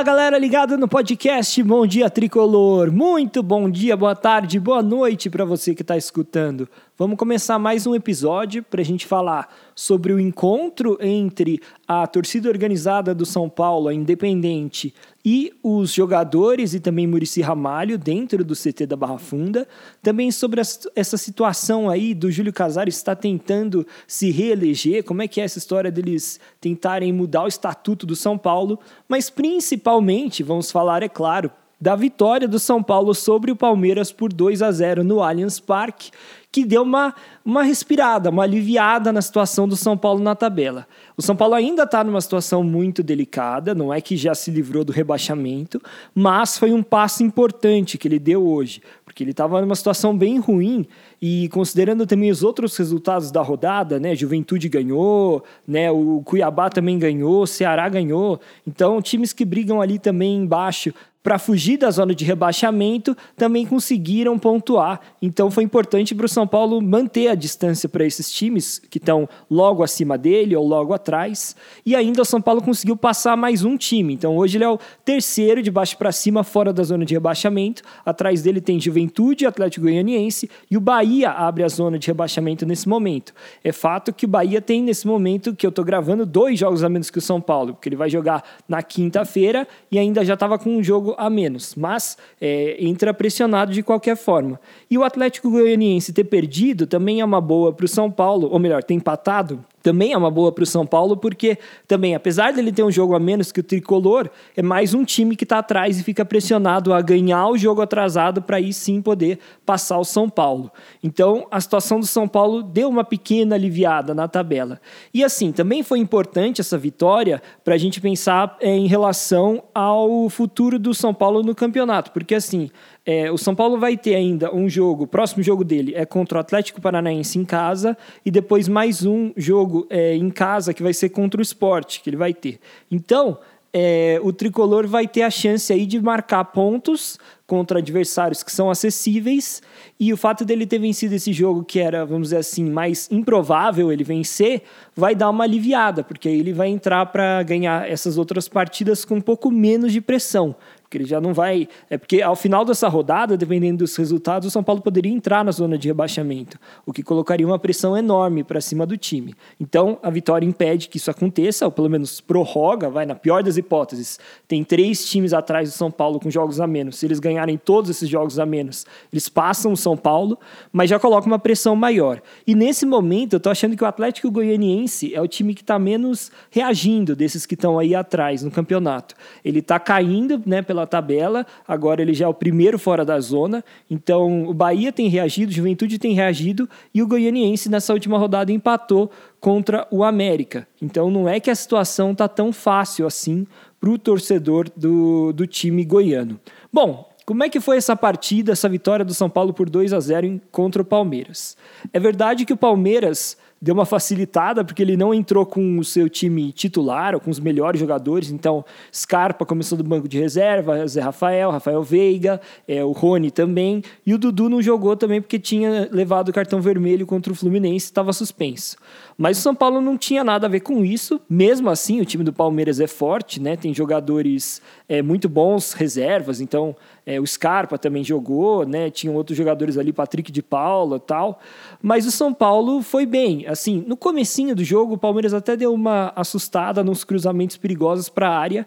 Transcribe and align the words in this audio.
Fala 0.00 0.16
galera 0.16 0.38
ligada 0.38 0.78
no 0.78 0.88
podcast 0.88 1.62
Bom 1.62 1.86
Dia 1.86 2.08
Tricolor. 2.08 2.90
Muito 2.90 3.42
bom 3.42 3.68
dia, 3.68 3.94
boa 3.94 4.16
tarde, 4.16 4.58
boa 4.58 4.82
noite 4.82 5.28
para 5.28 5.44
você 5.44 5.74
que 5.74 5.82
está 5.82 5.94
escutando. 5.94 6.66
Vamos 6.96 7.18
começar 7.18 7.58
mais 7.58 7.86
um 7.86 7.94
episódio 7.94 8.62
para 8.62 8.80
a 8.80 8.84
gente 8.84 9.06
falar 9.06 9.54
sobre 9.74 10.14
o 10.14 10.18
encontro 10.18 10.96
entre 11.02 11.60
a 11.86 12.06
torcida 12.06 12.48
organizada 12.48 13.14
do 13.14 13.26
São 13.26 13.46
Paulo, 13.46 13.88
a 13.88 13.94
Independente, 13.94 14.94
e 15.24 15.52
os 15.62 15.92
jogadores 15.92 16.74
e 16.74 16.80
também 16.80 17.06
Murici 17.06 17.40
Ramalho 17.40 17.98
dentro 17.98 18.44
do 18.44 18.54
CT 18.54 18.86
da 18.86 18.96
Barra 18.96 19.18
Funda. 19.18 19.68
Também 20.02 20.30
sobre 20.30 20.60
essa 20.60 21.16
situação 21.16 21.90
aí 21.90 22.14
do 22.14 22.30
Júlio 22.30 22.52
Casares 22.52 22.96
está 22.96 23.14
tentando 23.14 23.86
se 24.06 24.30
reeleger, 24.30 25.04
como 25.04 25.22
é 25.22 25.28
que 25.28 25.40
é 25.40 25.44
essa 25.44 25.58
história 25.58 25.90
deles 25.90 26.40
tentarem 26.60 27.12
mudar 27.12 27.44
o 27.44 27.48
estatuto 27.48 28.06
do 28.06 28.16
São 28.16 28.38
Paulo, 28.38 28.78
mas 29.08 29.28
principalmente 29.28 30.42
vamos 30.42 30.70
falar, 30.70 31.02
é 31.02 31.08
claro, 31.08 31.50
da 31.80 31.96
vitória 31.96 32.46
do 32.46 32.58
São 32.58 32.82
Paulo 32.82 33.14
sobre 33.14 33.50
o 33.50 33.56
Palmeiras 33.56 34.12
por 34.12 34.32
2 34.32 34.60
a 34.60 34.70
0 34.70 35.02
no 35.02 35.22
Allianz 35.22 35.58
Parque, 35.58 36.10
que 36.52 36.64
deu 36.64 36.82
uma, 36.82 37.14
uma 37.44 37.62
respirada, 37.62 38.28
uma 38.28 38.42
aliviada 38.42 39.12
na 39.12 39.22
situação 39.22 39.68
do 39.68 39.76
São 39.76 39.96
Paulo 39.96 40.20
na 40.20 40.34
tabela. 40.34 40.86
O 41.16 41.22
São 41.22 41.36
Paulo 41.36 41.54
ainda 41.54 41.84
está 41.84 42.02
numa 42.02 42.20
situação 42.20 42.64
muito 42.64 43.02
delicada, 43.04 43.72
não 43.72 43.94
é 43.94 44.00
que 44.00 44.16
já 44.16 44.34
se 44.34 44.50
livrou 44.50 44.84
do 44.84 44.92
rebaixamento, 44.92 45.80
mas 46.12 46.58
foi 46.58 46.72
um 46.72 46.82
passo 46.82 47.22
importante 47.22 47.96
que 47.96 48.08
ele 48.08 48.18
deu 48.18 48.44
hoje, 48.44 48.82
porque 49.04 49.22
ele 49.22 49.30
estava 49.30 49.60
numa 49.60 49.76
situação 49.76 50.16
bem 50.16 50.40
ruim 50.40 50.86
e 51.22 51.48
considerando 51.50 52.04
também 52.04 52.30
os 52.30 52.42
outros 52.42 52.76
resultados 52.76 53.30
da 53.30 53.42
rodada, 53.42 54.00
né, 54.00 54.16
Juventude 54.16 54.68
ganhou, 54.68 55.44
né, 55.66 55.90
o 55.90 56.20
Cuiabá 56.24 56.68
também 56.68 56.98
ganhou, 56.98 57.46
Ceará 57.46 57.88
ganhou, 57.88 58.40
então 58.66 59.00
times 59.00 59.32
que 59.32 59.44
brigam 59.44 59.80
ali 59.80 60.00
também 60.00 60.36
embaixo 60.36 60.92
para 61.22 61.38
fugir 61.38 61.76
da 61.76 61.90
zona 61.90 62.14
de 62.14 62.24
rebaixamento, 62.24 63.16
também 63.36 63.66
conseguiram 63.66 64.38
pontuar. 64.38 65.00
Então 65.20 65.50
foi 65.50 65.64
importante 65.64 66.14
para 66.14 66.24
o 66.24 66.28
São 66.28 66.46
Paulo 66.46 66.80
manter 66.80 67.28
a 67.28 67.34
distância 67.34 67.88
para 67.88 68.06
esses 68.06 68.32
times 68.32 68.78
que 68.78 68.96
estão 68.96 69.28
logo 69.50 69.82
acima 69.82 70.16
dele 70.16 70.56
ou 70.56 70.66
logo 70.66 70.94
atrás. 70.94 71.54
E 71.84 71.94
ainda 71.94 72.22
o 72.22 72.24
São 72.24 72.40
Paulo 72.40 72.62
conseguiu 72.62 72.96
passar 72.96 73.36
mais 73.36 73.64
um 73.64 73.76
time. 73.76 74.14
Então 74.14 74.36
hoje 74.36 74.56
ele 74.56 74.64
é 74.64 74.68
o 74.68 74.78
terceiro 75.04 75.62
de 75.62 75.70
baixo 75.70 75.98
para 75.98 76.10
cima 76.10 76.42
fora 76.42 76.72
da 76.72 76.82
zona 76.82 77.04
de 77.04 77.12
rebaixamento. 77.12 77.82
Atrás 78.04 78.42
dele 78.42 78.60
tem 78.60 78.80
Juventude, 78.80 79.44
Atlético 79.44 79.84
Goianiense 79.84 80.50
e 80.70 80.76
o 80.76 80.80
Bahia 80.80 81.30
abre 81.30 81.64
a 81.64 81.68
zona 81.68 81.98
de 81.98 82.06
rebaixamento 82.06 82.64
nesse 82.64 82.88
momento. 82.88 83.34
É 83.62 83.72
fato 83.72 84.10
que 84.12 84.24
o 84.24 84.28
Bahia 84.28 84.62
tem 84.62 84.82
nesse 84.82 85.06
momento 85.06 85.54
que 85.54 85.66
eu 85.66 85.70
estou 85.70 85.84
gravando 85.84 86.24
dois 86.24 86.58
jogos 86.58 86.82
a 86.82 86.88
menos 86.88 87.10
que 87.10 87.18
o 87.18 87.22
São 87.22 87.40
Paulo, 87.42 87.74
porque 87.74 87.90
ele 87.90 87.96
vai 87.96 88.08
jogar 88.08 88.42
na 88.66 88.82
quinta-feira 88.82 89.68
e 89.90 89.98
ainda 89.98 90.24
já 90.24 90.34
estava 90.34 90.58
com 90.58 90.70
um 90.70 90.82
jogo 90.82 91.09
jogo 91.10 91.14
a 91.18 91.28
menos, 91.28 91.74
mas 91.74 92.16
é, 92.40 92.76
entra 92.78 93.12
pressionado 93.12 93.72
de 93.72 93.82
qualquer 93.82 94.16
forma. 94.16 94.60
E 94.90 94.96
o 94.96 95.04
Atlético 95.04 95.50
Goianiense 95.50 96.12
ter 96.12 96.24
perdido 96.24 96.86
também 96.86 97.20
é 97.20 97.24
uma 97.24 97.40
boa 97.40 97.72
para 97.72 97.84
o 97.84 97.88
São 97.88 98.10
Paulo, 98.10 98.48
ou 98.50 98.58
melhor, 98.58 98.82
ter 98.82 98.94
empatado 98.94 99.64
também 99.82 100.12
é 100.12 100.16
uma 100.16 100.30
boa 100.30 100.52
para 100.52 100.62
o 100.62 100.66
São 100.66 100.86
Paulo, 100.86 101.16
porque 101.16 101.58
também, 101.86 102.14
apesar 102.14 102.52
dele 102.52 102.72
ter 102.72 102.82
um 102.82 102.90
jogo 102.90 103.14
a 103.14 103.20
menos 103.20 103.50
que 103.50 103.60
o 103.60 103.62
tricolor, 103.62 104.28
é 104.56 104.62
mais 104.62 104.94
um 104.94 105.04
time 105.04 105.36
que 105.36 105.44
está 105.44 105.58
atrás 105.58 105.98
e 105.98 106.04
fica 106.04 106.24
pressionado 106.24 106.92
a 106.92 107.00
ganhar 107.00 107.48
o 107.48 107.56
jogo 107.56 107.80
atrasado 107.80 108.42
para 108.42 108.58
aí 108.58 108.72
sim 108.72 109.00
poder 109.00 109.38
passar 109.64 109.98
o 109.98 110.04
São 110.04 110.28
Paulo. 110.28 110.70
Então, 111.02 111.46
a 111.50 111.60
situação 111.60 111.98
do 111.98 112.06
São 112.06 112.28
Paulo 112.28 112.62
deu 112.62 112.88
uma 112.88 113.04
pequena 113.04 113.54
aliviada 113.54 114.14
na 114.14 114.28
tabela. 114.28 114.80
E 115.12 115.24
assim, 115.24 115.52
também 115.52 115.82
foi 115.82 115.98
importante 115.98 116.60
essa 116.60 116.76
vitória 116.76 117.42
para 117.64 117.74
a 117.74 117.78
gente 117.78 118.00
pensar 118.00 118.56
é, 118.60 118.74
em 118.74 118.86
relação 118.86 119.62
ao 119.74 120.28
futuro 120.28 120.78
do 120.78 120.94
São 120.94 121.14
Paulo 121.14 121.42
no 121.42 121.54
campeonato, 121.54 122.12
porque 122.12 122.34
assim, 122.34 122.70
é, 123.04 123.30
o 123.30 123.38
São 123.38 123.54
Paulo 123.54 123.78
vai 123.78 123.96
ter 123.96 124.14
ainda 124.14 124.54
um 124.54 124.68
jogo, 124.68 125.04
o 125.04 125.06
próximo 125.06 125.42
jogo 125.42 125.64
dele 125.64 125.94
é 125.94 126.04
contra 126.04 126.38
o 126.38 126.40
Atlético 126.40 126.80
Paranaense 126.80 127.38
em 127.38 127.44
casa 127.44 127.96
e 128.24 128.30
depois 128.30 128.68
mais 128.68 129.04
um 129.04 129.32
jogo 129.36 129.86
é, 129.88 130.14
em 130.14 130.30
casa 130.30 130.74
que 130.74 130.82
vai 130.82 130.92
ser 130.92 131.08
contra 131.08 131.40
o 131.40 131.42
Sport, 131.42 132.00
que 132.00 132.10
ele 132.10 132.16
vai 132.16 132.34
ter. 132.34 132.60
Então, 132.90 133.38
é, 133.72 134.20
o 134.22 134.32
tricolor 134.32 134.86
vai 134.86 135.06
ter 135.06 135.22
a 135.22 135.30
chance 135.30 135.72
aí 135.72 135.86
de 135.86 136.00
marcar 136.00 136.44
pontos 136.44 137.18
contra 137.46 137.78
adversários 137.78 138.42
que 138.42 138.52
são 138.52 138.70
acessíveis 138.70 139.62
e 139.98 140.12
o 140.12 140.16
fato 140.16 140.44
dele 140.44 140.66
ter 140.66 140.78
vencido 140.78 141.14
esse 141.14 141.32
jogo 141.32 141.64
que 141.64 141.78
era, 141.78 142.04
vamos 142.04 142.28
dizer 142.28 142.38
assim, 142.38 142.68
mais 142.68 143.08
improvável 143.10 143.92
ele 143.92 144.04
vencer, 144.04 144.62
vai 144.94 145.14
dar 145.14 145.30
uma 145.30 145.44
aliviada, 145.44 146.02
porque 146.02 146.28
aí 146.28 146.38
ele 146.38 146.52
vai 146.52 146.68
entrar 146.68 147.06
para 147.06 147.42
ganhar 147.42 147.88
essas 147.88 148.18
outras 148.18 148.48
partidas 148.48 149.04
com 149.04 149.16
um 149.16 149.20
pouco 149.20 149.50
menos 149.50 149.92
de 149.92 150.00
pressão, 150.00 150.54
porque 150.90 150.98
ele 150.98 151.04
já 151.04 151.20
não 151.20 151.32
vai. 151.32 151.68
É 151.88 151.96
porque 151.96 152.20
ao 152.20 152.34
final 152.34 152.64
dessa 152.64 152.88
rodada, 152.88 153.36
dependendo 153.36 153.78
dos 153.78 153.94
resultados, 153.94 154.48
o 154.48 154.50
São 154.50 154.60
Paulo 154.60 154.82
poderia 154.82 155.12
entrar 155.12 155.44
na 155.44 155.52
zona 155.52 155.78
de 155.78 155.86
rebaixamento, 155.86 156.58
o 156.84 156.92
que 156.92 157.04
colocaria 157.04 157.46
uma 157.46 157.60
pressão 157.60 157.96
enorme 157.96 158.42
para 158.42 158.60
cima 158.60 158.84
do 158.84 158.96
time. 158.96 159.32
Então, 159.60 160.00
a 160.02 160.10
vitória 160.10 160.44
impede 160.44 160.88
que 160.88 160.96
isso 160.96 161.08
aconteça, 161.08 161.64
ou 161.64 161.70
pelo 161.70 161.88
menos 161.88 162.20
prorroga, 162.20 162.90
vai, 162.90 163.06
na 163.06 163.14
pior 163.14 163.40
das 163.40 163.56
hipóteses. 163.56 164.18
Tem 164.48 164.64
três 164.64 165.08
times 165.08 165.32
atrás 165.32 165.70
do 165.70 165.72
São 165.72 165.92
Paulo 165.92 166.18
com 166.18 166.28
jogos 166.28 166.60
a 166.60 166.66
menos. 166.66 166.96
Se 166.96 167.06
eles 167.06 167.20
ganharem 167.20 167.56
todos 167.56 167.88
esses 167.88 168.08
jogos 168.08 168.40
a 168.40 168.44
menos, 168.44 168.84
eles 169.12 169.28
passam 169.28 169.72
o 169.72 169.76
São 169.76 169.96
Paulo, 169.96 170.36
mas 170.72 170.90
já 170.90 170.98
coloca 170.98 171.24
uma 171.24 171.38
pressão 171.38 171.76
maior. 171.76 172.20
E 172.44 172.52
nesse 172.56 172.84
momento, 172.84 173.34
eu 173.34 173.36
estou 173.36 173.52
achando 173.52 173.76
que 173.76 173.84
o 173.84 173.86
Atlético 173.86 174.28
Goianiense 174.28 175.14
é 175.14 175.20
o 175.20 175.28
time 175.28 175.54
que 175.54 175.62
está 175.62 175.78
menos 175.78 176.32
reagindo 176.50 177.14
desses 177.14 177.46
que 177.46 177.54
estão 177.54 177.78
aí 177.78 177.94
atrás 177.94 178.42
no 178.42 178.50
campeonato. 178.50 179.14
Ele 179.44 179.60
está 179.60 179.78
caindo 179.78 180.42
né, 180.44 180.62
pela 180.62 180.79
pela 180.80 180.86
tabela, 180.86 181.46
agora 181.66 182.00
ele 182.00 182.14
já 182.14 182.24
é 182.24 182.28
o 182.28 182.34
primeiro 182.34 182.78
fora 182.78 183.04
da 183.04 183.18
zona. 183.20 183.64
Então 183.90 184.44
o 184.48 184.54
Bahia 184.54 184.92
tem 184.92 185.08
reagido, 185.08 185.50
o 185.50 185.54
Juventude 185.54 185.98
tem 185.98 186.14
reagido 186.14 186.68
e 186.94 187.02
o 187.02 187.06
Goianiense 187.06 187.68
nessa 187.68 187.92
última 187.92 188.18
rodada 188.18 188.52
empatou 188.52 189.10
contra 189.38 189.86
o 189.90 190.02
América. 190.04 190.66
Então 190.80 191.10
não 191.10 191.28
é 191.28 191.38
que 191.38 191.50
a 191.50 191.54
situação 191.54 192.12
está 192.12 192.28
tão 192.28 192.52
fácil 192.52 193.06
assim 193.06 193.46
para 193.80 193.90
o 193.90 193.98
torcedor 193.98 194.68
do, 194.76 195.32
do 195.32 195.46
time 195.46 195.84
goiano. 195.84 196.38
Bom, 196.72 197.08
como 197.24 197.44
é 197.44 197.48
que 197.48 197.60
foi 197.60 197.76
essa 197.76 197.94
partida, 197.94 198.52
essa 198.52 198.68
vitória 198.68 199.04
do 199.04 199.14
São 199.14 199.30
Paulo 199.30 199.52
por 199.52 199.70
2 199.70 199.92
a 199.92 200.00
0 200.00 200.40
contra 200.50 200.82
o 200.82 200.84
Palmeiras? 200.84 201.56
É 201.92 202.00
verdade 202.00 202.44
que 202.44 202.52
o 202.52 202.56
Palmeiras 202.56 203.36
deu 203.62 203.74
uma 203.74 203.84
facilitada, 203.84 204.64
porque 204.64 204.80
ele 204.80 204.96
não 204.96 205.12
entrou 205.12 205.44
com 205.44 205.78
o 205.78 205.84
seu 205.84 206.08
time 206.08 206.50
titular 206.50 207.14
ou 207.14 207.20
com 207.20 207.30
os 207.30 207.38
melhores 207.38 207.78
jogadores. 207.78 208.30
Então, 208.30 208.64
Scarpa 208.92 209.44
começou 209.44 209.76
do 209.76 209.84
banco 209.84 210.08
de 210.08 210.18
reserva, 210.18 210.86
Zé 210.86 211.00
Rafael, 211.00 211.50
Rafael 211.50 211.82
Veiga, 211.82 212.40
é, 212.66 212.82
o 212.82 212.92
Rony 212.92 213.30
também. 213.30 213.82
E 214.06 214.14
o 214.14 214.18
Dudu 214.18 214.48
não 214.48 214.62
jogou 214.62 214.96
também 214.96 215.20
porque 215.20 215.38
tinha 215.38 215.88
levado 215.92 216.30
o 216.30 216.32
cartão 216.32 216.60
vermelho 216.60 217.06
contra 217.06 217.32
o 217.32 217.36
Fluminense, 217.36 217.86
estava 217.86 218.12
suspenso. 218.14 218.76
Mas 219.18 219.38
o 219.38 219.42
São 219.42 219.54
Paulo 219.54 219.82
não 219.82 219.98
tinha 219.98 220.24
nada 220.24 220.46
a 220.46 220.50
ver 220.50 220.60
com 220.60 220.82
isso. 220.82 221.20
Mesmo 221.28 221.68
assim, 221.68 222.00
o 222.00 222.06
time 222.06 222.24
do 222.24 222.32
Palmeiras 222.32 222.80
é 222.80 222.86
forte, 222.86 223.38
né? 223.38 223.56
Tem 223.56 223.74
jogadores 223.74 224.62
é, 224.88 225.02
muito 225.02 225.28
bons, 225.28 225.74
reservas. 225.74 226.40
Então, 226.40 226.74
é, 227.10 227.20
o 227.20 227.26
Scarpa 227.26 227.76
também 227.76 228.04
jogou, 228.04 228.64
né? 228.64 228.90
Tinham 228.90 229.16
outros 229.16 229.36
jogadores 229.36 229.76
ali, 229.76 229.92
Patrick 229.92 230.30
de 230.30 230.42
Paula 230.42 231.00
tal. 231.00 231.40
Mas 231.82 232.06
o 232.06 232.10
São 232.10 232.32
Paulo 232.32 232.82
foi 232.82 233.04
bem. 233.04 233.46
Assim, 233.46 233.84
no 233.86 233.96
comecinho 233.96 234.54
do 234.54 234.62
jogo, 234.62 234.94
o 234.94 234.98
Palmeiras 234.98 235.34
até 235.34 235.56
deu 235.56 235.74
uma 235.74 236.12
assustada 236.14 236.84
nos 236.84 237.02
cruzamentos 237.02 237.56
perigosos 237.56 238.08
para 238.08 238.28
a 238.28 238.38
área. 238.38 238.66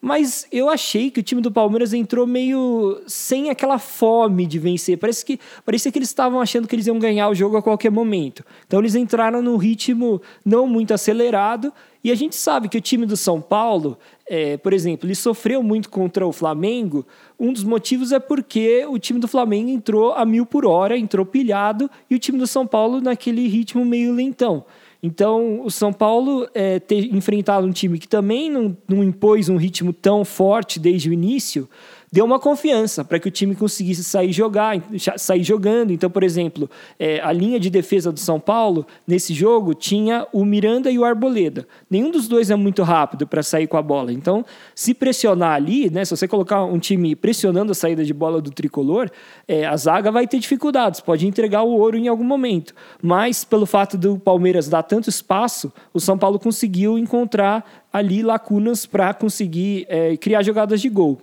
Mas 0.00 0.46
eu 0.52 0.68
achei 0.68 1.10
que 1.10 1.20
o 1.20 1.22
time 1.22 1.40
do 1.40 1.50
Palmeiras 1.50 1.94
entrou 1.94 2.26
meio 2.26 3.00
sem 3.06 3.48
aquela 3.48 3.78
fome 3.78 4.44
de 4.44 4.58
vencer. 4.58 4.98
Parece 4.98 5.24
que 5.24 5.40
parecia 5.64 5.90
que 5.90 5.98
eles 5.98 6.10
estavam 6.10 6.42
achando 6.42 6.68
que 6.68 6.74
eles 6.74 6.86
iam 6.86 6.98
ganhar 6.98 7.30
o 7.30 7.34
jogo 7.34 7.56
a 7.56 7.62
qualquer 7.62 7.90
momento. 7.90 8.44
Então 8.66 8.80
eles 8.80 8.94
entraram 8.94 9.40
num 9.40 9.56
ritmo 9.56 10.20
não 10.44 10.66
muito 10.66 10.92
acelerado. 10.92 11.72
E 12.04 12.10
a 12.10 12.14
gente 12.14 12.36
sabe 12.36 12.68
que 12.68 12.76
o 12.76 12.82
time 12.82 13.06
do 13.06 13.16
São 13.16 13.40
Paulo, 13.40 13.96
é, 14.26 14.56
por 14.56 14.72
exemplo, 14.72 15.06
ele 15.06 15.14
sofreu 15.14 15.62
muito 15.62 15.90
contra 15.90 16.26
o 16.26 16.32
Flamengo. 16.32 17.06
Um 17.38 17.52
dos 17.52 17.62
motivos 17.62 18.12
é 18.12 18.18
porque 18.18 18.84
o 18.88 18.98
time 18.98 19.20
do 19.20 19.28
Flamengo 19.28 19.68
entrou 19.68 20.12
a 20.12 20.24
mil 20.24 20.46
por 20.46 20.64
hora, 20.64 20.96
entrou 20.96 21.26
pilhado, 21.26 21.90
e 22.08 22.14
o 22.14 22.18
time 22.18 22.38
do 22.38 22.46
São 22.46 22.66
Paulo 22.66 23.00
naquele 23.00 23.46
ritmo 23.46 23.84
meio 23.84 24.12
lentão. 24.14 24.64
Então, 25.02 25.60
o 25.62 25.70
São 25.70 25.92
Paulo 25.92 26.48
é, 26.54 26.80
ter 26.80 27.14
enfrentado 27.14 27.66
um 27.66 27.72
time 27.72 27.98
que 27.98 28.08
também 28.08 28.50
não, 28.50 28.74
não 28.88 29.04
impôs 29.04 29.50
um 29.50 29.56
ritmo 29.56 29.92
tão 29.92 30.24
forte 30.24 30.80
desde 30.80 31.10
o 31.10 31.12
início, 31.12 31.68
deu 32.14 32.24
uma 32.24 32.38
confiança 32.38 33.04
para 33.04 33.18
que 33.18 33.26
o 33.26 33.30
time 33.30 33.56
conseguisse 33.56 34.04
sair 34.04 34.30
jogar, 34.30 34.80
sair 35.16 35.42
jogando. 35.42 35.92
Então, 35.92 36.08
por 36.08 36.22
exemplo, 36.22 36.70
é, 36.96 37.20
a 37.20 37.32
linha 37.32 37.58
de 37.58 37.68
defesa 37.68 38.12
do 38.12 38.20
São 38.20 38.38
Paulo 38.38 38.86
nesse 39.04 39.34
jogo 39.34 39.74
tinha 39.74 40.24
o 40.32 40.44
Miranda 40.44 40.92
e 40.92 40.96
o 40.96 41.04
Arboleda. 41.04 41.66
Nenhum 41.90 42.12
dos 42.12 42.28
dois 42.28 42.52
é 42.52 42.54
muito 42.54 42.84
rápido 42.84 43.26
para 43.26 43.42
sair 43.42 43.66
com 43.66 43.76
a 43.76 43.82
bola. 43.82 44.12
Então, 44.12 44.44
se 44.76 44.94
pressionar 44.94 45.54
ali, 45.54 45.90
né, 45.90 46.04
se 46.04 46.16
você 46.16 46.28
colocar 46.28 46.62
um 46.62 46.78
time 46.78 47.16
pressionando 47.16 47.72
a 47.72 47.74
saída 47.74 48.04
de 48.04 48.14
bola 48.14 48.40
do 48.40 48.52
tricolor, 48.52 49.10
é, 49.48 49.66
a 49.66 49.76
zaga 49.76 50.12
vai 50.12 50.28
ter 50.28 50.38
dificuldades, 50.38 51.00
pode 51.00 51.26
entregar 51.26 51.64
o 51.64 51.72
ouro 51.72 51.96
em 51.96 52.06
algum 52.06 52.22
momento. 52.22 52.76
Mas 53.02 53.42
pelo 53.42 53.66
fato 53.66 53.98
do 53.98 54.20
Palmeiras 54.20 54.68
dar 54.68 54.84
tanto 54.84 55.10
espaço, 55.10 55.72
o 55.92 55.98
São 55.98 56.16
Paulo 56.16 56.38
conseguiu 56.38 56.96
encontrar 56.96 57.84
ali 57.92 58.22
lacunas 58.22 58.86
para 58.86 59.12
conseguir 59.12 59.84
é, 59.88 60.16
criar 60.16 60.44
jogadas 60.44 60.80
de 60.80 60.88
gol. 60.88 61.20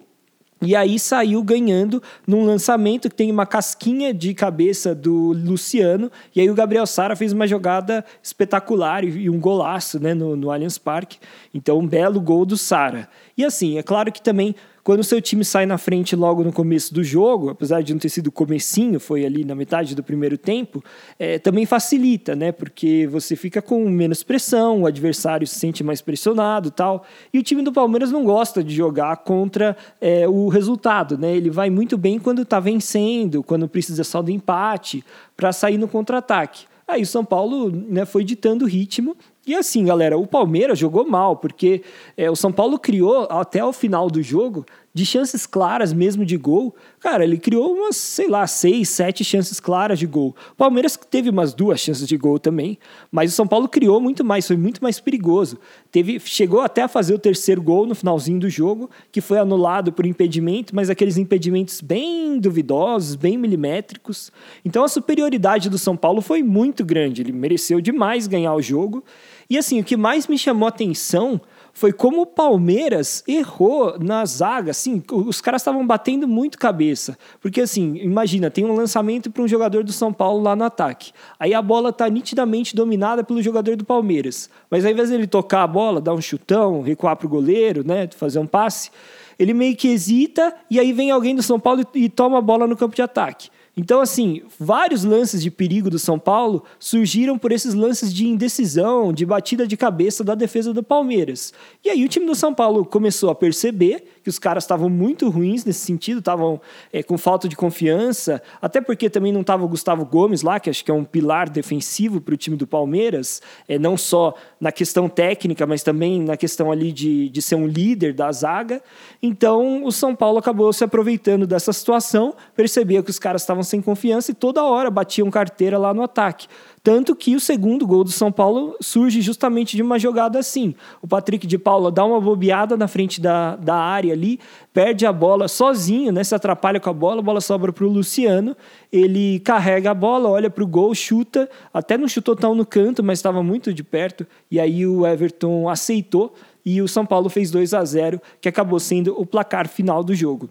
E 0.61 0.75
aí 0.75 0.99
saiu 0.99 1.41
ganhando 1.43 2.03
num 2.27 2.45
lançamento 2.45 3.09
que 3.09 3.15
tem 3.15 3.31
uma 3.31 3.47
casquinha 3.47 4.13
de 4.13 4.31
cabeça 4.35 4.93
do 4.93 5.33
Luciano. 5.33 6.11
E 6.35 6.39
aí 6.39 6.51
o 6.51 6.53
Gabriel 6.53 6.85
Sara 6.85 7.15
fez 7.15 7.33
uma 7.33 7.47
jogada 7.47 8.05
espetacular 8.21 9.03
e, 9.03 9.27
um 9.27 9.39
golaço 9.39 9.99
né, 9.99 10.13
no, 10.13 10.35
no 10.35 10.51
Allianz 10.51 10.77
Parque. 10.77 11.17
Então, 11.51 11.79
um 11.79 11.87
belo 11.87 12.21
gol 12.21 12.45
do 12.45 12.55
Sara. 12.55 13.09
E 13.41 13.45
assim, 13.45 13.79
é 13.79 13.81
claro 13.81 14.11
que 14.11 14.21
também 14.21 14.53
quando 14.83 14.99
o 14.99 15.03
seu 15.03 15.19
time 15.19 15.43
sai 15.43 15.65
na 15.65 15.79
frente 15.79 16.15
logo 16.15 16.43
no 16.43 16.53
começo 16.53 16.93
do 16.93 17.03
jogo, 17.03 17.49
apesar 17.49 17.81
de 17.81 17.91
não 17.91 17.99
ter 17.99 18.09
sido 18.09 18.31
comecinho, 18.31 18.99
foi 18.99 19.25
ali 19.25 19.43
na 19.43 19.55
metade 19.55 19.95
do 19.95 20.03
primeiro 20.03 20.37
tempo, 20.37 20.83
é, 21.17 21.39
também 21.39 21.65
facilita, 21.65 22.35
né? 22.35 22.51
Porque 22.51 23.07
você 23.11 23.35
fica 23.35 23.63
com 23.63 23.89
menos 23.89 24.21
pressão, 24.21 24.83
o 24.83 24.85
adversário 24.85 25.47
se 25.47 25.55
sente 25.55 25.83
mais 25.83 26.01
pressionado 26.01 26.69
tal. 26.69 27.03
E 27.33 27.39
o 27.39 27.43
time 27.43 27.63
do 27.63 27.73
Palmeiras 27.73 28.11
não 28.11 28.23
gosta 28.23 28.63
de 28.63 28.75
jogar 28.75 29.17
contra 29.17 29.75
é, 29.99 30.27
o 30.27 30.47
resultado, 30.47 31.17
né? 31.17 31.35
Ele 31.35 31.49
vai 31.49 31.71
muito 31.71 31.97
bem 31.97 32.19
quando 32.19 32.43
está 32.43 32.59
vencendo, 32.59 33.41
quando 33.41 33.67
precisa 33.67 34.03
só 34.03 34.21
do 34.21 34.29
empate, 34.29 35.03
para 35.35 35.51
sair 35.51 35.79
no 35.79 35.87
contra-ataque. 35.87 36.65
Aí 36.87 37.03
o 37.03 37.07
São 37.07 37.23
Paulo 37.23 37.71
né, 37.71 38.03
foi 38.03 38.23
ditando 38.23 38.65
o 38.65 38.67
ritmo 38.67 39.15
e 39.45 39.55
assim, 39.55 39.85
galera, 39.85 40.17
o 40.17 40.27
Palmeiras 40.27 40.77
jogou 40.77 41.07
mal, 41.07 41.35
porque 41.35 41.81
é, 42.15 42.29
o 42.29 42.35
São 42.35 42.51
Paulo 42.51 42.77
criou 42.77 43.27
até 43.29 43.63
o 43.65 43.73
final 43.73 44.07
do 44.07 44.21
jogo 44.21 44.65
de 44.93 45.05
chances 45.05 45.47
claras 45.47 45.93
mesmo 45.93 46.25
de 46.25 46.37
gol. 46.37 46.75
Cara, 46.99 47.23
ele 47.23 47.37
criou 47.37 47.73
umas, 47.73 47.95
sei 47.95 48.27
lá, 48.27 48.45
seis, 48.45 48.89
sete 48.89 49.23
chances 49.23 49.59
claras 49.59 49.97
de 49.97 50.05
gol. 50.05 50.35
O 50.51 50.55
Palmeiras 50.55 50.97
teve 51.09 51.29
umas 51.29 51.53
duas 51.53 51.79
chances 51.79 52.07
de 52.07 52.17
gol 52.17 52.37
também, 52.37 52.77
mas 53.11 53.31
o 53.31 53.35
São 53.35 53.47
Paulo 53.47 53.67
criou 53.67 53.99
muito 54.01 54.23
mais, 54.23 54.45
foi 54.45 54.57
muito 54.57 54.83
mais 54.83 54.99
perigoso. 54.99 55.57
Teve, 55.91 56.19
chegou 56.19 56.61
até 56.61 56.83
a 56.83 56.87
fazer 56.87 57.13
o 57.13 57.19
terceiro 57.19 57.61
gol 57.61 57.85
no 57.85 57.95
finalzinho 57.95 58.39
do 58.39 58.49
jogo, 58.49 58.89
que 59.11 59.21
foi 59.21 59.39
anulado 59.39 59.91
por 59.91 60.05
impedimento, 60.05 60.75
mas 60.75 60.89
aqueles 60.89 61.17
impedimentos 61.17 61.81
bem 61.81 62.37
duvidosos, 62.37 63.15
bem 63.15 63.37
milimétricos. 63.37 64.31
Então 64.63 64.83
a 64.83 64.87
superioridade 64.87 65.69
do 65.69 65.77
São 65.77 65.95
Paulo 65.95 66.21
foi 66.21 66.43
muito 66.43 66.83
grande, 66.85 67.21
ele 67.21 67.31
mereceu 67.31 67.79
demais 67.79 68.27
ganhar 68.27 68.53
o 68.53 68.61
jogo. 68.61 69.03
E 69.51 69.57
assim, 69.57 69.81
o 69.81 69.83
que 69.83 69.97
mais 69.97 70.27
me 70.27 70.37
chamou 70.37 70.65
a 70.65 70.69
atenção 70.69 71.41
foi 71.73 71.91
como 71.91 72.21
o 72.21 72.25
Palmeiras 72.25 73.21
errou 73.27 73.99
na 73.99 74.23
zaga. 74.23 74.71
Assim, 74.71 75.03
os 75.11 75.41
caras 75.41 75.61
estavam 75.61 75.85
batendo 75.85 76.25
muito 76.25 76.57
cabeça. 76.57 77.17
Porque, 77.41 77.59
assim, 77.59 77.97
imagina, 77.97 78.49
tem 78.49 78.63
um 78.63 78.73
lançamento 78.73 79.29
para 79.29 79.43
um 79.43 79.47
jogador 79.49 79.83
do 79.83 79.91
São 79.91 80.13
Paulo 80.13 80.41
lá 80.41 80.55
no 80.55 80.63
ataque. 80.63 81.11
Aí 81.37 81.53
a 81.53 81.61
bola 81.61 81.89
está 81.89 82.07
nitidamente 82.07 82.73
dominada 82.73 83.25
pelo 83.25 83.41
jogador 83.41 83.75
do 83.75 83.83
Palmeiras. 83.83 84.49
Mas 84.69 84.85
ao 84.85 84.91
invés 84.93 85.09
dele 85.09 85.27
tocar 85.27 85.63
a 85.63 85.67
bola, 85.67 85.99
dar 85.99 86.13
um 86.13 86.21
chutão, 86.21 86.81
recuar 86.81 87.17
para 87.17 87.27
o 87.27 87.29
goleiro, 87.29 87.85
né, 87.85 88.07
fazer 88.15 88.39
um 88.39 88.47
passe, 88.47 88.89
ele 89.37 89.53
meio 89.53 89.75
que 89.75 89.89
hesita 89.89 90.55
e 90.69 90.79
aí 90.79 90.93
vem 90.93 91.11
alguém 91.11 91.35
do 91.35 91.43
São 91.43 91.59
Paulo 91.59 91.85
e 91.93 92.07
toma 92.07 92.37
a 92.37 92.41
bola 92.41 92.65
no 92.65 92.77
campo 92.77 92.95
de 92.95 93.01
ataque. 93.01 93.49
Então, 93.75 94.01
assim, 94.01 94.41
vários 94.59 95.05
lances 95.05 95.41
de 95.41 95.49
perigo 95.49 95.89
do 95.89 95.97
São 95.97 96.19
Paulo 96.19 96.63
surgiram 96.77 97.37
por 97.37 97.51
esses 97.51 97.73
lances 97.73 98.13
de 98.13 98.27
indecisão, 98.27 99.13
de 99.13 99.25
batida 99.25 99.65
de 99.65 99.77
cabeça 99.77 100.23
da 100.23 100.35
defesa 100.35 100.73
do 100.73 100.83
Palmeiras. 100.83 101.53
E 101.83 101.89
aí 101.89 102.03
o 102.03 102.09
time 102.09 102.25
do 102.25 102.35
São 102.35 102.53
Paulo 102.53 102.83
começou 102.83 103.29
a 103.29 103.35
perceber 103.35 104.03
que 104.23 104.29
os 104.29 104.39
caras 104.39 104.63
estavam 104.63 104.89
muito 104.89 105.29
ruins 105.29 105.65
nesse 105.65 105.79
sentido, 105.79 106.19
estavam 106.19 106.61
é, 106.91 107.01
com 107.01 107.17
falta 107.17 107.47
de 107.47 107.55
confiança, 107.55 108.41
até 108.61 108.79
porque 108.81 109.09
também 109.09 109.31
não 109.31 109.41
estava 109.41 109.63
o 109.63 109.67
Gustavo 109.67 110.05
Gomes 110.05 110.41
lá, 110.41 110.59
que 110.59 110.69
acho 110.69 110.83
que 110.83 110.91
é 110.91 110.93
um 110.93 111.03
pilar 111.03 111.49
defensivo 111.49 112.21
para 112.21 112.33
o 112.33 112.37
time 112.37 112.55
do 112.55 112.67
Palmeiras, 112.67 113.41
é, 113.67 113.79
não 113.79 113.97
só 113.97 114.33
na 114.59 114.71
questão 114.71 115.09
técnica, 115.09 115.65
mas 115.65 115.83
também 115.83 116.21
na 116.21 116.37
questão 116.37 116.71
ali 116.71 116.91
de, 116.91 117.29
de 117.29 117.41
ser 117.41 117.55
um 117.55 117.67
líder 117.67 118.13
da 118.13 118.31
zaga. 118.31 118.81
Então 119.21 119.83
o 119.83 119.91
São 119.91 120.15
Paulo 120.15 120.37
acabou 120.37 120.71
se 120.71 120.83
aproveitando 120.83 121.47
dessa 121.47 121.73
situação, 121.73 122.35
percebia 122.55 123.01
que 123.01 123.09
os 123.09 123.19
caras 123.19 123.41
estavam 123.41 123.63
sem 123.63 123.81
confiança 123.81 124.31
e 124.31 124.33
toda 124.33 124.63
hora 124.63 124.89
batiam 124.89 125.29
carteira 125.29 125.77
lá 125.77 125.93
no 125.93 126.03
ataque. 126.03 126.47
Tanto 126.83 127.15
que 127.15 127.35
o 127.35 127.39
segundo 127.39 127.85
gol 127.85 128.03
do 128.03 128.11
São 128.11 128.31
Paulo 128.31 128.75
surge 128.81 129.21
justamente 129.21 129.75
de 129.75 129.83
uma 129.83 129.99
jogada 129.99 130.39
assim. 130.39 130.73
O 130.99 131.07
Patrick 131.07 131.45
de 131.45 131.57
Paula 131.57 131.91
dá 131.91 132.03
uma 132.03 132.19
bobeada 132.19 132.75
na 132.75 132.87
frente 132.87 133.21
da, 133.21 133.55
da 133.55 133.75
área 133.75 134.10
ali, 134.11 134.39
perde 134.73 135.05
a 135.05 135.13
bola 135.13 135.47
sozinho, 135.47 136.11
né? 136.11 136.23
Se 136.23 136.35
atrapalha 136.35 136.79
com 136.79 136.89
a 136.89 136.93
bola, 136.93 137.19
a 137.19 137.23
bola 137.23 137.41
sobra 137.41 137.71
para 137.71 137.85
o 137.85 137.89
Luciano. 137.89 138.55
Ele 138.91 139.39
carrega 139.39 139.91
a 139.91 139.93
bola, 139.93 140.29
olha 140.29 140.49
para 140.49 140.63
o 140.63 140.67
gol, 140.67 140.93
chuta. 140.93 141.49
Até 141.73 141.97
não 141.97 142.07
chutou 142.07 142.35
tão 142.35 142.53
no 142.53 142.65
canto, 142.65 143.03
mas 143.03 143.19
estava 143.19 143.41
muito 143.41 143.73
de 143.73 143.83
perto. 143.83 144.27
E 144.49 144.59
aí 144.59 144.85
o 144.85 145.05
Everton 145.07 145.69
aceitou 145.69 146.33
e 146.65 146.81
o 146.81 146.87
São 146.87 147.05
Paulo 147.05 147.29
fez 147.29 147.49
2 147.49 147.73
a 147.73 147.83
0 147.83 148.21
que 148.39 148.47
acabou 148.47 148.79
sendo 148.79 149.19
o 149.19 149.25
placar 149.25 149.67
final 149.67 150.03
do 150.03 150.13
jogo. 150.13 150.49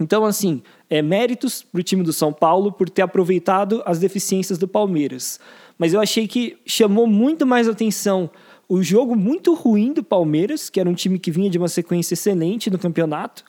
Então, 0.00 0.24
assim, 0.24 0.62
é, 0.90 1.00
méritos 1.00 1.62
para 1.62 1.80
o 1.80 1.82
time 1.82 2.02
do 2.02 2.12
São 2.12 2.32
Paulo 2.32 2.72
por 2.72 2.90
ter 2.90 3.02
aproveitado 3.02 3.82
as 3.86 3.98
deficiências 3.98 4.58
do 4.58 4.66
Palmeiras. 4.66 5.38
Mas 5.78 5.94
eu 5.94 6.00
achei 6.00 6.26
que 6.26 6.58
chamou 6.66 7.06
muito 7.06 7.46
mais 7.46 7.68
atenção 7.68 8.28
o 8.68 8.82
jogo 8.82 9.14
muito 9.14 9.54
ruim 9.54 9.92
do 9.92 10.02
Palmeiras, 10.02 10.70
que 10.70 10.80
era 10.80 10.88
um 10.88 10.94
time 10.94 11.18
que 11.18 11.30
vinha 11.30 11.50
de 11.50 11.58
uma 11.58 11.68
sequência 11.68 12.14
excelente 12.14 12.70
no 12.70 12.78
campeonato. 12.78 13.44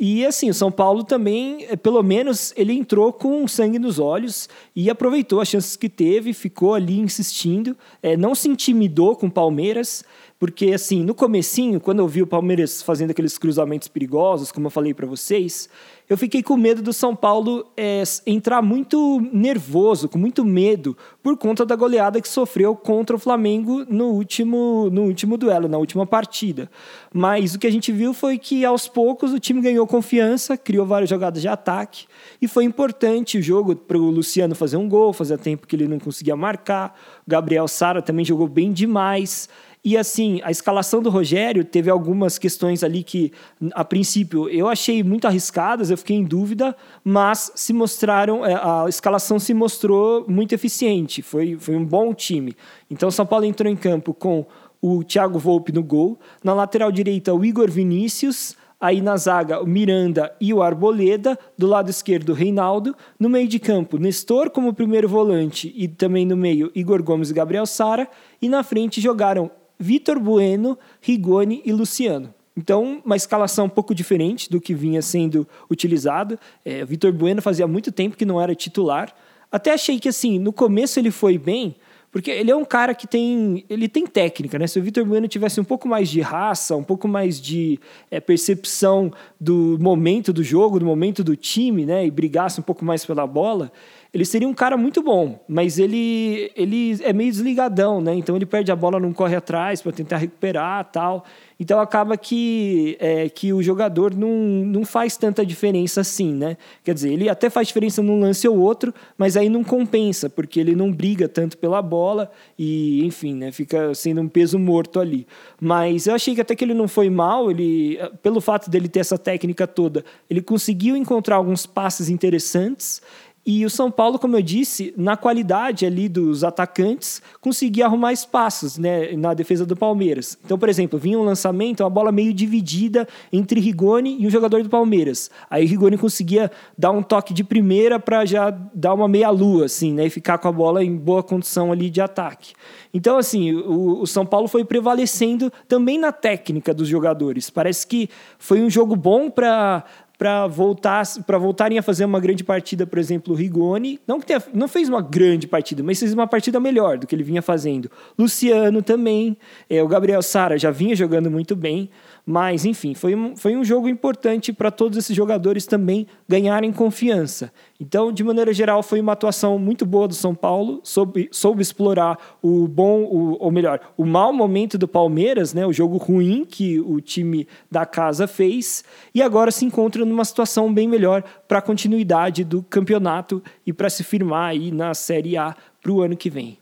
E 0.00 0.24
assim, 0.24 0.48
o 0.48 0.54
São 0.54 0.70
Paulo 0.70 1.02
também, 1.02 1.66
é, 1.68 1.74
pelo 1.74 2.02
menos, 2.04 2.52
ele 2.56 2.72
entrou 2.72 3.12
com 3.12 3.48
sangue 3.48 3.80
nos 3.80 3.98
olhos 3.98 4.48
e 4.74 4.88
aproveitou 4.88 5.40
as 5.40 5.48
chances 5.48 5.74
que 5.74 5.88
teve, 5.88 6.32
ficou 6.32 6.74
ali 6.74 7.00
insistindo, 7.00 7.76
é, 8.00 8.16
não 8.16 8.32
se 8.32 8.48
intimidou 8.48 9.16
com 9.16 9.26
o 9.26 9.30
Palmeiras. 9.30 10.04
Porque, 10.38 10.72
assim, 10.72 11.02
no 11.02 11.16
comecinho, 11.16 11.80
quando 11.80 11.98
eu 11.98 12.06
vi 12.06 12.22
o 12.22 12.26
Palmeiras 12.26 12.80
fazendo 12.80 13.10
aqueles 13.10 13.36
cruzamentos 13.36 13.88
perigosos, 13.88 14.52
como 14.52 14.68
eu 14.68 14.70
falei 14.70 14.94
para 14.94 15.04
vocês, 15.04 15.68
eu 16.08 16.16
fiquei 16.16 16.44
com 16.44 16.56
medo 16.56 16.80
do 16.80 16.92
São 16.92 17.14
Paulo 17.14 17.66
é, 17.76 18.04
entrar 18.24 18.62
muito 18.62 19.20
nervoso, 19.32 20.08
com 20.08 20.16
muito 20.16 20.44
medo, 20.44 20.96
por 21.24 21.36
conta 21.36 21.66
da 21.66 21.74
goleada 21.74 22.20
que 22.20 22.28
sofreu 22.28 22.76
contra 22.76 23.16
o 23.16 23.18
Flamengo 23.18 23.84
no 23.90 24.12
último, 24.12 24.88
no 24.92 25.02
último 25.02 25.36
duelo, 25.36 25.68
na 25.68 25.76
última 25.76 26.06
partida. 26.06 26.70
Mas 27.12 27.56
o 27.56 27.58
que 27.58 27.66
a 27.66 27.72
gente 27.72 27.90
viu 27.90 28.14
foi 28.14 28.38
que, 28.38 28.64
aos 28.64 28.86
poucos, 28.86 29.32
o 29.32 29.40
time 29.40 29.60
ganhou 29.60 29.88
confiança, 29.88 30.56
criou 30.56 30.86
várias 30.86 31.10
jogadas 31.10 31.42
de 31.42 31.48
ataque, 31.48 32.06
e 32.40 32.46
foi 32.46 32.62
importante 32.62 33.38
o 33.38 33.42
jogo 33.42 33.74
para 33.74 33.98
o 33.98 34.08
Luciano 34.08 34.54
fazer 34.54 34.76
um 34.76 34.88
gol, 34.88 35.12
fazia 35.12 35.36
tempo 35.36 35.66
que 35.66 35.74
ele 35.74 35.88
não 35.88 35.98
conseguia 35.98 36.36
marcar, 36.36 36.96
o 37.26 37.30
Gabriel 37.30 37.66
Sara 37.66 38.00
também 38.00 38.24
jogou 38.24 38.46
bem 38.46 38.72
demais. 38.72 39.48
E 39.84 39.96
assim, 39.96 40.40
a 40.42 40.50
escalação 40.50 41.00
do 41.00 41.08
Rogério 41.08 41.64
teve 41.64 41.88
algumas 41.88 42.36
questões 42.36 42.82
ali 42.82 43.02
que, 43.02 43.32
a 43.72 43.84
princípio, 43.84 44.48
eu 44.48 44.68
achei 44.68 45.02
muito 45.02 45.26
arriscadas, 45.26 45.90
eu 45.90 45.96
fiquei 45.96 46.16
em 46.16 46.24
dúvida, 46.24 46.76
mas 47.04 47.52
se 47.54 47.72
mostraram, 47.72 48.44
é, 48.44 48.54
a 48.54 48.86
escalação 48.88 49.38
se 49.38 49.54
mostrou 49.54 50.24
muito 50.28 50.52
eficiente, 50.52 51.22
foi, 51.22 51.56
foi 51.58 51.76
um 51.76 51.84
bom 51.84 52.12
time. 52.12 52.56
Então, 52.90 53.10
São 53.10 53.24
Paulo 53.24 53.44
entrou 53.44 53.70
em 53.70 53.76
campo 53.76 54.12
com 54.12 54.44
o 54.80 55.02
Thiago 55.04 55.38
Volpe 55.38 55.72
no 55.72 55.82
gol, 55.82 56.18
na 56.42 56.54
lateral 56.54 56.90
direita, 56.90 57.32
o 57.32 57.44
Igor 57.44 57.70
Vinícius, 57.70 58.56
Aí 58.80 59.00
na 59.00 59.16
zaga, 59.16 59.60
o 59.60 59.66
Miranda 59.66 60.32
e 60.40 60.54
o 60.54 60.62
Arboleda. 60.62 61.36
Do 61.56 61.66
lado 61.66 61.90
esquerdo, 61.90 62.30
o 62.30 62.32
Reinaldo. 62.32 62.94
No 63.18 63.28
meio 63.28 63.48
de 63.48 63.58
campo, 63.58 63.98
Nestor 63.98 64.50
como 64.50 64.72
primeiro 64.72 65.08
volante 65.08 65.72
e 65.76 65.88
também 65.88 66.24
no 66.24 66.36
meio, 66.36 66.70
Igor 66.76 67.02
Gomes 67.02 67.30
e 67.30 67.34
Gabriel 67.34 67.66
Sara. 67.66 68.08
E 68.40 68.48
na 68.48 68.62
frente 68.62 69.00
jogaram 69.00 69.50
Vitor 69.78 70.18
Bueno, 70.18 70.78
Rigoni 71.00 71.62
e 71.64 71.72
Luciano. 71.72 72.34
Então, 72.56 73.00
uma 73.04 73.14
escalação 73.14 73.66
um 73.66 73.68
pouco 73.68 73.94
diferente 73.94 74.50
do 74.50 74.60
que 74.60 74.74
vinha 74.74 75.00
sendo 75.00 75.46
utilizado. 75.70 76.36
É, 76.64 76.84
Vitor 76.84 77.12
Bueno 77.12 77.40
fazia 77.40 77.68
muito 77.68 77.92
tempo 77.92 78.16
que 78.16 78.24
não 78.24 78.40
era 78.40 78.52
titular. 78.52 79.14
Até 79.50 79.72
achei 79.72 80.00
que, 80.00 80.08
assim, 80.08 80.40
no 80.40 80.52
começo 80.52 80.98
ele 80.98 81.12
foi 81.12 81.38
bem, 81.38 81.76
porque 82.10 82.32
ele 82.32 82.50
é 82.50 82.56
um 82.56 82.64
cara 82.64 82.96
que 82.96 83.06
tem, 83.06 83.64
ele 83.70 83.88
tem 83.88 84.06
técnica, 84.06 84.58
né? 84.58 84.66
Se 84.66 84.76
o 84.76 84.82
Vitor 84.82 85.04
Bueno 85.04 85.28
tivesse 85.28 85.60
um 85.60 85.64
pouco 85.64 85.86
mais 85.86 86.08
de 86.08 86.20
raça, 86.20 86.74
um 86.74 86.82
pouco 86.82 87.06
mais 87.06 87.40
de 87.40 87.78
é, 88.10 88.18
percepção 88.18 89.12
do 89.38 89.78
momento 89.80 90.32
do 90.32 90.42
jogo, 90.42 90.80
do 90.80 90.84
momento 90.84 91.22
do 91.22 91.36
time, 91.36 91.86
né? 91.86 92.04
E 92.04 92.10
brigasse 92.10 92.58
um 92.58 92.64
pouco 92.64 92.84
mais 92.84 93.06
pela 93.06 93.24
bola, 93.24 93.70
ele 94.12 94.24
seria 94.24 94.48
um 94.48 94.54
cara 94.54 94.76
muito 94.76 95.02
bom, 95.02 95.38
mas 95.46 95.78
ele, 95.78 96.50
ele 96.56 96.98
é 97.02 97.12
meio 97.12 97.30
desligadão, 97.30 98.00
né? 98.00 98.14
Então 98.14 98.36
ele 98.36 98.46
perde 98.46 98.72
a 98.72 98.76
bola, 98.76 98.98
não 98.98 99.12
corre 99.12 99.36
atrás 99.36 99.82
para 99.82 99.92
tentar 99.92 100.16
recuperar 100.16 100.90
tal. 100.90 101.24
Então 101.60 101.80
acaba 101.80 102.16
que, 102.16 102.96
é, 103.00 103.28
que 103.28 103.52
o 103.52 103.62
jogador 103.62 104.14
não, 104.14 104.30
não 104.30 104.84
faz 104.84 105.16
tanta 105.16 105.44
diferença 105.44 106.00
assim, 106.00 106.32
né? 106.32 106.56
Quer 106.84 106.94
dizer, 106.94 107.12
ele 107.12 107.28
até 107.28 107.50
faz 107.50 107.66
diferença 107.66 108.00
num 108.00 108.20
lance 108.20 108.48
ou 108.48 108.56
outro, 108.56 108.94
mas 109.16 109.36
aí 109.36 109.48
não 109.48 109.62
compensa, 109.62 110.30
porque 110.30 110.58
ele 110.58 110.74
não 110.74 110.90
briga 110.90 111.28
tanto 111.28 111.58
pela 111.58 111.82
bola 111.82 112.30
e, 112.58 113.04
enfim, 113.04 113.34
né? 113.34 113.52
Fica 113.52 113.92
sendo 113.94 114.22
um 114.22 114.28
peso 114.28 114.58
morto 114.58 115.00
ali. 115.00 115.26
Mas 115.60 116.06
eu 116.06 116.14
achei 116.14 116.34
que 116.34 116.40
até 116.40 116.54
que 116.54 116.64
ele 116.64 116.74
não 116.74 116.88
foi 116.88 117.10
mal, 117.10 117.50
ele, 117.50 117.98
pelo 118.22 118.40
fato 118.40 118.70
dele 118.70 118.88
ter 118.88 119.00
essa 119.00 119.18
técnica 119.18 119.66
toda, 119.66 120.04
ele 120.30 120.40
conseguiu 120.40 120.96
encontrar 120.96 121.36
alguns 121.36 121.66
passes 121.66 122.08
interessantes 122.08 123.02
e 123.50 123.64
o 123.64 123.70
São 123.70 123.90
Paulo, 123.90 124.18
como 124.18 124.36
eu 124.36 124.42
disse, 124.42 124.92
na 124.94 125.16
qualidade 125.16 125.86
ali 125.86 126.06
dos 126.06 126.44
atacantes, 126.44 127.22
conseguia 127.40 127.86
arrumar 127.86 128.12
espaços 128.12 128.76
né, 128.76 129.12
na 129.16 129.32
defesa 129.32 129.64
do 129.64 129.74
Palmeiras. 129.74 130.36
Então, 130.44 130.58
por 130.58 130.68
exemplo, 130.68 130.98
vinha 130.98 131.18
um 131.18 131.22
lançamento, 131.22 131.82
uma 131.82 131.88
bola 131.88 132.12
meio 132.12 132.34
dividida 132.34 133.08
entre 133.32 133.58
Rigoni 133.58 134.20
e 134.20 134.26
o 134.26 134.30
jogador 134.30 134.62
do 134.62 134.68
Palmeiras. 134.68 135.30
Aí 135.48 135.64
Rigoni 135.64 135.96
conseguia 135.96 136.50
dar 136.76 136.90
um 136.90 137.02
toque 137.02 137.32
de 137.32 137.42
primeira 137.42 137.98
para 137.98 138.26
já 138.26 138.50
dar 138.74 138.92
uma 138.92 139.08
meia-lua, 139.08 139.64
assim, 139.64 139.94
né, 139.94 140.06
e 140.06 140.10
ficar 140.10 140.36
com 140.36 140.48
a 140.48 140.52
bola 140.52 140.84
em 140.84 140.94
boa 140.94 141.22
condição 141.22 141.72
ali 141.72 141.88
de 141.88 142.02
ataque. 142.02 142.52
Então, 142.92 143.16
assim, 143.16 143.54
o, 143.54 144.02
o 144.02 144.06
São 144.06 144.26
Paulo 144.26 144.48
foi 144.48 144.64
prevalecendo 144.64 145.50
também 145.66 145.98
na 145.98 146.12
técnica 146.12 146.74
dos 146.74 146.86
jogadores. 146.86 147.48
Parece 147.48 147.86
que 147.86 148.10
foi 148.38 148.60
um 148.60 148.68
jogo 148.68 148.94
bom 148.94 149.30
para 149.30 149.84
para 150.18 150.48
voltar 150.48 151.04
para 151.24 151.38
voltarem 151.38 151.78
a 151.78 151.82
fazer 151.82 152.04
uma 152.04 152.18
grande 152.18 152.42
partida, 152.42 152.84
por 152.84 152.98
exemplo, 152.98 153.32
o 153.32 153.36
Rigoni, 153.36 154.00
não 154.04 154.18
que 154.18 154.26
tenha, 154.26 154.42
não 154.52 154.66
fez 154.66 154.88
uma 154.88 155.00
grande 155.00 155.46
partida, 155.46 155.80
mas 155.80 156.00
fez 156.00 156.12
uma 156.12 156.26
partida 156.26 156.58
melhor 156.58 156.98
do 156.98 157.06
que 157.06 157.14
ele 157.14 157.22
vinha 157.22 157.40
fazendo. 157.40 157.88
Luciano 158.18 158.82
também, 158.82 159.36
é, 159.70 159.80
o 159.80 159.86
Gabriel 159.86 160.20
Sara 160.20 160.58
já 160.58 160.72
vinha 160.72 160.96
jogando 160.96 161.30
muito 161.30 161.54
bem. 161.54 161.88
Mas, 162.30 162.66
enfim, 162.66 162.92
foi 162.92 163.14
um, 163.14 163.34
foi 163.34 163.56
um 163.56 163.64
jogo 163.64 163.88
importante 163.88 164.52
para 164.52 164.70
todos 164.70 164.98
esses 164.98 165.16
jogadores 165.16 165.64
também 165.64 166.06
ganharem 166.28 166.70
confiança. 166.70 167.50
Então, 167.80 168.12
de 168.12 168.22
maneira 168.22 168.52
geral, 168.52 168.82
foi 168.82 169.00
uma 169.00 169.12
atuação 169.12 169.58
muito 169.58 169.86
boa 169.86 170.06
do 170.06 170.12
São 170.12 170.34
Paulo, 170.34 170.78
soube, 170.84 171.30
soube 171.32 171.62
explorar 171.62 172.18
o 172.42 172.68
bom, 172.68 173.04
o, 173.04 173.42
ou 173.42 173.50
melhor, 173.50 173.80
o 173.96 174.04
mau 174.04 174.30
momento 174.30 174.76
do 174.76 174.86
Palmeiras, 174.86 175.54
né, 175.54 175.66
o 175.66 175.72
jogo 175.72 175.96
ruim 175.96 176.44
que 176.44 176.78
o 176.78 177.00
time 177.00 177.48
da 177.70 177.86
casa 177.86 178.26
fez, 178.26 178.84
e 179.14 179.22
agora 179.22 179.50
se 179.50 179.64
encontra 179.64 180.04
numa 180.04 180.26
situação 180.26 180.70
bem 180.70 180.86
melhor 180.86 181.24
para 181.48 181.60
a 181.60 181.62
continuidade 181.62 182.44
do 182.44 182.62
campeonato 182.62 183.42
e 183.66 183.72
para 183.72 183.88
se 183.88 184.04
firmar 184.04 184.50
aí 184.50 184.70
na 184.70 184.92
Série 184.92 185.38
A 185.38 185.56
para 185.80 185.92
o 185.92 186.02
ano 186.02 186.14
que 186.14 186.28
vem. 186.28 186.58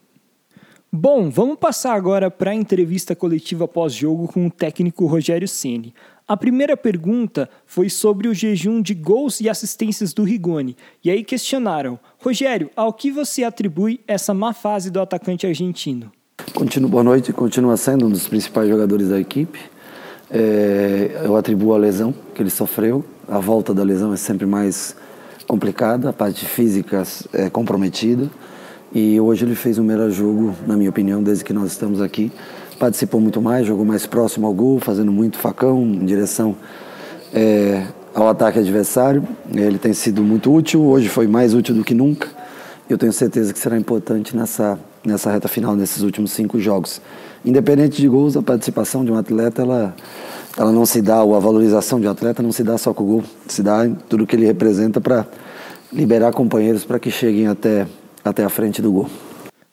Bom, 0.92 1.28
vamos 1.28 1.58
passar 1.58 1.94
agora 1.94 2.30
para 2.30 2.52
a 2.52 2.54
entrevista 2.54 3.14
coletiva 3.14 3.66
pós-jogo 3.66 4.28
com 4.28 4.46
o 4.46 4.50
técnico 4.50 5.04
Rogério 5.06 5.48
Ceni. 5.48 5.92
A 6.28 6.36
primeira 6.36 6.76
pergunta 6.76 7.48
foi 7.66 7.88
sobre 7.88 8.28
o 8.28 8.34
jejum 8.34 8.80
de 8.80 8.94
gols 8.94 9.40
e 9.40 9.48
assistências 9.48 10.12
do 10.12 10.22
Rigoni. 10.22 10.76
E 11.04 11.10
aí 11.10 11.24
questionaram: 11.24 11.98
Rogério, 12.18 12.70
ao 12.76 12.92
que 12.92 13.10
você 13.10 13.42
atribui 13.42 14.00
essa 14.06 14.32
má 14.32 14.52
fase 14.52 14.90
do 14.90 15.00
atacante 15.00 15.46
argentino? 15.46 16.10
Continua, 16.54 16.88
boa 16.88 17.04
noite, 17.04 17.32
continua 17.32 17.76
sendo 17.76 18.06
um 18.06 18.10
dos 18.10 18.28
principais 18.28 18.68
jogadores 18.68 19.08
da 19.08 19.18
equipe. 19.18 19.58
É, 20.30 21.22
eu 21.24 21.36
atribuo 21.36 21.74
a 21.74 21.78
lesão 21.78 22.14
que 22.34 22.42
ele 22.42 22.50
sofreu. 22.50 23.04
A 23.28 23.38
volta 23.38 23.74
da 23.74 23.82
lesão 23.82 24.12
é 24.12 24.16
sempre 24.16 24.46
mais 24.46 24.96
complicada, 25.46 26.10
a 26.10 26.12
parte 26.12 26.44
física 26.44 27.02
é 27.32 27.50
comprometida. 27.50 28.30
E 28.94 29.20
hoje 29.20 29.44
ele 29.44 29.54
fez 29.54 29.78
o 29.78 29.82
melhor 29.82 30.10
jogo, 30.10 30.54
na 30.66 30.76
minha 30.76 30.90
opinião, 30.90 31.22
desde 31.22 31.44
que 31.44 31.52
nós 31.52 31.72
estamos 31.72 32.00
aqui. 32.00 32.32
Participou 32.78 33.20
muito 33.20 33.40
mais, 33.40 33.66
jogou 33.66 33.84
mais 33.84 34.06
próximo 34.06 34.46
ao 34.46 34.52
gol, 34.52 34.78
fazendo 34.78 35.10
muito 35.10 35.38
facão 35.38 35.82
em 35.82 36.04
direção 36.04 36.54
é, 37.32 37.84
ao 38.14 38.28
ataque 38.28 38.58
adversário. 38.58 39.26
Ele 39.52 39.78
tem 39.78 39.92
sido 39.92 40.22
muito 40.22 40.52
útil, 40.52 40.82
hoje 40.82 41.08
foi 41.08 41.26
mais 41.26 41.54
útil 41.54 41.74
do 41.74 41.82
que 41.82 41.94
nunca. 41.94 42.28
Eu 42.88 42.96
tenho 42.96 43.12
certeza 43.12 43.52
que 43.52 43.58
será 43.58 43.76
importante 43.76 44.36
nessa, 44.36 44.78
nessa 45.04 45.30
reta 45.30 45.48
final, 45.48 45.74
nesses 45.74 46.02
últimos 46.02 46.30
cinco 46.30 46.58
jogos. 46.60 47.00
Independente 47.44 48.00
de 48.00 48.08
gols, 48.08 48.36
a 48.36 48.42
participação 48.42 49.04
de 49.04 49.10
um 49.10 49.16
atleta, 49.16 49.62
ela, 49.62 49.94
ela 50.56 50.70
não 50.70 50.86
se 50.86 51.02
dá, 51.02 51.22
ou 51.22 51.34
a 51.34 51.40
valorização 51.40 52.00
de 52.00 52.06
um 52.06 52.10
atleta 52.10 52.42
não 52.42 52.52
se 52.52 52.62
dá 52.62 52.78
só 52.78 52.94
com 52.94 53.02
o 53.02 53.06
gol, 53.06 53.24
se 53.48 53.62
dá 53.62 53.86
em 53.86 53.94
tudo 54.08 54.26
que 54.26 54.36
ele 54.36 54.46
representa 54.46 55.00
para 55.00 55.26
liberar 55.92 56.32
companheiros 56.32 56.84
para 56.84 56.98
que 56.98 57.10
cheguem 57.10 57.48
até 57.48 57.86
até 58.30 58.44
a 58.44 58.48
frente 58.48 58.80
do 58.82 58.92
gol. 58.92 59.08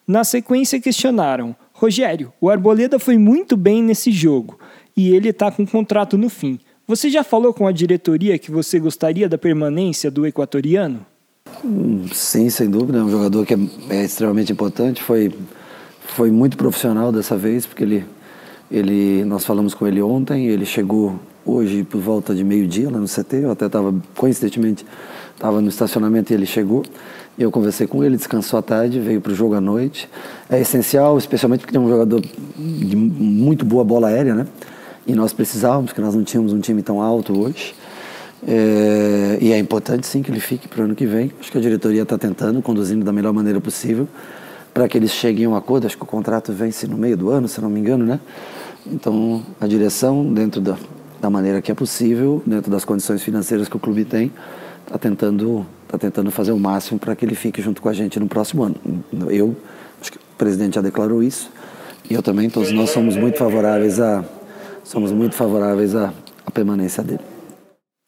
Na 0.08 0.24
sequência, 0.24 0.80
questionaram: 0.80 1.56
Rogério, 1.74 2.32
o 2.40 2.50
Arboleda 2.50 3.00
foi 3.00 3.18
muito 3.18 3.56
bem 3.56 3.82
nesse 3.82 4.12
jogo 4.12 4.60
e 4.96 5.14
ele 5.16 5.30
está 5.30 5.52
com 5.52 5.66
contrato 5.66 6.18
no 6.18 6.30
fim. 6.30 6.60
Você 6.86 7.10
já 7.10 7.24
falou 7.24 7.54
com 7.54 7.66
a 7.66 7.72
diretoria 7.72 8.38
que 8.38 8.52
você 8.52 8.78
gostaria 8.80 9.30
da 9.30 9.38
permanência 9.38 10.12
do 10.12 10.26
equatoriano? 10.26 11.06
Hum, 11.64 12.06
sim, 12.12 12.50
sem 12.50 12.70
dúvida. 12.70 12.98
É 12.98 13.04
um 13.04 13.10
jogador 13.10 13.46
que 13.46 13.54
é, 13.54 13.58
é 13.90 14.04
extremamente 14.04 14.52
importante. 14.52 15.02
Foi, 15.02 15.32
foi 16.02 16.30
muito 16.30 16.58
profissional 16.58 17.12
dessa 17.12 17.38
vez, 17.38 17.66
porque 17.66 17.84
ele, 17.84 18.06
ele, 18.70 19.24
nós 19.24 19.46
falamos 19.46 19.74
com 19.74 19.88
ele 19.88 20.02
ontem. 20.02 20.48
Ele 20.48 20.66
chegou 20.66 21.18
hoje 21.46 21.84
por 21.84 22.02
volta 22.02 22.36
de 22.36 22.44
meio-dia 22.44 22.90
lá 22.90 23.00
no 23.00 23.08
CT. 23.08 23.38
Eu 23.44 23.52
até 23.52 23.68
estava, 23.68 23.96
coincidentemente, 24.16 24.86
estava 25.34 25.62
no 25.62 25.70
estacionamento 25.70 26.34
e 26.34 26.36
ele 26.36 26.46
chegou. 26.46 26.84
Eu 27.38 27.50
conversei 27.50 27.88
com 27.88 28.04
ele, 28.04 28.16
descansou 28.16 28.60
à 28.60 28.62
tarde, 28.62 29.00
veio 29.00 29.20
para 29.20 29.32
o 29.32 29.36
jogo 29.36 29.56
à 29.56 29.62
noite. 29.62 30.08
É 30.50 30.62
essencial, 30.62 31.18
especialmente 31.18 31.62
porque 31.62 31.76
é 31.76 31.80
um 31.80 31.90
jogador 31.90 32.22
de 32.22 32.96
muito 32.96 33.66
boa 33.66 33.84
bola 33.84 34.08
aérea, 34.08 34.36
né? 34.36 34.48
E 35.08 35.16
nós 35.16 35.34
precisávamos, 35.34 35.92
porque 35.92 36.02
nós 36.02 36.14
não 36.14 36.24
tínhamos 36.24 36.54
um 36.54 36.60
time 36.60 36.84
tão 36.84 37.02
alto 37.02 37.38
hoje. 37.38 37.74
É, 38.48 39.38
e 39.42 39.52
é 39.52 39.58
importante 39.58 40.06
sim 40.06 40.22
que 40.22 40.30
ele 40.30 40.40
fique 40.40 40.68
para 40.68 40.82
o 40.82 40.84
ano 40.86 40.96
que 40.96 41.08
vem. 41.08 41.32
Acho 41.40 41.52
que 41.52 41.58
a 41.58 41.62
diretoria 41.62 42.04
está 42.04 42.18
tentando, 42.20 42.62
conduzindo 42.62 43.04
da 43.04 43.12
melhor 43.12 43.34
maneira 43.34 43.60
possível, 43.60 44.08
para 44.72 44.88
que 44.88 44.96
eles 44.96 45.12
cheguem 45.12 45.46
a 45.46 45.50
um 45.50 45.56
acordo. 45.56 45.88
Acho 45.88 45.98
que 45.98 46.04
o 46.04 46.08
contrato 46.08 46.54
vence 46.54 46.86
no 46.86 46.98
meio 46.98 47.18
do 47.18 47.30
ano, 47.32 47.48
se 47.48 47.60
não 47.60 47.70
me 47.70 47.80
engano, 47.80 48.06
né? 48.06 48.20
Então, 48.86 49.42
a 49.60 49.66
direção, 49.66 50.32
dentro 50.34 50.62
da, 50.62 50.78
da 51.20 51.30
maneira 51.32 51.62
que 51.62 51.72
é 51.72 51.76
possível, 51.76 52.44
dentro 52.46 52.70
das 52.70 52.86
condições 52.86 53.24
financeiras 53.24 53.68
que 53.68 53.76
o 53.76 53.80
clube 53.80 54.06
tem, 54.06 54.32
está 54.86 55.00
tentando 55.00 55.66
está 55.94 55.98
tentando 55.98 56.32
fazer 56.32 56.52
o 56.52 56.60
máximo 56.60 57.00
para 57.00 57.16
que 57.16 57.24
ele 57.24 57.36
fique 57.36 57.62
junto 57.62 57.82
com 57.82 57.88
a 57.88 57.94
gente 57.94 58.20
no 58.20 58.28
próximo 58.28 58.64
ano. 58.64 58.76
Eu, 59.30 59.56
acho 60.02 60.12
que 60.12 60.18
o 60.18 60.22
presidente 60.38 60.76
já 60.76 60.82
declarou 60.82 61.22
isso, 61.22 61.52
e 62.10 62.16
eu 62.16 62.24
também, 62.24 62.50
todos 62.50 62.72
nós 62.72 62.90
somos 62.90 63.16
muito 63.16 63.38
favoráveis 63.38 64.00
a, 64.00 64.26
somos 64.84 65.12
muito 65.12 65.36
favoráveis 65.36 65.96
à, 65.96 66.12
à 66.46 66.52
permanência 66.52 67.04
dele. 67.04 67.22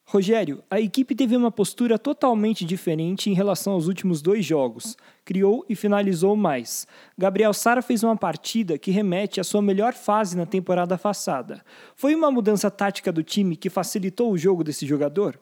Rogério, 0.08 0.64
a 0.70 0.80
equipe 0.80 1.14
teve 1.14 1.36
uma 1.36 1.52
postura 1.52 2.00
totalmente 2.00 2.64
diferente 2.64 3.30
em 3.30 3.34
relação 3.34 3.74
aos 3.74 3.88
últimos 3.88 4.22
dois 4.22 4.46
jogos. 4.46 4.96
Criou 5.26 5.66
e 5.68 5.76
finalizou 5.76 6.36
mais. 6.36 6.88
Gabriel 7.18 7.54
Sara 7.54 7.82
fez 7.82 8.02
uma 8.02 8.16
partida 8.16 8.78
que 8.78 8.92
remete 8.92 9.42
à 9.42 9.44
sua 9.44 9.62
melhor 9.62 9.94
fase 9.94 10.38
na 10.38 10.46
temporada 10.46 10.98
passada. 10.98 11.62
Foi 11.96 12.16
uma 12.16 12.32
mudança 12.32 12.72
tática 12.72 13.12
do 13.12 13.24
time 13.24 13.58
que 13.58 13.70
facilitou 13.70 14.32
o 14.32 14.38
jogo 14.38 14.64
desse 14.64 14.86
jogador? 14.86 15.38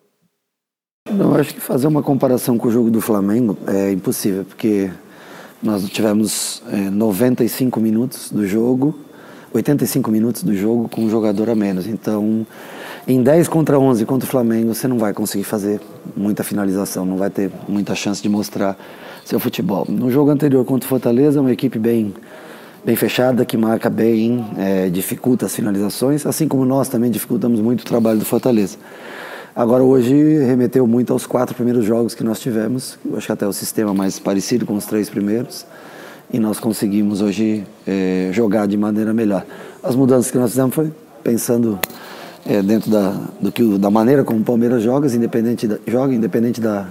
Não, 1.11 1.35
acho 1.35 1.53
que 1.53 1.59
fazer 1.59 1.85
uma 1.85 2.01
comparação 2.01 2.57
com 2.57 2.69
o 2.69 2.71
jogo 2.71 2.89
do 2.89 3.01
Flamengo 3.01 3.57
é 3.67 3.91
impossível, 3.91 4.45
porque 4.45 4.89
nós 5.61 5.87
tivemos 5.89 6.63
é, 6.71 6.89
95 6.89 7.79
minutos 7.79 8.31
do 8.31 8.47
jogo, 8.47 8.97
85 9.53 10.09
minutos 10.09 10.43
do 10.43 10.55
jogo 10.55 10.87
com 10.87 11.01
um 11.01 11.09
jogador 11.09 11.49
a 11.49 11.55
menos. 11.55 11.87
Então, 11.87 12.47
em 13.05 13.21
10 13.21 13.49
contra 13.49 13.77
11 13.77 14.05
contra 14.05 14.25
o 14.25 14.31
Flamengo, 14.31 14.73
você 14.73 14.87
não 14.87 14.97
vai 14.97 15.13
conseguir 15.13 15.43
fazer 15.43 15.81
muita 16.15 16.41
finalização, 16.41 17.05
não 17.05 17.17
vai 17.17 17.29
ter 17.29 17.51
muita 17.67 17.93
chance 17.95 18.21
de 18.21 18.29
mostrar 18.29 18.77
seu 19.25 19.41
futebol. 19.41 19.85
No 19.89 20.09
jogo 20.09 20.31
anterior 20.31 20.63
contra 20.63 20.85
o 20.85 20.89
Fortaleza, 20.89 21.41
uma 21.41 21.51
equipe 21.51 21.77
bem, 21.77 22.13
bem 22.83 22.95
fechada, 22.95 23.43
que 23.45 23.57
marca 23.57 23.89
bem, 23.89 24.43
é, 24.57 24.89
dificulta 24.89 25.45
as 25.47 25.53
finalizações, 25.53 26.25
assim 26.25 26.47
como 26.47 26.65
nós 26.65 26.87
também 26.87 27.11
dificultamos 27.11 27.59
muito 27.59 27.81
o 27.81 27.85
trabalho 27.85 28.19
do 28.19 28.25
Fortaleza. 28.25 28.77
Agora, 29.55 29.83
hoje 29.83 30.15
remeteu 30.39 30.87
muito 30.87 31.13
aos 31.13 31.27
quatro 31.27 31.53
primeiros 31.53 31.85
jogos 31.85 32.15
que 32.15 32.23
nós 32.23 32.39
tivemos. 32.39 32.97
Acho 33.15 33.27
que 33.27 33.31
até 33.31 33.47
o 33.47 33.53
sistema 33.53 33.93
mais 33.93 34.17
parecido 34.17 34.65
com 34.65 34.73
os 34.73 34.85
três 34.87 35.11
primeiros. 35.11 35.63
E 36.31 36.39
nós 36.39 36.59
conseguimos 36.59 37.21
hoje 37.21 37.63
é, 37.85 38.31
jogar 38.33 38.67
de 38.67 38.75
maneira 38.75 39.13
melhor. 39.13 39.45
As 39.83 39.95
mudanças 39.95 40.31
que 40.31 40.39
nós 40.39 40.49
fizemos 40.49 40.73
foi 40.73 40.91
pensando 41.23 41.77
é, 42.47 42.63
dentro 42.63 42.89
da, 42.89 43.11
do 43.39 43.51
que, 43.51 43.77
da 43.77 43.91
maneira 43.91 44.23
como 44.23 44.39
o 44.39 44.43
Palmeiras 44.43 44.81
joga, 44.81 45.07
independente 45.07 45.67
da, 45.67 45.77
joga, 45.85 46.15
independente 46.15 46.59
da, 46.59 46.87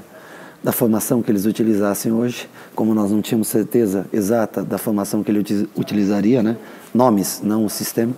da 0.63 0.71
formação 0.71 1.21
que 1.21 1.33
eles 1.33 1.47
utilizassem 1.47 2.13
hoje. 2.13 2.49
Como 2.77 2.95
nós 2.95 3.11
não 3.11 3.21
tínhamos 3.21 3.49
certeza 3.49 4.07
exata 4.13 4.63
da 4.63 4.79
formação 4.79 5.25
que 5.25 5.33
ele 5.33 5.45
utilizaria, 5.75 6.45
né? 6.45 6.57
nomes, 6.95 7.41
não 7.43 7.65
o 7.65 7.69
sistema, 7.69 8.13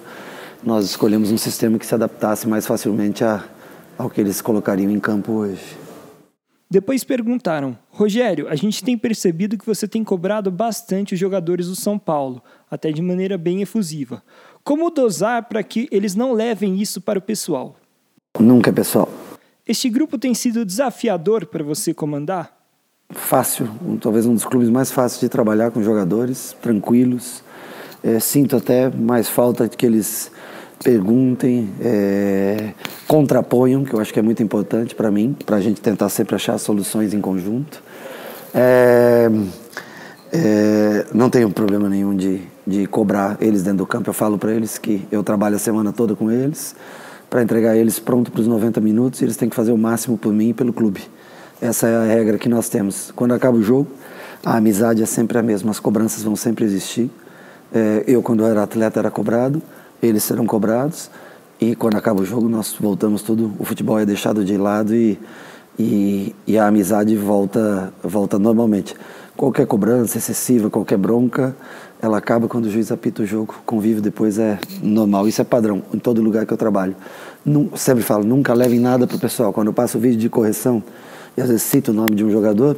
nós 0.63 0.85
escolhemos 0.85 1.33
um 1.33 1.39
sistema 1.39 1.79
que 1.79 1.87
se 1.87 1.95
adaptasse 1.95 2.47
mais 2.47 2.67
facilmente 2.67 3.25
a 3.25 3.43
ao 3.99 4.11
que 4.11 4.21
eles 4.21 4.41
colocariam 4.41 4.91
em 4.91 5.01
campo 5.01 5.33
hoje. 5.33 5.77
Depois 6.71 7.05
perguntaram: 7.05 7.79
Rogério, 7.91 8.49
a 8.49 8.55
gente 8.57 8.83
tem 8.83 8.99
percebido 8.99 9.57
que 9.57 9.67
você 9.67 9.87
tem 9.87 10.03
cobrado 10.03 10.51
bastante 10.51 11.15
os 11.15 11.21
jogadores 11.21 11.69
do 11.69 11.77
São 11.77 11.99
Paulo, 11.99 12.43
até 12.71 12.91
de 12.91 13.01
maneira 13.01 13.39
bem 13.39 13.63
efusiva. 13.63 14.23
Como 14.65 14.91
dosar 14.91 15.45
para 15.49 15.63
que 15.63 15.89
eles 15.93 16.15
não 16.15 16.33
levem 16.33 16.81
isso 16.81 17.01
para 17.01 17.19
o 17.19 17.23
pessoal? 17.23 17.77
Nunca 18.41 18.71
é 18.71 18.73
pessoal. 18.73 19.09
Este 19.67 19.89
grupo 19.89 20.19
tem 20.19 20.35
sido 20.35 20.65
desafiador 20.65 21.47
para 21.47 21.63
você 21.63 21.95
comandar? 21.95 22.55
Fácil, 23.11 23.69
talvez 24.01 24.27
um 24.27 24.35
dos 24.35 24.45
clubes 24.45 24.69
mais 24.69 24.91
fáceis 24.91 25.21
de 25.21 25.29
trabalhar 25.29 25.71
com 25.71 25.83
jogadores, 25.83 26.57
tranquilos. 26.61 27.45
É, 28.03 28.19
sinto 28.19 28.57
até 28.57 28.91
mais 28.91 29.29
falta 29.29 29.69
de 29.69 29.77
que 29.77 29.87
eles 29.87 30.31
perguntem, 30.83 31.71
é, 31.81 32.73
contraponham, 33.07 33.85
que 33.85 33.95
eu 33.95 34.01
acho 34.01 34.13
que 34.13 34.19
é 34.19 34.23
muito 34.23 34.43
importante 34.43 34.95
para 34.95 35.11
mim, 35.11 35.37
para 35.45 35.57
a 35.57 35.61
gente 35.61 35.81
tentar 35.81 36.09
sempre 36.09 36.35
achar 36.35 36.59
soluções 36.59 37.15
em 37.15 37.21
conjunto. 37.21 37.83
É, 38.55 39.31
é, 40.33 41.07
não 41.15 41.31
tenho 41.31 41.51
problema 41.51 41.89
nenhum 41.89 42.15
de, 42.15 42.43
de 42.67 42.87
cobrar 42.87 43.37
eles 43.41 43.63
dentro 43.63 43.79
do 43.79 43.87
campo. 43.87 44.11
Eu 44.11 44.15
falo 44.15 44.37
para 44.37 44.53
eles 44.53 44.79
que 44.79 45.07
eu 45.11 45.23
trabalho 45.23 45.57
a 45.57 45.59
semana 45.59 45.93
toda 45.93 46.15
com 46.15 46.31
eles 46.31 46.75
para 47.31 47.43
entregar 47.43 47.77
eles 47.77 47.99
pronto 47.99 48.31
para 48.31 48.41
os 48.41 48.47
90 48.47 48.81
minutos 48.81 49.21
e 49.21 49.25
eles 49.25 49.37
têm 49.37 49.49
que 49.49 49.57
fazer 49.57 49.73
o 49.73 49.79
máximo 49.79 50.17
por 50.17 50.33
mim 50.33 50.51
e 50.51 50.55
pelo 50.55 50.73
clube. 50.73 51.03
Essa 51.61 51.89
é 51.89 51.97
a 51.97 52.05
regra 52.05 52.39
que 52.39 52.49
nós 52.49 52.69
temos. 52.69 53.11
Quando 53.17 53.33
acaba 53.33 53.57
o 53.57 53.63
jogo, 53.63 53.89
a 54.45 54.57
amizade 54.57 55.03
é 55.03 55.07
sempre 55.07 55.39
a 55.39 55.43
mesma, 55.43 55.71
as 55.71 55.81
cobranças 55.81 56.23
vão 56.23 56.37
sempre 56.37 56.65
existir. 56.65 57.11
É, 57.73 58.05
eu, 58.07 58.23
quando 58.23 58.45
era 58.45 58.63
atleta, 58.63 59.01
era 59.01 59.11
cobrado, 59.11 59.61
eles 60.07 60.23
serão 60.23 60.47
cobrados. 60.47 61.11
E 61.61 61.75
quando 61.75 61.97
acaba 61.97 62.21
o 62.21 62.25
jogo, 62.25 62.49
nós 62.49 62.75
voltamos 62.79 63.23
tudo. 63.23 63.53
O 63.59 63.65
futebol 63.65 63.99
é 63.99 64.05
deixado 64.05 64.45
de 64.45 64.57
lado 64.57 64.95
e, 64.95 65.19
e, 65.79 66.35
e 66.47 66.59
a 66.59 66.67
amizade 66.67 67.17
volta, 67.17 67.93
volta 68.03 68.39
normalmente. 68.39 68.95
Qualquer 69.37 69.67
cobrança 69.67 70.19
excessiva, 70.19 70.71
qualquer 70.71 70.97
bronca, 70.99 71.57
ela 72.01 72.19
acaba 72.19 72.47
quando 72.47 72.67
o 72.67 72.71
juiz 72.71 72.93
apita 72.93 73.23
o 73.23 73.27
jogo. 73.27 73.55
Convívio 73.65 74.03
depois 74.03 74.39
é 74.39 74.59
normal. 74.83 75.27
Isso 75.27 75.41
é 75.41 75.45
padrão 75.45 75.83
em 75.93 75.99
todo 75.99 76.21
lugar 76.21 76.45
que 76.45 76.53
eu 76.53 76.57
trabalho. 76.57 76.95
sempre 77.77 78.03
falo, 78.03 78.25
nunca 78.25 78.53
levem 78.53 78.79
nada 78.79 79.07
para 79.07 79.17
o 79.17 79.21
pessoal. 79.21 79.53
Quando 79.53 79.69
eu 79.69 79.73
passo 79.73 79.99
o 79.99 80.01
vídeo 80.01 80.19
de 80.19 80.29
correção 80.29 80.83
e 81.37 81.41
às 81.41 81.49
vezes 81.49 81.63
cito 81.63 81.91
o 81.91 81.95
nome 81.95 82.15
de 82.15 82.25
um 82.25 82.31
jogador, 82.31 82.77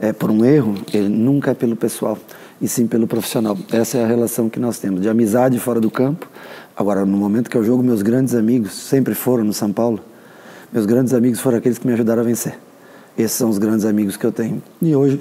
é 0.00 0.12
por 0.12 0.30
um 0.30 0.44
erro, 0.44 0.74
ele 0.92 1.08
nunca 1.08 1.52
é 1.52 1.54
pelo 1.54 1.76
pessoal, 1.76 2.18
e 2.60 2.68
sim 2.68 2.86
pelo 2.86 3.06
profissional. 3.06 3.56
Essa 3.72 3.98
é 3.98 4.04
a 4.04 4.06
relação 4.06 4.48
que 4.48 4.58
nós 4.58 4.78
temos, 4.78 5.00
de 5.00 5.08
amizade 5.08 5.58
fora 5.58 5.80
do 5.80 5.90
campo. 5.90 6.28
Agora, 6.76 7.04
no 7.04 7.16
momento 7.16 7.50
que 7.50 7.56
eu 7.56 7.64
jogo, 7.64 7.82
meus 7.82 8.02
grandes 8.02 8.34
amigos 8.34 8.72
sempre 8.72 9.14
foram 9.14 9.44
no 9.44 9.52
São 9.52 9.72
Paulo. 9.72 10.00
Meus 10.72 10.86
grandes 10.86 11.14
amigos 11.14 11.40
foram 11.40 11.58
aqueles 11.58 11.78
que 11.78 11.86
me 11.86 11.92
ajudaram 11.92 12.22
a 12.22 12.24
vencer. 12.24 12.58
Esses 13.16 13.36
são 13.36 13.48
os 13.48 13.58
grandes 13.58 13.84
amigos 13.84 14.16
que 14.16 14.24
eu 14.24 14.32
tenho. 14.32 14.62
E 14.82 14.94
hoje 14.94 15.20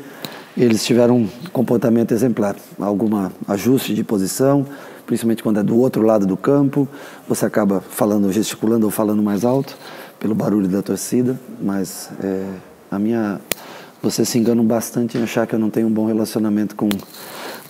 eles 0.58 0.84
tiveram 0.84 1.18
um 1.18 1.30
comportamento 1.52 2.12
exemplar. 2.12 2.56
Alguma 2.80 3.32
ajuste 3.48 3.94
de 3.94 4.04
posição, 4.04 4.66
principalmente 5.06 5.44
quando 5.44 5.60
é 5.60 5.64
do 5.64 5.78
outro 5.78 6.02
lado 6.02 6.26
do 6.26 6.38
campo, 6.38 6.88
você 7.28 7.46
acaba 7.46 7.82
falando, 7.82 8.32
gesticulando 8.32 8.86
ou 8.86 8.92
falando 8.92 9.22
mais 9.22 9.46
alto 9.46 9.78
pelo 10.20 10.34
barulho 10.34 10.68
da 10.68 10.82
torcida, 10.82 11.38
mas 11.62 12.10
é, 12.24 12.46
a 12.90 12.98
minha 12.98 13.42
você 14.04 14.26
se 14.26 14.38
engana 14.38 14.62
bastante 14.62 15.18
em 15.18 15.24
achar 15.24 15.48
que 15.48 15.56
eu 15.56 15.60
não 15.60 15.70
tenho 15.70 15.88
um 15.88 15.92
bom 15.92 16.06
relacionamento 16.06 16.76
com 16.76 16.90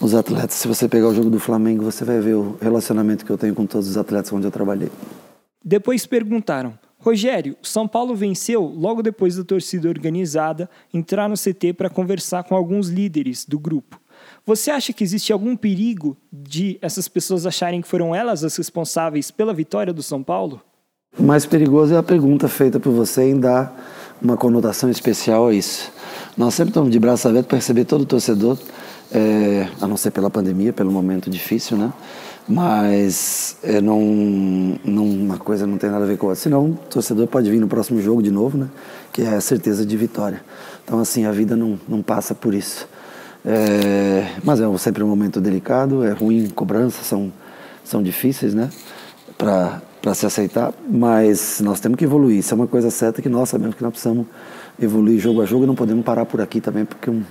os 0.01 0.15
atletas. 0.15 0.55
Se 0.55 0.67
você 0.67 0.89
pegar 0.89 1.07
o 1.07 1.13
jogo 1.13 1.29
do 1.29 1.39
Flamengo, 1.39 1.83
você 1.83 2.03
vai 2.03 2.19
ver 2.19 2.33
o 2.33 2.57
relacionamento 2.59 3.23
que 3.23 3.31
eu 3.31 3.37
tenho 3.37 3.53
com 3.53 3.67
todos 3.67 3.87
os 3.87 3.97
atletas 3.97 4.33
onde 4.33 4.47
eu 4.47 4.51
trabalhei. 4.51 4.89
Depois 5.63 6.07
perguntaram: 6.07 6.73
Rogério, 6.97 7.55
São 7.61 7.87
Paulo 7.87 8.15
venceu 8.15 8.63
logo 8.63 9.03
depois 9.03 9.35
da 9.35 9.43
torcida 9.43 9.87
organizada 9.87 10.67
entrar 10.91 11.29
no 11.29 11.35
CT 11.35 11.73
para 11.73 11.89
conversar 11.89 12.43
com 12.43 12.55
alguns 12.55 12.89
líderes 12.89 13.45
do 13.45 13.59
grupo. 13.59 14.01
Você 14.43 14.71
acha 14.71 14.91
que 14.91 15.03
existe 15.03 15.31
algum 15.31 15.55
perigo 15.55 16.17
de 16.31 16.79
essas 16.81 17.07
pessoas 17.07 17.45
acharem 17.45 17.81
que 17.81 17.87
foram 17.87 18.15
elas 18.15 18.43
as 18.43 18.55
responsáveis 18.55 19.29
pela 19.29 19.53
vitória 19.53 19.93
do 19.93 20.01
São 20.01 20.23
Paulo? 20.23 20.61
O 21.17 21.21
mais 21.21 21.45
perigoso 21.45 21.93
é 21.93 21.97
a 21.97 22.03
pergunta 22.03 22.47
feita 22.47 22.79
por 22.79 22.91
você 22.91 23.29
em 23.29 23.39
dar 23.39 23.71
uma 24.19 24.35
conotação 24.35 24.89
especial 24.89 25.47
a 25.47 25.53
isso. 25.53 25.92
Nós 26.35 26.55
sempre 26.55 26.71
estamos 26.71 26.91
de 26.91 26.99
braço 26.99 27.27
aberto 27.27 27.47
para 27.47 27.57
receber 27.57 27.85
todo 27.85 28.01
o 28.01 28.05
torcedor, 28.05 28.57
é, 29.11 29.67
a 29.79 29.87
não 29.87 29.95
ser 29.95 30.09
pela 30.09 30.31
pandemia, 30.31 30.73
pelo 30.73 30.91
momento 30.91 31.29
difícil, 31.29 31.77
né? 31.77 31.93
Mas 32.47 33.55
é, 33.63 33.79
não, 33.79 34.01
não, 34.83 35.05
uma 35.05 35.37
coisa 35.37 35.67
não 35.67 35.77
tem 35.77 35.91
nada 35.91 36.05
a 36.05 36.07
ver 36.07 36.17
com 36.17 36.25
a 36.25 36.29
outra. 36.29 36.41
Senão 36.41 36.71
o 36.71 36.75
torcedor 36.89 37.27
pode 37.27 37.49
vir 37.51 37.59
no 37.59 37.67
próximo 37.67 38.01
jogo 38.01 38.23
de 38.23 38.31
novo, 38.31 38.57
né? 38.57 38.67
Que 39.11 39.21
é 39.21 39.35
a 39.35 39.41
certeza 39.41 39.85
de 39.85 39.95
vitória. 39.95 40.43
Então, 40.83 40.99
assim, 40.99 41.25
a 41.25 41.31
vida 41.31 41.55
não, 41.55 41.79
não 41.87 42.01
passa 42.01 42.33
por 42.33 42.53
isso. 42.53 42.87
É, 43.45 44.27
mas 44.43 44.59
é 44.59 44.77
sempre 44.77 45.03
um 45.03 45.07
momento 45.07 45.39
delicado, 45.39 46.03
é 46.03 46.11
ruim, 46.11 46.49
cobranças 46.49 47.05
são, 47.05 47.31
são 47.83 48.01
difíceis, 48.01 48.55
né? 48.55 48.71
Para 49.37 50.13
se 50.15 50.25
aceitar, 50.25 50.73
mas 50.89 51.61
nós 51.61 51.79
temos 51.79 51.97
que 51.97 52.05
evoluir. 52.05 52.39
Isso 52.39 52.53
é 52.53 52.55
uma 52.55 52.67
coisa 52.67 52.89
certa 52.89 53.21
que 53.21 53.29
nós 53.29 53.49
sabemos 53.49 53.75
que 53.75 53.83
nós 53.83 53.91
precisamos 53.91 54.25
evoluir 54.79 55.19
jogo 55.19 55.41
a 55.41 55.45
jogo 55.45 55.63
e 55.63 55.67
não 55.67 55.75
podemos 55.75 56.03
parar 56.03 56.25
por 56.25 56.41
aqui 56.41 56.59
também, 56.59 56.85
porque 56.85 57.09
um, 57.09 57.23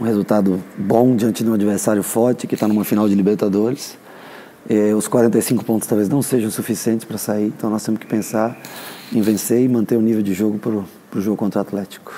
um 0.00 0.04
resultado 0.04 0.62
bom 0.76 1.14
diante 1.16 1.42
de 1.42 1.50
um 1.50 1.54
adversário 1.54 2.02
forte 2.02 2.46
que 2.46 2.54
está 2.54 2.68
numa 2.68 2.84
final 2.84 3.08
de 3.08 3.14
Libertadores. 3.14 3.96
É, 4.68 4.94
os 4.94 5.06
45 5.06 5.64
pontos 5.64 5.86
talvez 5.86 6.08
não 6.08 6.20
sejam 6.20 6.50
suficientes 6.50 7.04
para 7.04 7.18
sair, 7.18 7.46
então 7.46 7.70
nós 7.70 7.84
temos 7.84 8.00
que 8.00 8.06
pensar 8.06 8.58
em 9.12 9.20
vencer 9.20 9.62
e 9.62 9.68
manter 9.68 9.96
o 9.96 10.02
nível 10.02 10.22
de 10.22 10.34
jogo 10.34 10.58
para 10.58 11.18
o 11.18 11.22
jogo 11.22 11.36
contra 11.36 11.60
o 11.60 11.62
Atlético. 11.62 12.12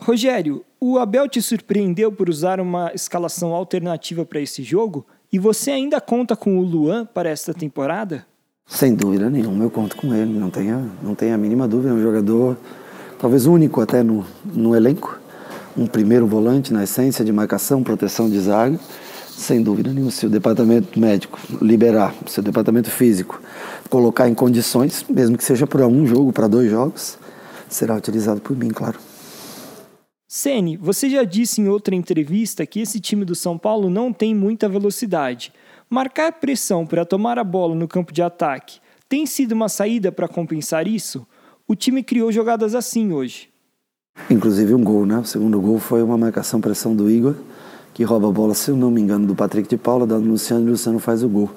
Rogério, 0.00 0.64
o 0.80 0.98
Abel 0.98 1.28
te 1.28 1.42
surpreendeu 1.42 2.10
por 2.10 2.30
usar 2.30 2.60
uma 2.60 2.92
escalação 2.94 3.52
alternativa 3.52 4.24
para 4.24 4.40
esse 4.40 4.62
jogo? 4.62 5.04
E 5.30 5.38
você 5.38 5.70
ainda 5.70 6.00
conta 6.00 6.34
com 6.34 6.58
o 6.58 6.62
Luan 6.62 7.04
para 7.04 7.28
esta 7.28 7.52
temporada? 7.52 8.24
Sem 8.64 8.94
dúvida 8.94 9.28
nenhuma, 9.28 9.64
eu 9.64 9.70
conto 9.70 9.96
com 9.96 10.14
ele, 10.14 10.32
não 10.32 10.50
tenha, 10.50 10.82
não 11.02 11.14
tenha 11.14 11.34
a 11.34 11.38
mínima 11.38 11.66
dúvida. 11.66 11.90
É 11.90 11.92
um 11.92 12.02
jogador, 12.02 12.56
talvez 13.18 13.46
único 13.46 13.80
até 13.80 14.02
no, 14.02 14.24
no 14.44 14.74
elenco, 14.74 15.18
um 15.76 15.86
primeiro 15.86 16.26
volante 16.26 16.72
na 16.72 16.84
essência 16.84 17.24
de 17.24 17.32
marcação, 17.32 17.82
proteção 17.82 18.28
de 18.28 18.38
zaga. 18.40 18.78
Sem 19.28 19.62
dúvida 19.62 19.92
nenhuma, 19.92 20.10
se 20.10 20.26
o 20.26 20.30
departamento 20.30 20.98
médico 20.98 21.38
liberar, 21.62 22.12
se 22.26 22.40
o 22.40 22.42
departamento 22.42 22.90
físico 22.90 23.40
colocar 23.88 24.28
em 24.28 24.34
condições, 24.34 25.04
mesmo 25.08 25.38
que 25.38 25.44
seja 25.44 25.66
para 25.66 25.86
um 25.86 26.04
jogo, 26.04 26.32
para 26.32 26.48
dois 26.48 26.68
jogos, 26.68 27.16
será 27.68 27.94
utilizado 27.94 28.40
por 28.40 28.56
mim, 28.56 28.70
claro. 28.70 28.98
Sene, 30.26 30.76
você 30.76 31.08
já 31.08 31.22
disse 31.22 31.60
em 31.60 31.68
outra 31.68 31.94
entrevista 31.94 32.66
que 32.66 32.80
esse 32.80 33.00
time 33.00 33.24
do 33.24 33.34
São 33.34 33.56
Paulo 33.56 33.88
não 33.88 34.12
tem 34.12 34.34
muita 34.34 34.68
velocidade. 34.68 35.52
Marcar 35.88 36.32
pressão 36.32 36.84
para 36.84 37.04
tomar 37.04 37.38
a 37.38 37.44
bola 37.44 37.74
no 37.74 37.88
campo 37.88 38.12
de 38.12 38.20
ataque 38.20 38.80
tem 39.08 39.24
sido 39.24 39.52
uma 39.52 39.68
saída 39.68 40.12
para 40.12 40.28
compensar 40.28 40.86
isso? 40.86 41.26
O 41.70 41.76
time 41.76 42.02
criou 42.02 42.32
jogadas 42.32 42.74
assim 42.74 43.12
hoje. 43.12 43.50
Inclusive 44.30 44.72
um 44.72 44.82
gol, 44.82 45.04
né? 45.04 45.18
O 45.18 45.24
segundo 45.24 45.60
gol 45.60 45.78
foi 45.78 46.02
uma 46.02 46.16
marcação-pressão 46.16 46.96
do 46.96 47.10
Igor, 47.10 47.34
que 47.92 48.02
rouba 48.02 48.26
a 48.28 48.32
bola, 48.32 48.54
se 48.54 48.70
eu 48.70 48.76
não 48.76 48.90
me 48.90 49.02
engano, 49.02 49.26
do 49.26 49.34
Patrick 49.34 49.68
de 49.68 49.76
Paula, 49.76 50.06
dá 50.06 50.18
no 50.18 50.30
Luciano 50.30 50.64
e 50.64 50.68
o 50.68 50.70
Luciano 50.72 50.98
faz 50.98 51.22
o 51.22 51.28
gol. 51.28 51.50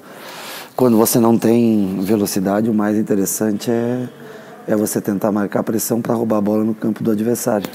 Quando 0.76 0.98
você 0.98 1.18
não 1.18 1.38
tem 1.38 1.98
velocidade, 2.02 2.68
o 2.68 2.74
mais 2.74 2.98
interessante 2.98 3.70
é, 3.70 4.06
é 4.68 4.76
você 4.76 5.00
tentar 5.00 5.32
marcar 5.32 5.62
pressão 5.62 6.02
para 6.02 6.14
roubar 6.14 6.36
a 6.36 6.40
bola 6.42 6.62
no 6.62 6.74
campo 6.74 7.02
do 7.02 7.10
adversário. 7.10 7.70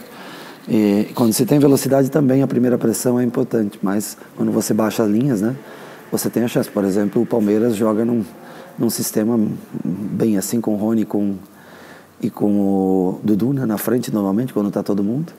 E 0.70 1.08
quando 1.16 1.34
você 1.34 1.44
tem 1.44 1.58
velocidade 1.58 2.12
também, 2.12 2.44
a 2.44 2.48
primeira 2.48 2.78
pressão 2.78 3.20
é 3.20 3.24
importante, 3.24 3.80
mas 3.82 4.16
quando 4.36 4.52
você 4.52 4.76
baixa 4.76 5.02
as 5.02 5.10
linhas, 5.10 5.42
né? 5.42 5.56
você 6.12 6.30
tem 6.30 6.44
a 6.44 6.48
chance. 6.48 6.70
Por 6.70 6.84
exemplo, 6.84 7.22
o 7.22 7.26
Palmeiras 7.26 7.76
joga 7.76 8.06
num, 8.06 8.24
num 8.78 8.90
sistema 8.90 9.40
bem 9.84 10.38
assim 10.38 10.62
com 10.62 10.74
o 10.74 10.78
Rony 10.78 11.06
com, 11.06 11.36
e 12.22 12.30
com 12.30 12.52
o 12.60 13.20
Dudu 13.24 13.54
né, 13.54 13.66
na 13.66 13.78
frente, 13.78 14.14
normalmente, 14.14 14.54
quando 14.54 14.68
está 14.68 14.82
todo 14.82 15.04
mundo. 15.04 15.32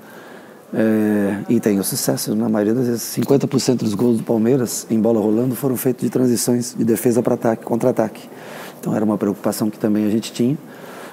É, 0.73 1.45
e 1.49 1.61
tem 1.61 1.79
o 1.79 1.85
sucesso, 1.85 2.35
na 2.35 2.49
maioria 2.49 2.75
das 2.75 2.87
vezes, 2.87 3.03
50% 3.17 3.79
dos 3.79 3.95
gols 3.95 4.19
do 4.19 4.23
Palmeiras 4.23 4.87
em 4.91 5.01
bola 5.01 5.21
rolando 5.21 5.55
foram 5.55 5.77
feitos 5.77 6.05
de 6.05 6.11
transições 6.11 6.75
de 6.77 6.85
defesa 6.85 7.23
para 7.23 7.35
ataque, 7.35 7.65
contra-ataque. 7.65 8.29
Então 8.79 8.95
era 8.95 9.05
uma 9.05 9.17
preocupação 9.17 9.71
que 9.71 9.79
também 9.79 10.07
a 10.07 10.11
gente 10.11 10.33
tinha. 10.33 10.57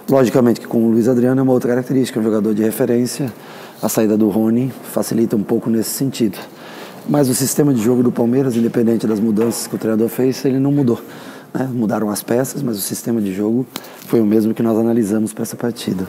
Logicamente 0.09 0.59
que 0.59 0.67
com 0.67 0.85
o 0.85 0.91
Luiz 0.91 1.07
Adriano 1.07 1.39
é 1.39 1.43
uma 1.43 1.53
outra 1.53 1.69
característica, 1.69 2.19
um 2.19 2.23
jogador 2.23 2.53
de 2.53 2.61
referência, 2.61 3.33
a 3.81 3.89
saída 3.89 4.17
do 4.17 4.29
Rony 4.29 4.71
facilita 4.91 5.35
um 5.35 5.43
pouco 5.43 5.69
nesse 5.69 5.89
sentido. 5.91 6.37
Mas 7.07 7.29
o 7.29 7.33
sistema 7.35 7.73
de 7.73 7.81
jogo 7.81 8.03
do 8.03 8.11
Palmeiras, 8.11 8.55
independente 8.55 9.07
das 9.07 9.19
mudanças 9.19 9.67
que 9.67 9.75
o 9.75 9.77
treinador 9.77 10.09
fez, 10.09 10.43
ele 10.43 10.59
não 10.59 10.71
mudou. 10.71 10.99
Né? 11.55 11.69
Mudaram 11.71 12.09
as 12.09 12.21
peças, 12.21 12.61
mas 12.61 12.77
o 12.77 12.81
sistema 12.81 13.21
de 13.21 13.33
jogo 13.33 13.65
foi 14.07 14.19
o 14.19 14.25
mesmo 14.25 14.53
que 14.53 14.61
nós 14.61 14.77
analisamos 14.77 15.31
para 15.31 15.43
essa 15.43 15.55
partida. 15.55 16.05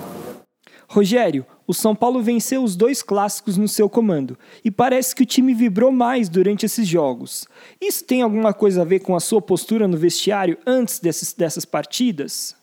Rogério, 0.89 1.45
o 1.67 1.75
São 1.75 1.95
Paulo 1.95 2.23
venceu 2.23 2.63
os 2.63 2.75
dois 2.77 3.03
clássicos 3.03 3.57
no 3.57 3.69
seu 3.69 3.89
comando 3.89 4.37
e 4.65 4.71
parece 4.71 5.15
que 5.15 5.23
o 5.23 5.27
time 5.27 5.53
vibrou 5.55 5.93
mais 5.93 6.29
durante 6.29 6.67
esses 6.67 6.87
jogos. 6.87 7.47
Isso 7.81 8.05
tem 8.05 8.23
alguma 8.23 8.53
coisa 8.53 8.83
a 8.83 8.85
ver 8.85 9.01
com 9.01 9.15
a 9.15 9.21
sua 9.21 9.41
postura 9.41 9.87
no 9.87 9.97
vestiário 9.97 10.59
antes 10.67 10.99
desses, 10.99 11.33
dessas 11.33 11.65
partidas? 11.65 12.55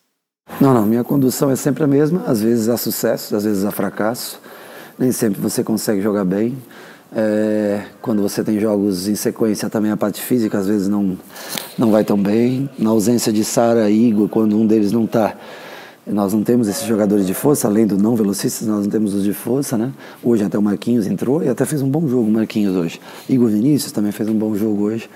Não, 0.60 0.74
não. 0.74 0.86
Minha 0.86 1.04
condução 1.04 1.50
é 1.50 1.56
sempre 1.56 1.84
a 1.84 1.88
mesma. 1.88 2.24
Às 2.26 2.42
vezes 2.42 2.70
há 2.70 2.78
sucesso, 2.78 3.36
às 3.36 3.44
vezes 3.44 3.66
há 3.66 3.72
fracasso. 3.72 4.42
Nem 4.98 5.12
sempre 5.12 5.42
você 5.42 5.64
consegue 5.64 6.02
jogar 6.02 6.26
bem. 6.26 6.58
É, 7.16 7.84
quando 8.02 8.22
você 8.22 8.44
tem 8.44 8.60
jogos 8.60 9.08
em 9.08 9.16
sequência, 9.16 9.70
também 9.70 9.92
a 9.92 9.98
parte 9.98 10.20
física 10.20 10.58
às 10.58 10.68
vezes 10.68 10.88
não, 10.88 11.18
não 11.78 11.92
vai 11.92 12.04
tão 12.04 12.18
bem. 12.18 12.70
Na 12.78 12.90
ausência 12.90 13.32
de 13.32 13.44
Sara 13.44 13.90
e 13.90 14.10
Igor, 14.10 14.28
quando 14.28 14.58
um 14.58 14.66
deles 14.66 14.92
não 14.92 15.06
está, 15.06 15.36
nós 16.08 16.34
não 16.34 16.44
temos 16.44 16.68
esses 16.68 16.86
jogadores 16.86 17.28
de 17.28 17.34
força, 17.34 17.68
além 17.68 17.86
do 17.86 17.98
não 17.98 18.16
velocistas, 18.16 18.68
nós 18.68 18.84
não 18.86 18.92
temos 18.92 19.14
os 19.14 19.24
de 19.24 19.34
força, 19.34 19.78
né? 19.78 19.94
Hoje 20.24 20.44
até 20.44 20.58
o 20.58 20.62
Marquinhos 20.62 21.06
entrou 21.06 21.44
e 21.44 21.48
até 21.48 21.66
fez 21.66 21.82
um 21.82 21.90
bom 21.90 22.08
jogo 22.08 22.28
o 22.28 22.32
Marquinhos 22.32 22.76
hoje. 22.76 23.00
Igor 23.30 23.50
Vinícius 23.50 23.92
também 23.92 24.12
fez 24.12 24.28
um 24.28 24.36
bom 24.36 24.56
jogo 24.56 24.84
hoje 24.84 25.10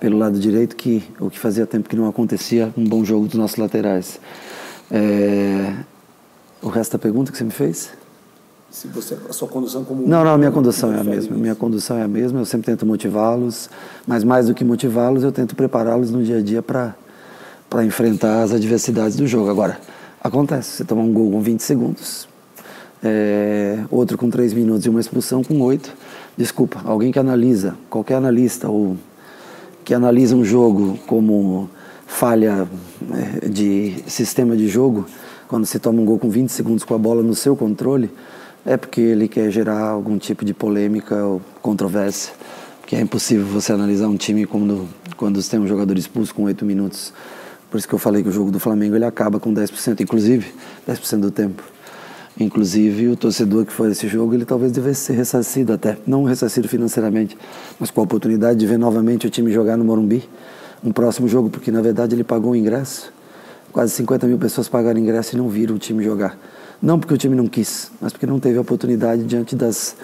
pelo 0.00 0.18
lado 0.18 0.38
direito, 0.38 0.76
que 0.76 1.02
o 1.18 1.30
que 1.30 1.38
fazia 1.38 1.66
tempo 1.66 1.88
que 1.88 1.96
não 1.96 2.06
acontecia, 2.06 2.70
um 2.76 2.84
bom 2.84 3.04
jogo 3.04 3.26
dos 3.26 3.36
nossos 3.36 3.56
laterais. 3.56 4.20
É... 4.90 5.72
O 6.60 6.68
resto 6.68 6.92
da 6.92 6.98
pergunta 6.98 7.30
que 7.30 7.38
você 7.38 7.44
me 7.44 7.50
fez? 7.50 7.90
Se 8.76 8.88
você, 8.88 9.16
a 9.26 9.32
sua 9.32 9.48
condução 9.48 9.82
como 9.84 10.06
Não, 10.06 10.22
não, 10.22 10.32
a 10.32 10.36
minha 10.36 10.50
condução 10.50 10.92
é 10.92 11.00
a 11.00 11.02
mesma. 11.02 11.34
Minha 11.34 11.54
condução 11.54 11.96
é 11.96 12.02
a 12.02 12.08
mesma. 12.08 12.40
Eu 12.40 12.44
sempre 12.44 12.66
tento 12.66 12.84
motivá-los, 12.84 13.70
mas 14.06 14.22
mais 14.22 14.48
do 14.48 14.54
que 14.54 14.62
motivá-los, 14.62 15.24
eu 15.24 15.32
tento 15.32 15.56
prepará-los 15.56 16.10
no 16.10 16.22
dia 16.22 16.36
a 16.36 16.42
dia 16.42 16.60
para 16.60 16.94
para 17.70 17.82
enfrentar 17.86 18.42
as 18.42 18.52
adversidades 18.52 19.16
do 19.16 19.26
jogo. 19.26 19.48
Agora, 19.48 19.80
acontece, 20.22 20.72
você 20.72 20.84
toma 20.84 21.00
um 21.00 21.10
gol 21.10 21.30
com 21.30 21.40
20 21.40 21.60
segundos, 21.60 22.28
é, 23.02 23.78
outro 23.90 24.18
com 24.18 24.28
3 24.28 24.52
minutos 24.52 24.84
e 24.84 24.90
uma 24.90 25.00
expulsão 25.00 25.42
com 25.42 25.58
8. 25.62 25.90
Desculpa, 26.36 26.82
alguém 26.84 27.10
que 27.10 27.18
analisa, 27.18 27.74
qualquer 27.88 28.16
analista 28.16 28.68
ou 28.68 28.98
que 29.86 29.94
analisa 29.94 30.36
um 30.36 30.44
jogo 30.44 30.98
como 31.06 31.70
falha 32.06 32.68
é, 33.42 33.48
de 33.48 34.04
sistema 34.06 34.54
de 34.54 34.68
jogo, 34.68 35.06
quando 35.48 35.64
se 35.64 35.78
toma 35.78 36.02
um 36.02 36.04
gol 36.04 36.18
com 36.18 36.28
20 36.28 36.50
segundos 36.50 36.84
com 36.84 36.94
a 36.94 36.98
bola 36.98 37.22
no 37.22 37.34
seu 37.34 37.56
controle, 37.56 38.10
é 38.66 38.76
porque 38.76 39.00
ele 39.00 39.28
quer 39.28 39.48
gerar 39.50 39.78
algum 39.78 40.18
tipo 40.18 40.44
de 40.44 40.52
polêmica 40.52 41.24
ou 41.24 41.40
controvérsia. 41.62 42.34
Porque 42.80 42.96
é 42.96 43.00
impossível 43.00 43.46
você 43.46 43.72
analisar 43.72 44.08
um 44.08 44.16
time 44.16 44.44
quando, 44.44 44.88
quando 45.16 45.40
você 45.40 45.52
tem 45.52 45.60
um 45.60 45.68
jogador 45.68 45.96
expulso 45.96 46.34
com 46.34 46.42
8 46.42 46.64
minutos. 46.64 47.12
Por 47.70 47.78
isso 47.78 47.86
que 47.86 47.94
eu 47.94 47.98
falei 47.98 48.24
que 48.24 48.28
o 48.28 48.32
jogo 48.32 48.50
do 48.50 48.58
Flamengo 48.58 48.96
ele 48.96 49.04
acaba 49.04 49.38
com 49.38 49.54
10%, 49.54 50.00
inclusive 50.00 50.52
10% 50.88 51.20
do 51.20 51.30
tempo. 51.30 51.62
Inclusive, 52.38 53.08
o 53.08 53.16
torcedor 53.16 53.64
que 53.64 53.72
foi 53.72 53.92
esse 53.92 54.06
jogo, 54.08 54.34
ele 54.34 54.44
talvez 54.44 54.70
devesse 54.70 55.00
ser 55.00 55.12
ressarcido 55.14 55.72
até. 55.72 55.96
Não 56.06 56.24
ressarcido 56.24 56.68
financeiramente, 56.68 57.38
mas 57.80 57.90
com 57.90 58.00
a 58.00 58.04
oportunidade 58.04 58.58
de 58.58 58.66
ver 58.66 58.78
novamente 58.78 59.26
o 59.26 59.30
time 59.30 59.50
jogar 59.50 59.76
no 59.76 59.84
Morumbi, 59.84 60.28
um 60.84 60.92
próximo 60.92 61.26
jogo, 61.28 61.48
porque 61.48 61.70
na 61.70 61.80
verdade 61.80 62.14
ele 62.14 62.24
pagou 62.24 62.52
o 62.52 62.56
ingresso. 62.56 63.12
Quase 63.72 63.92
50 63.92 64.26
mil 64.26 64.38
pessoas 64.38 64.68
pagaram 64.68 64.98
ingresso 65.00 65.34
e 65.34 65.38
não 65.38 65.48
viram 65.48 65.76
o 65.76 65.78
time 65.78 66.04
jogar. 66.04 66.38
Não 66.80 66.98
porque 66.98 67.14
o 67.14 67.18
time 67.18 67.34
não 67.34 67.46
quis, 67.46 67.90
mas 68.00 68.12
porque 68.12 68.26
não 68.26 68.38
teve 68.38 68.58
oportunidade 68.58 69.24
diante 69.24 69.56
das, 69.56 69.96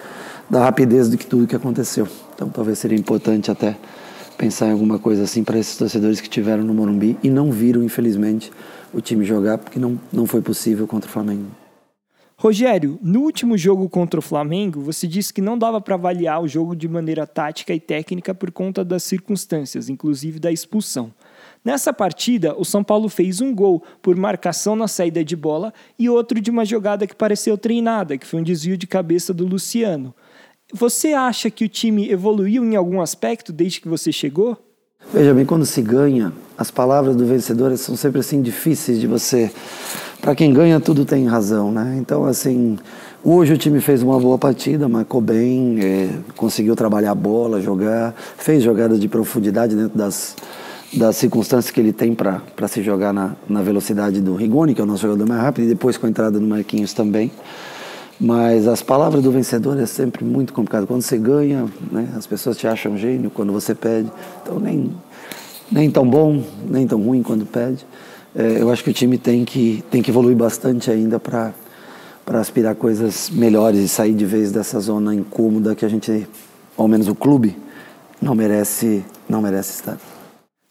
da 0.49 0.63
rapidez 0.63 1.09
de 1.09 1.17
que 1.17 1.25
tudo 1.25 1.47
que 1.47 1.55
aconteceu. 1.55 2.07
Então 2.35 2.49
talvez 2.49 2.79
seria 2.79 2.97
importante 2.97 3.51
até 3.51 3.77
pensar 4.37 4.67
em 4.67 4.71
alguma 4.71 4.99
coisa 4.99 5.23
assim 5.23 5.43
para 5.43 5.57
esses 5.57 5.77
torcedores 5.77 6.19
que 6.19 6.29
tiveram 6.29 6.63
no 6.63 6.73
Morumbi 6.73 7.17
e 7.23 7.29
não 7.29 7.51
viram, 7.51 7.83
infelizmente, 7.83 8.51
o 8.93 9.01
time 9.01 9.23
jogar, 9.23 9.57
porque 9.57 9.79
não, 9.79 9.99
não 10.11 10.25
foi 10.25 10.41
possível 10.41 10.87
contra 10.87 11.09
o 11.09 11.13
Flamengo. 11.13 11.47
Rogério, 12.37 12.99
no 13.01 13.21
último 13.21 13.57
jogo 13.57 13.87
contra 13.87 14.19
o 14.19 14.23
Flamengo, 14.23 14.81
você 14.81 15.07
disse 15.07 15.31
que 15.31 15.41
não 15.41 15.57
dava 15.57 15.79
para 15.79 15.95
avaliar 15.95 16.41
o 16.41 16.47
jogo 16.47 16.75
de 16.75 16.89
maneira 16.89 17.25
tática 17.25 17.73
e 17.73 17.79
técnica 17.79 18.33
por 18.33 18.51
conta 18.51 18.83
das 18.83 19.03
circunstâncias, 19.03 19.87
inclusive 19.87 20.39
da 20.39 20.51
expulsão. 20.51 21.13
Nessa 21.63 21.93
partida, 21.93 22.53
o 22.57 22.65
São 22.65 22.83
Paulo 22.83 23.07
fez 23.07 23.39
um 23.39 23.55
gol 23.55 23.81
por 24.01 24.15
marcação 24.15 24.75
na 24.75 24.87
saída 24.87 25.23
de 25.23 25.35
bola 25.35 25.73
e 25.97 26.09
outro 26.09 26.41
de 26.41 26.51
uma 26.51 26.65
jogada 26.65 27.07
que 27.07 27.15
pareceu 27.15 27.57
treinada, 27.57 28.17
que 28.17 28.27
foi 28.27 28.41
um 28.41 28.43
desvio 28.43 28.75
de 28.75 28.85
cabeça 28.85 29.33
do 29.33 29.47
Luciano. 29.47 30.13
Você 30.73 31.13
acha 31.13 31.49
que 31.49 31.63
o 31.63 31.69
time 31.69 32.09
evoluiu 32.09 32.65
em 32.65 32.75
algum 32.75 32.99
aspecto 32.99 33.53
desde 33.53 33.79
que 33.79 33.87
você 33.87 34.11
chegou? 34.11 34.57
Veja 35.13 35.33
bem, 35.33 35.45
quando 35.45 35.65
se 35.65 35.81
ganha, 35.81 36.33
as 36.57 36.69
palavras 36.69 37.15
do 37.15 37.25
vencedor 37.25 37.77
são 37.77 37.95
sempre 37.95 38.19
assim 38.19 38.41
difíceis 38.41 38.99
de 38.99 39.07
você 39.07 39.51
para 40.23 40.33
quem 40.33 40.53
ganha 40.53 40.79
tudo 40.79 41.03
tem 41.03 41.27
razão, 41.27 41.69
né? 41.69 41.97
Então 41.99 42.23
assim, 42.23 42.79
hoje 43.21 43.51
o 43.51 43.57
time 43.57 43.81
fez 43.81 44.01
uma 44.01 44.17
boa 44.17 44.37
partida, 44.37 44.87
marcou 44.87 45.19
bem, 45.19 45.79
é, 45.81 46.09
conseguiu 46.37 46.77
trabalhar 46.77 47.11
a 47.11 47.15
bola, 47.15 47.59
jogar, 47.59 48.15
fez 48.37 48.63
jogadas 48.63 49.01
de 49.01 49.09
profundidade 49.09 49.75
dentro 49.75 49.97
das 49.97 50.33
das 50.95 51.15
circunstâncias 51.17 51.71
que 51.71 51.79
ele 51.79 51.93
tem 51.93 52.13
para 52.13 52.67
se 52.67 52.81
jogar 52.81 53.13
na, 53.13 53.35
na 53.49 53.61
velocidade 53.61 54.21
do 54.21 54.35
Rigoni, 54.35 54.73
que 54.73 54.81
é 54.81 54.83
o 54.83 54.87
nosso 54.87 55.01
jogador 55.01 55.27
mais 55.27 55.41
rápido, 55.41 55.65
e 55.65 55.69
depois 55.69 55.97
com 55.97 56.05
a 56.05 56.09
entrada 56.09 56.39
do 56.39 56.45
Marquinhos 56.45 56.93
também. 56.93 57.31
Mas 58.19 58.67
as 58.67 58.81
palavras 58.81 59.23
do 59.23 59.31
vencedor 59.31 59.79
é 59.79 59.85
sempre 59.85 60.23
muito 60.23 60.53
complicado. 60.53 60.85
Quando 60.85 61.01
você 61.01 61.17
ganha, 61.17 61.65
né, 61.91 62.09
as 62.15 62.27
pessoas 62.27 62.57
te 62.57 62.67
acham 62.67 62.97
gênio, 62.97 63.29
quando 63.29 63.51
você 63.51 63.73
perde. 63.73 64.11
Então, 64.41 64.59
nem, 64.59 64.91
nem 65.71 65.89
tão 65.89 66.07
bom, 66.07 66.43
nem 66.69 66.85
tão 66.87 67.01
ruim 67.01 67.23
quando 67.23 67.45
perde 67.45 67.85
é, 68.35 68.61
eu 68.61 68.71
acho 68.71 68.83
que 68.83 68.89
o 68.89 68.93
time 68.93 69.17
tem 69.17 69.45
que, 69.45 69.83
tem 69.91 70.01
que 70.01 70.09
evoluir 70.09 70.35
bastante 70.35 70.89
ainda 70.89 71.19
para 71.19 71.53
aspirar 72.39 72.75
coisas 72.75 73.29
melhores 73.29 73.79
e 73.79 73.87
sair 73.87 74.13
de 74.13 74.25
vez 74.25 74.51
dessa 74.51 74.79
zona 74.79 75.13
incômoda 75.13 75.75
que 75.75 75.85
a 75.85 75.89
gente, 75.89 76.27
ao 76.75 76.87
menos 76.87 77.07
o 77.07 77.13
clube, 77.13 77.55
não 78.19 78.33
merece, 78.33 79.05
não 79.29 79.41
merece 79.41 79.73
estar. 79.73 79.97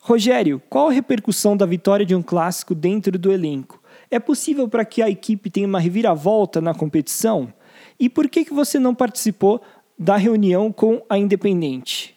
Rogério, 0.05 0.61
qual 0.69 0.89
a 0.89 0.93
repercussão 0.93 1.57
da 1.57 1.65
vitória 1.65 2.05
de 2.05 2.13
um 2.13 2.23
clássico 2.23 2.75
dentro 2.75 3.17
do 3.17 3.31
elenco? 3.31 3.81
É 4.11 4.19
possível 4.19 4.67
para 4.67 4.85
que 4.85 5.01
a 5.01 5.09
equipe 5.09 5.49
tenha 5.49 5.67
uma 5.67 5.79
reviravolta 5.79 6.61
na 6.61 6.75
competição? 6.75 7.53
E 8.01 8.09
por 8.09 8.29
que, 8.29 8.45
que 8.45 8.53
você 8.53 8.81
não 8.81 8.97
participou 8.97 9.63
da 9.97 10.17
reunião 10.17 10.73
com 10.73 11.01
a 11.09 11.17
Independente? 11.17 12.17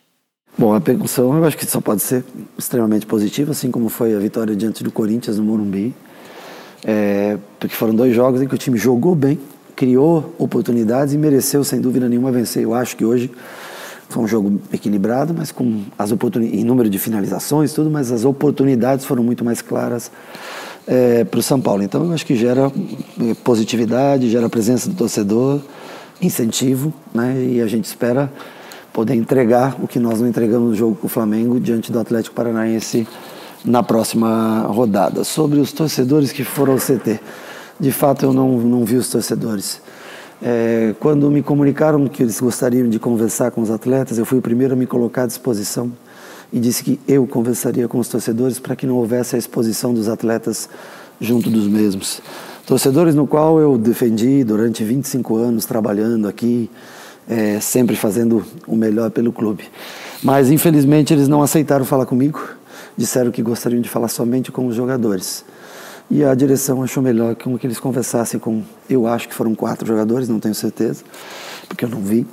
Bom, 0.58 0.74
a 0.74 0.82
percussão 0.82 1.38
eu 1.38 1.46
acho 1.46 1.56
que 1.56 1.66
só 1.68 1.80
pode 1.80 2.02
ser 2.02 2.26
extremamente 2.58 3.06
positiva, 3.06 3.52
assim 3.52 3.70
como 3.70 3.88
foi 3.88 4.16
a 4.16 4.20
vitória 4.20 4.56
diante 4.56 4.84
do 4.84 4.92
Corinthians 4.92 5.38
no 5.38 5.44
Morumbi. 5.44 5.94
É, 6.84 7.38
porque 7.60 7.76
foram 7.76 7.94
dois 7.94 8.16
jogos 8.16 8.42
em 8.42 8.48
que 8.48 8.56
o 8.56 8.58
time 8.58 8.80
jogou 8.80 9.14
bem, 9.14 9.38
criou 9.76 10.34
oportunidades 10.40 11.14
e 11.14 11.20
mereceu, 11.20 11.64
sem 11.64 11.80
dúvida 11.80 12.10
nenhuma, 12.10 12.32
vencer. 12.32 12.64
Eu 12.64 12.74
acho 12.74 12.98
que 12.98 13.06
hoje 13.06 13.30
foi 14.16 14.24
um 14.24 14.28
jogo 14.28 14.62
equilibrado, 14.72 15.36
mas 15.38 15.52
com 15.52 15.82
as 16.00 16.10
oportunidades, 16.10 16.62
em 16.62 16.64
número 16.64 16.90
de 16.90 16.98
finalizações, 16.98 17.74
tudo, 17.74 17.90
mas 17.90 18.14
as 18.14 18.24
oportunidades 18.24 19.04
foram 19.04 19.22
muito 19.22 19.44
mais 19.44 19.62
claras 19.62 20.10
é, 20.88 21.26
para 21.26 21.38
o 21.38 21.44
São 21.44 21.60
Paulo. 21.60 21.84
Então, 21.84 22.06
eu 22.06 22.14
acho 22.14 22.26
que 22.26 22.34
gera 22.34 22.72
é, 23.20 23.34
positividade, 23.44 24.30
gera 24.30 24.48
presença 24.48 24.90
do 24.90 24.96
torcedor, 24.96 25.60
incentivo, 26.22 26.94
né? 27.14 27.36
E 27.44 27.62
a 27.62 27.68
gente 27.68 27.84
espera 27.84 28.32
poder 28.94 29.16
entregar 29.16 29.76
o 29.84 29.88
que 29.88 30.00
nós 30.00 30.22
não 30.22 30.30
entregamos 30.30 30.70
no 30.70 30.76
jogo 30.76 30.96
com 30.96 31.08
o 31.08 31.10
Flamengo 31.10 31.60
diante 31.60 31.92
do 31.92 32.00
Atlético 32.00 32.34
Paranaense 32.34 33.06
na 33.66 33.84
próxima 33.84 34.62
rodada. 34.62 35.26
Sobre 35.26 35.60
os 35.60 35.74
torcedores 35.74 36.32
que 36.32 36.46
foram 36.46 36.72
ao 36.72 36.80
CT, 36.80 37.20
de 37.78 37.92
fato 37.92 38.24
eu 38.24 38.32
não, 38.32 38.60
não 38.60 38.86
vi 38.86 38.96
os 38.96 39.10
torcedores. 39.10 39.82
É, 40.42 40.94
quando 41.00 41.30
me 41.32 41.42
comunicaram 41.42 42.08
que 42.08 42.22
eles 42.22 42.40
gostariam 42.40 42.90
de 42.90 43.00
conversar 43.00 43.52
com 43.52 43.62
os 43.62 43.72
atletas, 43.72 44.18
eu 44.18 44.26
fui 44.26 44.40
o 44.40 44.42
primeiro 44.42 44.74
a 44.74 44.78
me 44.78 44.86
colocar 44.86 45.24
à 45.24 45.28
disposição 45.28 45.92
e 46.52 46.60
disse 46.60 46.84
que 46.84 47.00
eu 47.08 47.26
conversaria 47.26 47.88
com 47.88 48.00
os 48.00 48.08
torcedores 48.08 48.60
para 48.60 48.76
que 48.76 48.86
não 48.86 48.96
houvesse 48.96 49.36
a 49.36 49.40
exposição 49.40 49.94
dos 49.94 50.08
atletas 50.08 50.70
junto 51.20 51.50
dos 51.50 51.68
mesmos. 51.68 52.22
Torcedores 52.66 53.16
no 53.16 53.28
qual 53.28 53.60
eu 53.60 53.78
defendi 53.78 54.44
durante 54.44 54.84
25 54.84 55.38
anos 55.38 55.66
trabalhando 55.66 56.28
aqui, 56.28 56.70
é, 57.28 57.60
sempre 57.60 57.96
fazendo 57.96 58.44
o 58.68 58.76
melhor 58.76 59.12
pelo 59.12 59.32
clube. 59.32 59.64
Mas 60.24 60.50
infelizmente 60.50 61.14
eles 61.14 61.28
não 61.28 61.42
aceitaram 61.42 61.86
falar 61.86 62.06
comigo, 62.06 62.42
disseram 62.98 63.32
que 63.32 63.42
gostariam 63.42 63.82
de 63.82 63.90
falar 63.90 64.08
somente 64.08 64.52
com 64.52 64.68
os 64.68 64.76
jogadores. 64.76 65.46
E 66.10 66.24
a 66.24 66.36
direção 66.36 66.84
achou 66.84 67.02
melhor 67.02 67.36
que 67.36 67.50
eles 67.66 67.80
conversassem 67.80 68.40
com, 68.40 68.62
eu 68.90 69.08
acho 69.08 69.28
que 69.28 69.34
foram 69.34 69.56
quatro 69.56 69.88
jogadores, 69.88 70.30
não 70.30 70.40
tenho 70.40 70.54
certeza, 70.54 71.04
porque 71.68 71.84
eu 71.84 71.90
não 71.90 72.00
vi. 72.00 72.28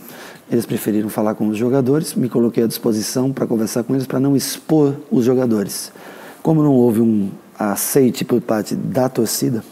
Eles 0.50 0.66
preferiram 0.66 1.08
falar 1.08 1.34
com 1.34 1.48
os 1.48 1.56
jogadores, 1.56 2.14
me 2.14 2.28
coloquei 2.28 2.64
à 2.64 2.66
disposição 2.66 3.32
para 3.32 3.46
conversar 3.46 3.82
com 3.84 3.94
eles, 3.94 4.06
para 4.06 4.20
não 4.20 4.36
expor 4.36 4.94
os 5.10 5.24
jogadores. 5.24 5.90
Como 6.42 6.62
não 6.62 6.74
houve 6.74 7.00
um 7.00 7.30
aceite 7.58 8.24
por 8.24 8.40
parte 8.40 8.74
da 8.74 9.08
torcida 9.08 9.64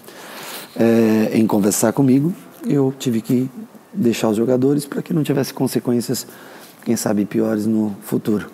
é, 0.76 1.30
em 1.34 1.46
conversar 1.46 1.92
comigo, 1.92 2.32
eu 2.66 2.94
tive 2.98 3.20
que 3.20 3.50
deixar 3.92 4.28
os 4.28 4.36
jogadores 4.36 4.86
para 4.86 5.02
que 5.02 5.12
não 5.12 5.22
tivesse 5.22 5.52
consequências, 5.52 6.26
quem 6.84 6.96
sabe, 6.96 7.26
piores 7.26 7.66
no 7.66 7.94
futuro. 8.02 8.48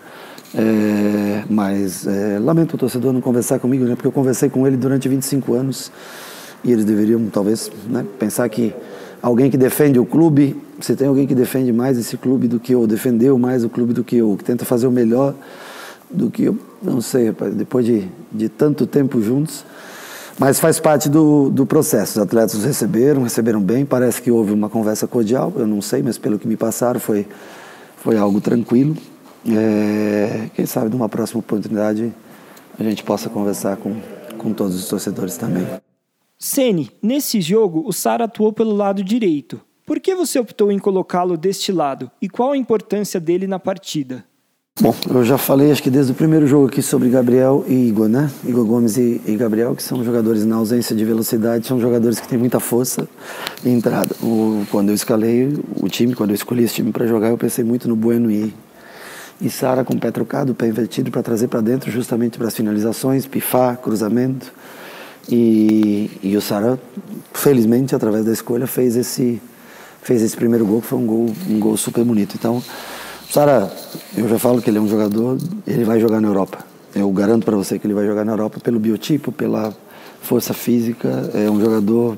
É, 0.58 1.44
mas 1.50 2.06
é, 2.06 2.38
lamento 2.38 2.74
o 2.74 2.78
torcedor 2.78 3.12
não 3.12 3.20
conversar 3.20 3.58
comigo, 3.58 3.84
né, 3.84 3.94
porque 3.94 4.08
eu 4.08 4.12
conversei 4.12 4.48
com 4.48 4.66
ele 4.66 4.76
durante 4.76 5.06
25 5.06 5.52
anos 5.52 5.92
e 6.64 6.72
eles 6.72 6.84
deveriam 6.84 7.20
talvez 7.30 7.70
né, 7.88 8.04
pensar 8.18 8.48
que 8.48 8.74
alguém 9.20 9.50
que 9.50 9.56
defende 9.58 9.98
o 9.98 10.06
clube, 10.06 10.56
se 10.80 10.96
tem 10.96 11.08
alguém 11.08 11.26
que 11.26 11.34
defende 11.34 11.72
mais 11.72 11.98
esse 11.98 12.16
clube 12.16 12.48
do 12.48 12.58
que 12.58 12.72
eu, 12.72 12.86
defendeu 12.86 13.38
mais 13.38 13.64
o 13.64 13.68
clube 13.68 13.92
do 13.92 14.02
que 14.02 14.16
eu, 14.16 14.34
que 14.38 14.44
tenta 14.44 14.64
fazer 14.64 14.86
o 14.86 14.90
melhor 14.90 15.34
do 16.10 16.30
que 16.30 16.44
eu, 16.44 16.58
não 16.82 17.02
sei, 17.02 17.28
rapaz, 17.28 17.54
depois 17.54 17.84
de, 17.84 18.08
de 18.32 18.48
tanto 18.48 18.86
tempo 18.86 19.20
juntos, 19.20 19.64
mas 20.38 20.60
faz 20.60 20.78
parte 20.78 21.08
do, 21.08 21.50
do 21.50 21.66
processo. 21.66 22.18
Os 22.18 22.18
atletas 22.18 22.62
receberam, 22.62 23.22
receberam 23.22 23.60
bem. 23.60 23.86
Parece 23.86 24.20
que 24.20 24.30
houve 24.30 24.52
uma 24.52 24.68
conversa 24.68 25.06
cordial, 25.06 25.52
eu 25.56 25.66
não 25.66 25.80
sei, 25.80 26.02
mas 26.02 26.18
pelo 26.18 26.38
que 26.38 26.46
me 26.46 26.56
passaram 26.56 27.00
foi, 27.00 27.26
foi 27.96 28.18
algo 28.18 28.40
tranquilo. 28.40 28.96
É, 29.48 30.48
quem 30.54 30.66
sabe 30.66 30.90
numa 30.90 31.08
próxima 31.08 31.40
oportunidade 31.40 32.12
a 32.78 32.82
gente 32.82 33.02
possa 33.02 33.28
conversar 33.28 33.76
com, 33.76 33.96
com 34.36 34.52
todos 34.52 34.74
os 34.74 34.88
torcedores 34.88 35.36
também. 35.36 35.66
Sene, 36.38 36.90
nesse 37.02 37.40
jogo 37.40 37.82
o 37.86 37.92
Sara 37.92 38.24
atuou 38.24 38.52
pelo 38.52 38.74
lado 38.74 39.02
direito. 39.02 39.60
Por 39.86 40.00
que 40.00 40.14
você 40.14 40.38
optou 40.38 40.70
em 40.72 40.78
colocá-lo 40.78 41.36
deste 41.36 41.70
lado 41.72 42.10
e 42.20 42.28
qual 42.28 42.52
a 42.52 42.56
importância 42.56 43.20
dele 43.20 43.46
na 43.46 43.58
partida? 43.58 44.24
Bom, 44.78 44.94
eu 45.08 45.24
já 45.24 45.38
falei, 45.38 45.72
acho 45.72 45.82
que 45.82 45.88
desde 45.88 46.12
o 46.12 46.14
primeiro 46.14 46.46
jogo 46.46 46.66
aqui 46.66 46.82
sobre 46.82 47.08
Gabriel 47.08 47.64
e 47.66 47.88
Igor, 47.88 48.08
né? 48.08 48.30
Igor 48.44 48.66
Gomes 48.66 48.98
e, 48.98 49.22
e 49.24 49.34
Gabriel, 49.34 49.74
que 49.74 49.82
são 49.82 50.04
jogadores 50.04 50.44
na 50.44 50.56
ausência 50.56 50.94
de 50.94 51.02
velocidade, 51.02 51.66
são 51.66 51.80
jogadores 51.80 52.20
que 52.20 52.28
têm 52.28 52.36
muita 52.36 52.60
força 52.60 53.08
e 53.64 53.70
entrada. 53.70 54.14
O, 54.22 54.66
quando 54.70 54.90
eu 54.90 54.94
escalei 54.94 55.48
o 55.80 55.88
time, 55.88 56.14
quando 56.14 56.30
eu 56.30 56.34
escolhi 56.34 56.64
esse 56.64 56.74
time 56.74 56.92
para 56.92 57.06
jogar, 57.06 57.30
eu 57.30 57.38
pensei 57.38 57.64
muito 57.64 57.88
no 57.88 57.96
Bueno 57.96 58.30
e, 58.30 58.52
e 59.40 59.50
Sara 59.50 59.84
com 59.84 59.94
o 59.94 60.00
pé 60.00 60.10
trocado, 60.10 60.54
pé 60.54 60.66
invertido 60.66 61.10
para 61.10 61.22
trazer 61.22 61.48
para 61.48 61.60
dentro, 61.60 61.90
justamente 61.90 62.38
para 62.38 62.48
as 62.48 62.54
finalizações, 62.56 63.26
pifar, 63.26 63.76
cruzamento. 63.76 64.52
E, 65.28 66.10
e 66.22 66.36
o 66.36 66.40
Sara, 66.40 66.78
felizmente, 67.32 67.94
através 67.94 68.24
da 68.24 68.32
escolha, 68.32 68.66
fez 68.66 68.96
esse, 68.96 69.40
fez 70.02 70.22
esse 70.22 70.36
primeiro 70.36 70.64
gol, 70.64 70.80
que 70.80 70.86
foi 70.86 70.98
um 70.98 71.06
gol, 71.06 71.32
um 71.48 71.60
gol 71.60 71.76
super 71.76 72.04
bonito. 72.04 72.34
Então, 72.38 72.62
Sara, 73.30 73.70
eu 74.16 74.28
já 74.28 74.38
falo 74.38 74.62
que 74.62 74.70
ele 74.70 74.78
é 74.78 74.80
um 74.80 74.88
jogador, 74.88 75.36
ele 75.66 75.84
vai 75.84 76.00
jogar 76.00 76.20
na 76.20 76.28
Europa. 76.28 76.58
Eu 76.94 77.10
garanto 77.10 77.44
para 77.44 77.56
você 77.56 77.78
que 77.78 77.86
ele 77.86 77.94
vai 77.94 78.06
jogar 78.06 78.24
na 78.24 78.32
Europa 78.32 78.58
pelo 78.60 78.78
biotipo, 78.78 79.30
pela 79.30 79.74
força 80.22 80.54
física. 80.54 81.30
É 81.34 81.50
um 81.50 81.60
jogador 81.60 82.16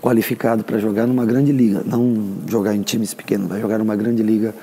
qualificado 0.00 0.62
para 0.62 0.78
jogar 0.78 1.06
numa 1.06 1.24
grande 1.24 1.50
liga, 1.50 1.82
não 1.84 2.34
jogar 2.46 2.74
em 2.74 2.82
times 2.82 3.14
pequenos, 3.14 3.48
vai 3.48 3.60
jogar 3.60 3.78
numa 3.78 3.96
grande 3.96 4.22
liga 4.22 4.54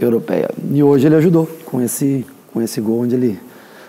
europeia. 0.00 0.50
E 0.72 0.82
hoje 0.82 1.06
ele 1.06 1.16
ajudou 1.16 1.46
com 1.64 1.80
esse 1.80 2.26
com 2.52 2.60
esse 2.60 2.80
gol 2.80 3.02
onde 3.02 3.14
ele 3.14 3.40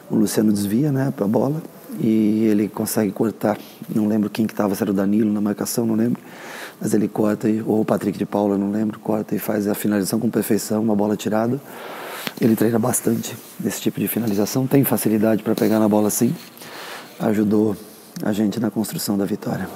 o 0.09 0.15
Luciano 0.15 0.51
desvia, 0.51 0.91
né, 0.91 1.11
para 1.15 1.25
a 1.25 1.27
bola 1.27 1.61
e 1.99 2.45
ele 2.45 2.67
consegue 2.67 3.11
cortar. 3.11 3.57
Não 3.93 4.07
lembro 4.07 4.29
quem 4.29 4.45
que 4.45 4.53
estava, 4.53 4.75
se 4.75 4.83
era 4.83 4.91
o 4.91 4.93
Danilo 4.93 5.31
na 5.31 5.41
marcação, 5.41 5.85
não 5.85 5.95
lembro 5.95 6.21
mas 6.81 6.95
ele 6.95 7.07
corta, 7.07 7.47
ou 7.67 7.81
o 7.81 7.85
Patrick 7.85 8.17
de 8.17 8.25
Paula, 8.25 8.57
não 8.57 8.71
lembro, 8.71 8.99
corta 8.99 9.35
e 9.35 9.39
faz 9.39 9.67
a 9.67 9.75
finalização 9.75 10.19
com 10.19 10.31
perfeição, 10.31 10.81
uma 10.81 10.95
bola 10.95 11.15
tirada. 11.15 11.61
Ele 12.39 12.55
treina 12.55 12.79
bastante 12.79 13.37
desse 13.59 13.79
tipo 13.81 13.99
de 13.99 14.07
finalização, 14.07 14.65
tem 14.65 14.83
facilidade 14.83 15.43
para 15.43 15.53
pegar 15.53 15.77
na 15.77 15.87
bola 15.87 16.09
sim. 16.09 16.33
Ajudou 17.19 17.77
a 18.23 18.33
gente 18.33 18.59
na 18.59 18.71
construção 18.71 19.15
da 19.15 19.25
vitória. 19.25 19.69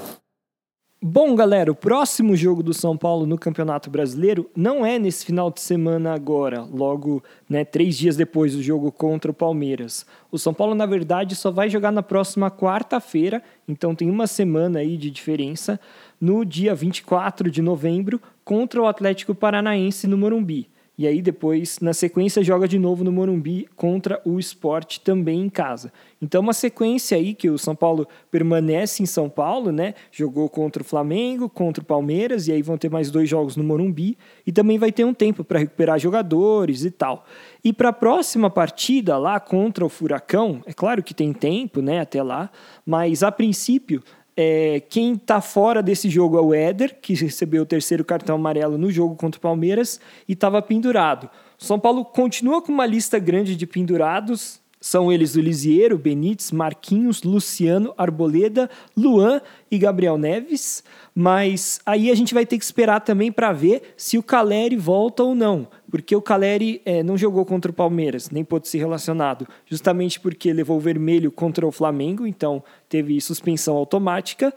Bom, 1.01 1.35
galera, 1.35 1.71
o 1.71 1.75
próximo 1.75 2.35
jogo 2.35 2.63
do 2.63 2.73
São 2.73 2.97
Paulo 2.97 3.25
no 3.25 3.37
Campeonato 3.37 3.89
Brasileiro 3.89 4.49
não 4.55 4.85
é 4.85 4.97
nesse 4.97 5.25
final 5.25 5.51
de 5.51 5.59
semana 5.59 6.13
agora, 6.13 6.61
logo 6.61 7.21
né, 7.49 7.65
três 7.65 7.97
dias 7.97 8.15
depois 8.15 8.55
do 8.55 8.63
jogo 8.63 8.91
contra 8.91 9.29
o 9.29 9.33
Palmeiras. 9.33 10.05
O 10.31 10.39
São 10.39 10.53
Paulo, 10.53 10.73
na 10.73 10.85
verdade, 10.85 11.35
só 11.35 11.51
vai 11.51 11.69
jogar 11.69 11.91
na 11.91 12.01
próxima 12.01 12.49
quarta-feira, 12.49 13.43
então 13.67 13.93
tem 13.93 14.09
uma 14.09 14.25
semana 14.25 14.79
aí 14.79 14.97
de 14.97 15.11
diferença, 15.11 15.79
no 16.19 16.45
dia 16.45 16.73
24 16.73 17.51
de 17.51 17.61
novembro, 17.61 18.19
contra 18.43 18.81
o 18.81 18.87
Atlético 18.87 19.35
Paranaense 19.35 20.07
no 20.07 20.17
Morumbi. 20.17 20.69
E 20.97 21.05
aí 21.05 21.21
depois, 21.21 21.79
na 21.81 21.93
sequência, 21.93 22.43
joga 22.43 22.67
de 22.67 22.79
novo 22.79 23.03
no 23.03 23.11
Morumbi 23.11 23.67
contra 23.75 24.21
o 24.23 24.39
Sport 24.39 24.99
também 24.99 25.41
em 25.41 25.49
casa. 25.49 25.91
Então 26.21 26.41
uma 26.41 26.53
sequência 26.53 27.17
aí 27.17 27.33
que 27.33 27.49
o 27.49 27.57
São 27.57 27.75
Paulo 27.75 28.07
permanece 28.31 29.03
em 29.03 29.05
São 29.05 29.29
Paulo, 29.29 29.71
né? 29.71 29.93
Jogou 30.11 30.49
contra 30.49 30.81
o 30.81 30.85
Flamengo, 30.85 31.49
contra 31.49 31.83
o 31.83 31.85
Palmeiras 31.85 32.47
e 32.47 32.53
aí 32.53 32.61
vão 32.61 32.77
ter 32.77 32.89
mais 32.89 33.11
dois 33.11 33.27
jogos 33.27 33.57
no 33.57 33.63
Morumbi 33.63 34.17
e 34.47 34.51
também 34.51 34.77
vai 34.77 34.91
ter 34.91 35.03
um 35.03 35.13
tempo 35.13 35.43
para 35.43 35.59
recuperar 35.59 35.99
jogadores 35.99 36.85
e 36.85 36.91
tal. 36.91 37.25
E 37.63 37.73
para 37.73 37.89
a 37.89 37.93
próxima 37.93 38.49
partida 38.49 39.17
lá 39.17 39.39
contra 39.39 39.85
o 39.85 39.89
Furacão, 39.89 40.61
é 40.65 40.71
claro 40.71 41.03
que 41.03 41.13
tem 41.13 41.33
tempo, 41.33 41.81
né, 41.81 41.99
até 41.99 42.23
lá, 42.23 42.49
mas 42.85 43.21
a 43.21 43.31
princípio 43.31 44.01
é, 44.37 44.81
quem 44.89 45.13
está 45.13 45.39
fora 45.39 45.81
desse 45.81 46.09
jogo 46.09 46.37
é 46.37 46.41
o 46.41 46.53
Éder, 46.53 46.99
que 47.01 47.13
recebeu 47.13 47.63
o 47.63 47.65
terceiro 47.65 48.03
cartão 48.03 48.35
amarelo 48.35 48.77
no 48.77 48.91
jogo 48.91 49.15
contra 49.15 49.37
o 49.37 49.41
Palmeiras 49.41 49.99
e 50.27 50.33
estava 50.33 50.61
pendurado. 50.61 51.29
São 51.57 51.79
Paulo 51.79 52.03
continua 52.03 52.61
com 52.61 52.71
uma 52.71 52.85
lista 52.85 53.17
grande 53.17 53.55
de 53.55 53.65
pendurados, 53.65 54.59
são 54.85 55.11
eles 55.11 55.35
o 55.35 55.41
Lisiero, 55.41 55.97
Benítez, 55.97 56.51
Marquinhos, 56.51 57.23
Luciano, 57.23 57.91
Arboleda, 57.97 58.69
Luan 58.95 59.41
e 59.71 59.79
Gabriel 59.79 60.15
Neves. 60.15 60.83
Mas 61.15 61.81
aí 61.83 62.11
a 62.11 62.13
gente 62.13 62.35
vai 62.35 62.45
ter 62.45 62.59
que 62.59 62.63
esperar 62.63 62.99
também 62.99 63.31
para 63.31 63.51
ver 63.51 63.95
se 63.97 64.15
o 64.15 64.21
Caleri 64.21 64.77
volta 64.77 65.23
ou 65.23 65.33
não. 65.33 65.67
Porque 65.89 66.15
o 66.15 66.21
Caleri 66.21 66.83
é, 66.85 67.01
não 67.01 67.17
jogou 67.17 67.43
contra 67.43 67.71
o 67.71 67.73
Palmeiras, 67.73 68.29
nem 68.29 68.43
pôde 68.43 68.67
ser 68.67 68.77
relacionado, 68.77 69.47
justamente 69.65 70.19
porque 70.19 70.53
levou 70.53 70.77
o 70.77 70.79
vermelho 70.79 71.31
contra 71.31 71.65
o 71.65 71.71
Flamengo, 71.71 72.27
então 72.27 72.63
teve 72.87 73.19
suspensão 73.19 73.75
automática. 73.75 74.53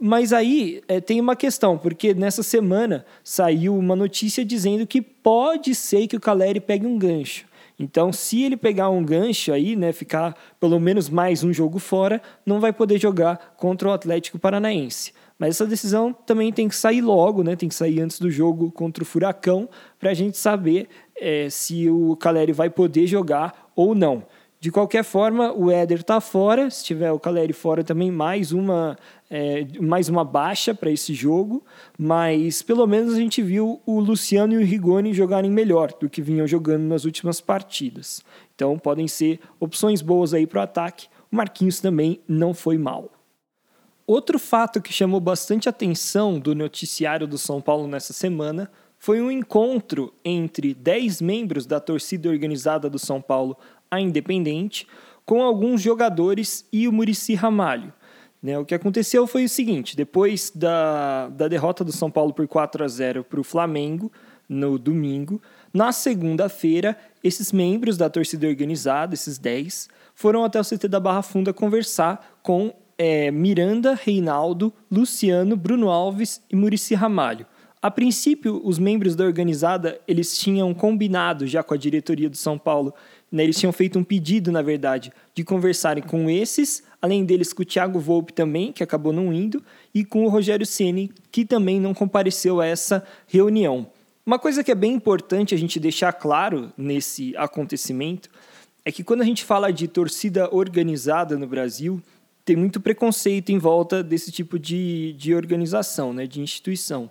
Mas 0.00 0.32
aí 0.32 0.80
é, 0.86 1.00
tem 1.00 1.20
uma 1.20 1.34
questão, 1.34 1.76
porque 1.76 2.14
nessa 2.14 2.44
semana 2.44 3.04
saiu 3.24 3.76
uma 3.76 3.96
notícia 3.96 4.44
dizendo 4.44 4.86
que 4.86 5.02
pode 5.02 5.74
ser 5.74 6.06
que 6.06 6.16
o 6.16 6.20
Caleri 6.20 6.60
pegue 6.60 6.86
um 6.86 6.96
gancho. 6.96 7.50
Então, 7.82 8.12
se 8.12 8.44
ele 8.44 8.56
pegar 8.56 8.90
um 8.90 9.02
gancho 9.02 9.52
aí, 9.52 9.74
né, 9.74 9.92
ficar 9.92 10.36
pelo 10.60 10.78
menos 10.78 11.10
mais 11.10 11.42
um 11.42 11.52
jogo 11.52 11.80
fora, 11.80 12.22
não 12.46 12.60
vai 12.60 12.72
poder 12.72 12.96
jogar 12.96 13.54
contra 13.56 13.88
o 13.88 13.92
Atlético 13.92 14.38
Paranaense. 14.38 15.12
Mas 15.36 15.56
essa 15.56 15.66
decisão 15.66 16.12
também 16.12 16.52
tem 16.52 16.68
que 16.68 16.76
sair 16.76 17.00
logo, 17.00 17.42
né? 17.42 17.56
Tem 17.56 17.68
que 17.68 17.74
sair 17.74 18.00
antes 18.00 18.20
do 18.20 18.30
jogo 18.30 18.70
contra 18.70 19.02
o 19.02 19.06
Furacão 19.06 19.68
para 19.98 20.10
a 20.10 20.14
gente 20.14 20.38
saber 20.38 20.86
é, 21.18 21.50
se 21.50 21.90
o 21.90 22.14
Caleri 22.14 22.52
vai 22.52 22.70
poder 22.70 23.08
jogar 23.08 23.72
ou 23.74 23.96
não. 23.96 24.22
De 24.62 24.70
qualquer 24.70 25.02
forma, 25.02 25.52
o 25.52 25.72
Éder 25.72 26.02
está 26.02 26.20
fora. 26.20 26.70
Se 26.70 26.84
tiver 26.84 27.10
o 27.10 27.18
Caleri 27.18 27.52
fora 27.52 27.82
também, 27.82 28.12
mais 28.12 28.52
uma, 28.52 28.96
é, 29.28 29.66
mais 29.80 30.08
uma 30.08 30.24
baixa 30.24 30.72
para 30.72 30.88
esse 30.88 31.12
jogo. 31.14 31.64
Mas 31.98 32.62
pelo 32.62 32.86
menos 32.86 33.12
a 33.12 33.16
gente 33.16 33.42
viu 33.42 33.80
o 33.84 33.98
Luciano 33.98 34.52
e 34.52 34.58
o 34.58 34.64
Rigoni 34.64 35.12
jogarem 35.12 35.50
melhor 35.50 35.92
do 36.00 36.08
que 36.08 36.22
vinham 36.22 36.46
jogando 36.46 36.84
nas 36.84 37.04
últimas 37.04 37.40
partidas. 37.40 38.22
Então 38.54 38.78
podem 38.78 39.08
ser 39.08 39.40
opções 39.58 40.00
boas 40.00 40.32
aí 40.32 40.46
para 40.46 40.60
o 40.60 40.62
ataque. 40.62 41.08
O 41.32 41.34
Marquinhos 41.34 41.80
também 41.80 42.20
não 42.28 42.54
foi 42.54 42.78
mal. 42.78 43.10
Outro 44.06 44.38
fato 44.38 44.80
que 44.80 44.92
chamou 44.92 45.18
bastante 45.18 45.68
atenção 45.68 46.38
do 46.38 46.54
noticiário 46.54 47.26
do 47.26 47.36
São 47.36 47.60
Paulo 47.60 47.88
nessa 47.88 48.12
semana 48.12 48.70
foi 48.96 49.20
um 49.20 49.32
encontro 49.32 50.14
entre 50.24 50.72
10 50.72 51.20
membros 51.20 51.66
da 51.66 51.80
torcida 51.80 52.28
organizada 52.28 52.88
do 52.88 53.00
São 53.00 53.20
Paulo 53.20 53.56
a 53.92 54.00
Independente 54.00 54.86
com 55.24 55.42
alguns 55.42 55.82
jogadores 55.82 56.66
e 56.72 56.88
o 56.88 56.92
Murici 56.92 57.34
Ramalho. 57.34 57.92
Né, 58.42 58.58
o 58.58 58.64
que 58.64 58.74
aconteceu 58.74 59.24
foi 59.26 59.44
o 59.44 59.48
seguinte: 59.48 59.94
depois 59.94 60.50
da, 60.52 61.28
da 61.28 61.46
derrota 61.46 61.84
do 61.84 61.92
São 61.92 62.10
Paulo 62.10 62.32
por 62.32 62.48
4 62.48 62.82
a 62.82 62.88
0 62.88 63.22
para 63.22 63.38
o 63.38 63.44
Flamengo 63.44 64.10
no 64.48 64.78
domingo, 64.78 65.40
na 65.72 65.92
segunda-feira, 65.92 66.98
esses 67.22 67.52
membros 67.52 67.96
da 67.96 68.10
torcida 68.10 68.48
organizada, 68.48 69.14
esses 69.14 69.38
10, 69.38 69.88
foram 70.14 70.44
até 70.44 70.60
o 70.60 70.64
CT 70.64 70.88
da 70.88 70.98
Barra 70.98 71.22
Funda 71.22 71.52
conversar 71.52 72.38
com 72.42 72.74
é, 72.98 73.30
Miranda, 73.30 73.94
Reinaldo, 73.94 74.72
Luciano, 74.90 75.56
Bruno 75.56 75.88
Alves 75.88 76.42
e 76.50 76.56
Murici 76.56 76.94
Ramalho. 76.94 77.46
A 77.80 77.90
princípio, 77.90 78.60
os 78.64 78.78
membros 78.78 79.16
da 79.16 79.24
organizada 79.24 80.00
eles 80.06 80.38
tinham 80.38 80.72
combinado 80.72 81.46
já 81.46 81.62
com 81.64 81.74
a 81.74 81.76
diretoria 81.76 82.30
do 82.30 82.36
São 82.36 82.56
Paulo 82.56 82.94
né, 83.32 83.44
eles 83.44 83.58
tinham 83.58 83.72
feito 83.72 83.98
um 83.98 84.04
pedido, 84.04 84.52
na 84.52 84.60
verdade, 84.60 85.10
de 85.34 85.42
conversarem 85.42 86.04
com 86.04 86.28
esses, 86.28 86.82
além 87.00 87.24
deles 87.24 87.54
com 87.54 87.62
o 87.62 87.64
Thiago 87.64 87.98
Volpe 87.98 88.30
também, 88.30 88.70
que 88.70 88.82
acabou 88.82 89.10
não 89.10 89.32
indo, 89.32 89.64
e 89.94 90.04
com 90.04 90.26
o 90.26 90.28
Rogério 90.28 90.66
Ceni, 90.66 91.10
que 91.30 91.46
também 91.46 91.80
não 91.80 91.94
compareceu 91.94 92.60
a 92.60 92.66
essa 92.66 93.02
reunião. 93.26 93.86
Uma 94.26 94.38
coisa 94.38 94.62
que 94.62 94.70
é 94.70 94.74
bem 94.74 94.92
importante 94.92 95.54
a 95.54 95.58
gente 95.58 95.80
deixar 95.80 96.12
claro 96.12 96.70
nesse 96.76 97.34
acontecimento 97.38 98.28
é 98.84 98.92
que 98.92 99.02
quando 99.02 99.22
a 99.22 99.24
gente 99.24 99.44
fala 99.44 99.72
de 99.72 99.88
torcida 99.88 100.54
organizada 100.54 101.38
no 101.38 101.46
Brasil, 101.46 102.02
tem 102.44 102.54
muito 102.54 102.80
preconceito 102.80 103.50
em 103.50 103.58
volta 103.58 104.02
desse 104.02 104.30
tipo 104.30 104.58
de, 104.58 105.14
de 105.14 105.34
organização, 105.34 106.12
né, 106.12 106.26
de 106.26 106.40
instituição. 106.40 107.10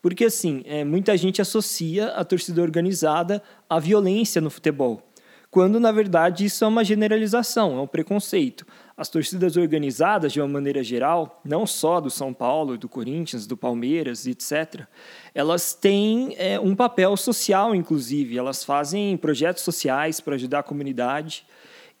Porque, 0.00 0.26
assim, 0.26 0.62
é, 0.66 0.84
muita 0.84 1.16
gente 1.16 1.42
associa 1.42 2.08
a 2.08 2.24
torcida 2.24 2.62
organizada 2.62 3.42
à 3.68 3.80
violência 3.80 4.40
no 4.40 4.50
futebol 4.50 5.02
quando 5.50 5.80
na 5.80 5.92
verdade 5.92 6.44
isso 6.44 6.64
é 6.64 6.68
uma 6.68 6.84
generalização, 6.84 7.78
é 7.78 7.80
um 7.80 7.86
preconceito. 7.86 8.66
As 8.96 9.08
torcidas 9.08 9.56
organizadas, 9.56 10.32
de 10.32 10.40
uma 10.40 10.48
maneira 10.48 10.82
geral, 10.82 11.40
não 11.44 11.66
só 11.66 12.00
do 12.00 12.10
São 12.10 12.32
Paulo, 12.32 12.78
do 12.78 12.88
Corinthians, 12.88 13.46
do 13.46 13.56
Palmeiras, 13.56 14.26
etc., 14.26 14.86
elas 15.34 15.74
têm 15.74 16.34
é, 16.38 16.58
um 16.58 16.74
papel 16.74 17.14
social, 17.16 17.74
inclusive, 17.74 18.38
elas 18.38 18.64
fazem 18.64 19.16
projetos 19.16 19.62
sociais 19.62 20.18
para 20.18 20.34
ajudar 20.34 20.60
a 20.60 20.62
comunidade. 20.62 21.44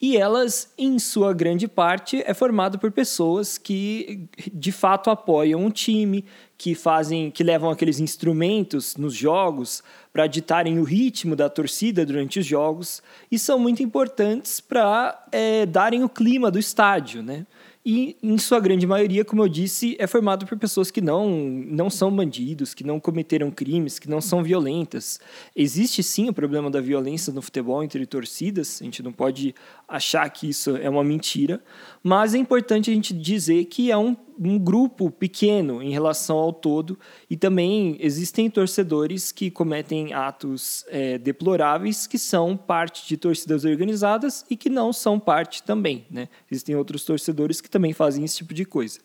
E 0.00 0.16
elas, 0.16 0.72
em 0.76 0.98
sua 0.98 1.32
grande 1.32 1.66
parte, 1.66 2.22
é 2.26 2.34
formado 2.34 2.78
por 2.78 2.92
pessoas 2.92 3.56
que 3.56 4.28
de 4.52 4.70
fato 4.70 5.08
apoiam 5.08 5.64
um 5.64 5.70
time, 5.70 6.24
que 6.58 6.74
fazem, 6.74 7.30
que 7.30 7.42
levam 7.42 7.70
aqueles 7.70 7.98
instrumentos 7.98 8.96
nos 8.96 9.14
jogos 9.14 9.82
para 10.12 10.26
ditarem 10.26 10.78
o 10.78 10.84
ritmo 10.84 11.34
da 11.34 11.48
torcida 11.48 12.04
durante 12.04 12.40
os 12.40 12.46
jogos 12.46 13.02
e 13.30 13.38
são 13.38 13.58
muito 13.58 13.82
importantes 13.82 14.60
para 14.60 15.26
é, 15.32 15.64
darem 15.64 16.04
o 16.04 16.08
clima 16.08 16.50
do 16.50 16.58
estádio, 16.58 17.22
né? 17.22 17.46
E, 17.88 18.16
em 18.20 18.36
sua 18.36 18.58
grande 18.58 18.84
maioria, 18.84 19.24
como 19.24 19.44
eu 19.44 19.48
disse, 19.48 19.94
é 20.00 20.08
formado 20.08 20.44
por 20.44 20.58
pessoas 20.58 20.90
que 20.90 21.00
não, 21.00 21.30
não 21.30 21.88
são 21.88 22.10
bandidos, 22.10 22.74
que 22.74 22.82
não 22.82 22.98
cometeram 22.98 23.48
crimes, 23.48 24.00
que 24.00 24.10
não 24.10 24.20
são 24.20 24.42
violentas. 24.42 25.20
Existe 25.54 26.02
sim 26.02 26.28
o 26.28 26.32
problema 26.32 26.68
da 26.68 26.80
violência 26.80 27.32
no 27.32 27.40
futebol 27.40 27.84
entre 27.84 28.04
torcidas, 28.04 28.80
a 28.82 28.84
gente 28.84 29.04
não 29.04 29.12
pode 29.12 29.54
achar 29.86 30.28
que 30.30 30.48
isso 30.48 30.76
é 30.76 30.90
uma 30.90 31.04
mentira, 31.04 31.62
mas 32.02 32.34
é 32.34 32.38
importante 32.38 32.90
a 32.90 32.94
gente 32.94 33.14
dizer 33.14 33.66
que 33.66 33.92
é 33.92 33.96
um 33.96 34.16
um 34.38 34.58
grupo 34.58 35.10
pequeno 35.10 35.82
em 35.82 35.90
relação 35.90 36.36
ao 36.36 36.52
todo, 36.52 36.98
e 37.28 37.36
também 37.36 37.96
existem 38.00 38.50
torcedores 38.50 39.32
que 39.32 39.50
cometem 39.50 40.12
atos 40.12 40.84
é, 40.88 41.18
deploráveis 41.18 42.06
que 42.06 42.18
são 42.18 42.56
parte 42.56 43.06
de 43.08 43.16
torcidas 43.16 43.64
organizadas 43.64 44.44
e 44.50 44.56
que 44.56 44.68
não 44.68 44.92
são 44.92 45.18
parte 45.18 45.62
também. 45.62 46.06
Né? 46.10 46.28
Existem 46.50 46.76
outros 46.76 47.04
torcedores 47.04 47.60
que 47.60 47.70
também 47.70 47.92
fazem 47.92 48.24
esse 48.24 48.36
tipo 48.36 48.54
de 48.54 48.64
coisa. 48.64 49.00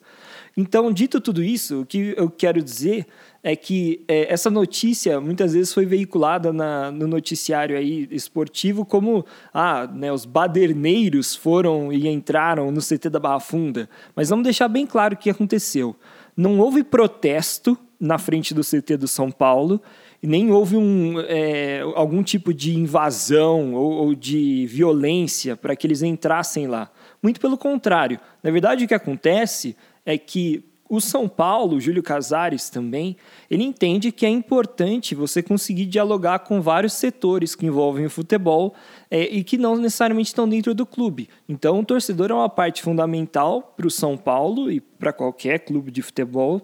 Então, 0.56 0.92
dito 0.92 1.20
tudo 1.20 1.42
isso, 1.42 1.80
o 1.80 1.86
que 1.86 2.14
eu 2.16 2.28
quero 2.28 2.62
dizer 2.62 3.06
é 3.42 3.56
que 3.56 4.04
é, 4.06 4.32
essa 4.32 4.50
notícia 4.50 5.20
muitas 5.20 5.54
vezes 5.54 5.72
foi 5.72 5.86
veiculada 5.86 6.52
na, 6.52 6.90
no 6.90 7.08
noticiário 7.08 7.76
aí 7.76 8.06
esportivo 8.10 8.84
como 8.84 9.24
ah, 9.52 9.86
né, 9.86 10.12
os 10.12 10.24
baderneiros 10.24 11.34
foram 11.34 11.92
e 11.92 12.06
entraram 12.06 12.70
no 12.70 12.80
CT 12.80 13.08
da 13.10 13.18
Barra 13.18 13.40
Funda. 13.40 13.88
Mas 14.14 14.28
vamos 14.28 14.44
deixar 14.44 14.68
bem 14.68 14.86
claro 14.86 15.14
o 15.14 15.16
que 15.16 15.30
aconteceu. 15.30 15.96
Não 16.36 16.60
houve 16.60 16.84
protesto 16.84 17.76
na 17.98 18.18
frente 18.18 18.52
do 18.52 18.62
CT 18.62 18.96
do 18.96 19.08
São 19.08 19.30
Paulo 19.30 19.80
e 20.22 20.26
nem 20.26 20.52
houve 20.52 20.76
um, 20.76 21.18
é, 21.20 21.80
algum 21.94 22.22
tipo 22.22 22.54
de 22.54 22.78
invasão 22.78 23.74
ou, 23.74 23.92
ou 23.92 24.14
de 24.14 24.66
violência 24.66 25.56
para 25.56 25.74
que 25.74 25.86
eles 25.86 26.02
entrassem 26.02 26.66
lá. 26.66 26.90
Muito 27.22 27.40
pelo 27.40 27.58
contrário. 27.58 28.20
Na 28.42 28.50
verdade, 28.50 28.84
o 28.84 28.88
que 28.88 28.94
acontece 28.94 29.76
é 30.04 30.18
que 30.18 30.64
o 30.92 31.00
São 31.00 31.26
Paulo, 31.26 31.80
Júlio 31.80 32.02
Casares 32.02 32.68
também, 32.68 33.16
ele 33.50 33.64
entende 33.64 34.12
que 34.12 34.26
é 34.26 34.28
importante 34.28 35.14
você 35.14 35.42
conseguir 35.42 35.86
dialogar 35.86 36.40
com 36.40 36.60
vários 36.60 36.92
setores 36.92 37.54
que 37.54 37.64
envolvem 37.64 38.04
o 38.04 38.10
futebol 38.10 38.74
é, 39.10 39.22
e 39.22 39.42
que 39.42 39.56
não 39.56 39.74
necessariamente 39.74 40.28
estão 40.28 40.46
dentro 40.46 40.74
do 40.74 40.84
clube. 40.84 41.30
Então, 41.48 41.80
o 41.80 41.84
torcedor 41.84 42.30
é 42.30 42.34
uma 42.34 42.48
parte 42.50 42.82
fundamental 42.82 43.72
para 43.74 43.86
o 43.86 43.90
São 43.90 44.18
Paulo 44.18 44.70
e 44.70 44.80
para 44.80 45.14
qualquer 45.14 45.60
clube 45.60 45.90
de 45.90 46.02
futebol. 46.02 46.60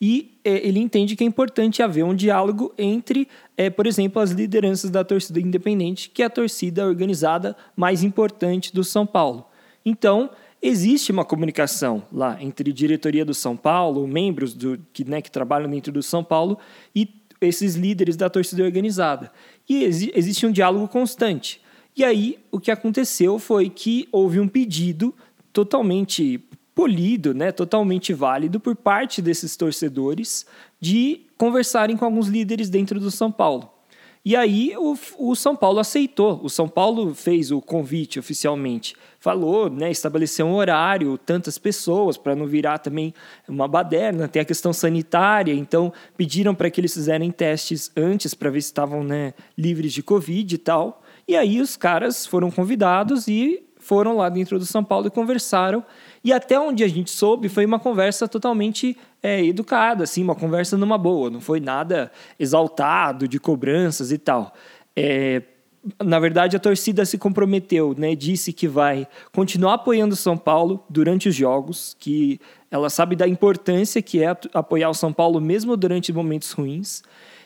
E 0.00 0.40
é, 0.44 0.66
ele 0.66 0.80
entende 0.80 1.14
que 1.14 1.22
é 1.22 1.26
importante 1.28 1.84
haver 1.84 2.04
um 2.04 2.16
diálogo 2.16 2.74
entre, 2.76 3.28
é, 3.56 3.70
por 3.70 3.86
exemplo, 3.86 4.20
as 4.20 4.32
lideranças 4.32 4.90
da 4.90 5.04
torcida 5.04 5.38
independente, 5.40 6.10
que 6.10 6.20
é 6.20 6.26
a 6.26 6.30
torcida 6.30 6.84
organizada 6.84 7.56
mais 7.76 8.02
importante 8.02 8.74
do 8.74 8.82
São 8.82 9.06
Paulo. 9.06 9.46
Então, 9.84 10.30
existe 10.66 11.12
uma 11.12 11.24
comunicação 11.24 12.02
lá 12.12 12.42
entre 12.42 12.72
diretoria 12.72 13.24
do 13.24 13.34
São 13.34 13.56
Paulo, 13.56 14.06
membros 14.06 14.54
do, 14.54 14.78
que, 14.92 15.04
né, 15.04 15.20
que 15.20 15.30
trabalham 15.30 15.70
dentro 15.70 15.92
do 15.92 16.02
São 16.02 16.24
Paulo 16.24 16.58
e 16.94 17.08
esses 17.40 17.74
líderes 17.74 18.16
da 18.16 18.30
torcida 18.30 18.64
organizada. 18.64 19.30
E 19.68 19.84
exi 19.84 20.10
existe 20.14 20.46
um 20.46 20.52
diálogo 20.52 20.88
constante. 20.88 21.60
E 21.96 22.04
aí 22.04 22.38
o 22.50 22.60
que 22.60 22.70
aconteceu 22.70 23.38
foi 23.38 23.68
que 23.70 24.08
houve 24.10 24.40
um 24.40 24.48
pedido 24.48 25.14
totalmente 25.52 26.40
polido, 26.74 27.32
né, 27.32 27.50
totalmente 27.52 28.12
válido 28.12 28.60
por 28.60 28.76
parte 28.76 29.22
desses 29.22 29.56
torcedores 29.56 30.44
de 30.78 31.22
conversarem 31.38 31.96
com 31.96 32.04
alguns 32.04 32.28
líderes 32.28 32.68
dentro 32.68 33.00
do 33.00 33.10
São 33.10 33.32
Paulo. 33.32 33.75
E 34.26 34.34
aí 34.34 34.74
o, 34.76 34.98
o, 35.18 35.36
São 35.36 35.54
Paulo 35.54 35.78
aceitou. 35.78 36.40
O 36.42 36.50
São 36.50 36.66
Paulo 36.66 37.14
fez 37.14 37.52
o 37.52 37.62
convite 37.62 38.18
oficialmente. 38.18 38.96
Falou, 39.20 39.70
né, 39.70 39.88
estabeleceu 39.88 40.44
um 40.46 40.56
horário, 40.56 41.16
tantas 41.16 41.58
pessoas, 41.58 42.16
para 42.16 42.34
não 42.34 42.44
virar 42.44 42.78
também 42.78 43.14
uma 43.48 43.68
baderna. 43.68 44.26
Tem 44.26 44.42
a 44.42 44.44
questão 44.44 44.72
sanitária, 44.72 45.52
então 45.52 45.92
pediram 46.16 46.56
para 46.56 46.68
que 46.68 46.80
eles 46.80 46.92
fizerem 46.92 47.30
testes 47.30 47.88
antes 47.96 48.34
para 48.34 48.50
ver 48.50 48.62
se 48.62 48.66
estavam 48.66 49.04
né, 49.04 49.32
livres 49.56 49.92
de 49.92 50.02
Covid 50.02 50.52
e 50.52 50.58
tal. 50.58 51.04
E 51.28 51.36
aí 51.36 51.60
os 51.60 51.76
caras 51.76 52.26
foram 52.26 52.50
convidados 52.50 53.28
e 53.28 53.62
foram 53.86 54.16
lá 54.16 54.28
dentro 54.28 54.58
do 54.58 54.66
São 54.66 54.82
Paulo 54.82 55.06
e 55.06 55.10
conversaram. 55.10 55.84
E 56.24 56.32
até 56.32 56.58
onde 56.58 56.82
a 56.82 56.88
gente 56.88 57.10
soube, 57.10 57.48
foi 57.48 57.64
uma 57.64 57.78
conversa 57.78 58.26
totalmente 58.26 58.96
é, 59.22 59.44
educada, 59.44 60.02
assim, 60.02 60.24
uma 60.24 60.34
conversa 60.34 60.76
numa 60.76 60.98
boa, 60.98 61.30
não 61.30 61.40
foi 61.40 61.60
nada 61.60 62.10
exaltado 62.38 63.28
de 63.28 63.38
cobranças 63.38 64.10
e 64.10 64.18
tal. 64.18 64.52
É, 64.96 65.40
na 66.04 66.18
verdade, 66.18 66.56
a 66.56 66.58
torcida 66.58 67.04
se 67.04 67.16
comprometeu, 67.16 67.94
né? 67.96 68.16
Disse 68.16 68.52
que 68.52 68.66
vai 68.66 69.06
continuar 69.32 69.74
apoiando 69.74 70.14
o 70.14 70.16
São 70.16 70.36
Paulo 70.36 70.84
durante 70.90 71.28
os 71.28 71.34
jogos, 71.36 71.96
que 72.00 72.40
ela 72.68 72.90
sabe 72.90 73.14
da 73.14 73.28
importância 73.28 74.02
que 74.02 74.20
é 74.20 74.36
apoiar 74.52 74.90
o 74.90 74.94
São 74.94 75.12
Paulo 75.12 75.40
mesmo 75.40 75.76
durante 75.76 76.12
momentos 76.12 76.50
ruins. 76.50 77.04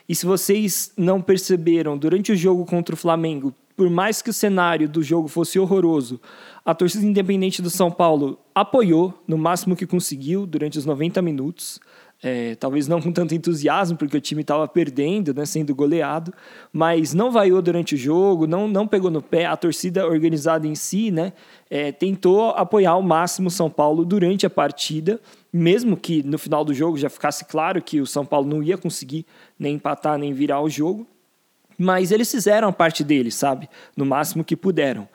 E 0.09 0.15
se 0.15 0.25
vocês 0.25 0.91
não 0.97 1.21
perceberam, 1.21 1.95
durante 1.95 2.31
o 2.31 2.35
jogo 2.35 2.65
contra 2.65 2.95
o 2.95 2.97
Flamengo, 2.97 3.53
por 3.75 3.89
mais 3.89 4.21
que 4.21 4.29
o 4.29 4.33
cenário 4.33 4.87
do 4.87 5.01
jogo 5.01 5.27
fosse 5.27 5.59
horroroso, 5.59 6.19
a 6.63 6.73
torcida 6.75 7.05
independente 7.05 7.61
do 7.61 7.69
São 7.69 7.91
Paulo 7.91 8.37
apoiou 8.53 9.13
no 9.27 9.37
máximo 9.37 9.75
que 9.75 9.87
conseguiu 9.87 10.45
durante 10.45 10.77
os 10.77 10.85
90 10.85 11.21
minutos. 11.21 11.79
É, 12.23 12.53
talvez 12.53 12.87
não 12.87 13.01
com 13.01 13.11
tanto 13.11 13.33
entusiasmo, 13.33 13.97
porque 13.97 14.15
o 14.15 14.21
time 14.21 14.41
estava 14.41 14.67
perdendo, 14.67 15.33
né, 15.33 15.43
sendo 15.43 15.73
goleado, 15.73 16.31
mas 16.71 17.15
não 17.15 17.31
vaiou 17.31 17.59
durante 17.63 17.95
o 17.95 17.97
jogo, 17.97 18.45
não, 18.45 18.67
não 18.67 18.87
pegou 18.87 19.09
no 19.09 19.23
pé. 19.23 19.47
A 19.47 19.57
torcida 19.57 20.05
organizada 20.05 20.67
em 20.67 20.75
si 20.75 21.09
né, 21.09 21.33
é, 21.67 21.91
tentou 21.91 22.51
apoiar 22.51 22.91
ao 22.91 23.01
máximo 23.01 23.47
o 23.47 23.51
São 23.51 23.71
Paulo 23.71 24.05
durante 24.05 24.45
a 24.45 24.51
partida, 24.51 25.19
mesmo 25.51 25.97
que 25.97 26.21
no 26.21 26.37
final 26.37 26.63
do 26.63 26.75
jogo 26.75 26.95
já 26.95 27.09
ficasse 27.09 27.43
claro 27.45 27.81
que 27.81 27.99
o 27.99 28.05
São 28.05 28.23
Paulo 28.23 28.47
não 28.47 28.61
ia 28.61 28.77
conseguir 28.77 29.25
nem 29.57 29.75
empatar 29.75 30.19
nem 30.19 30.31
virar 30.31 30.61
o 30.61 30.69
jogo. 30.69 31.07
Mas 31.77 32.11
eles 32.11 32.29
fizeram 32.29 32.67
a 32.67 32.73
parte 32.73 33.03
deles, 33.03 33.35
sabe? 33.35 33.69
No 33.95 34.05
máximo 34.05 34.43
que 34.43 34.55
puderam. 34.55 35.07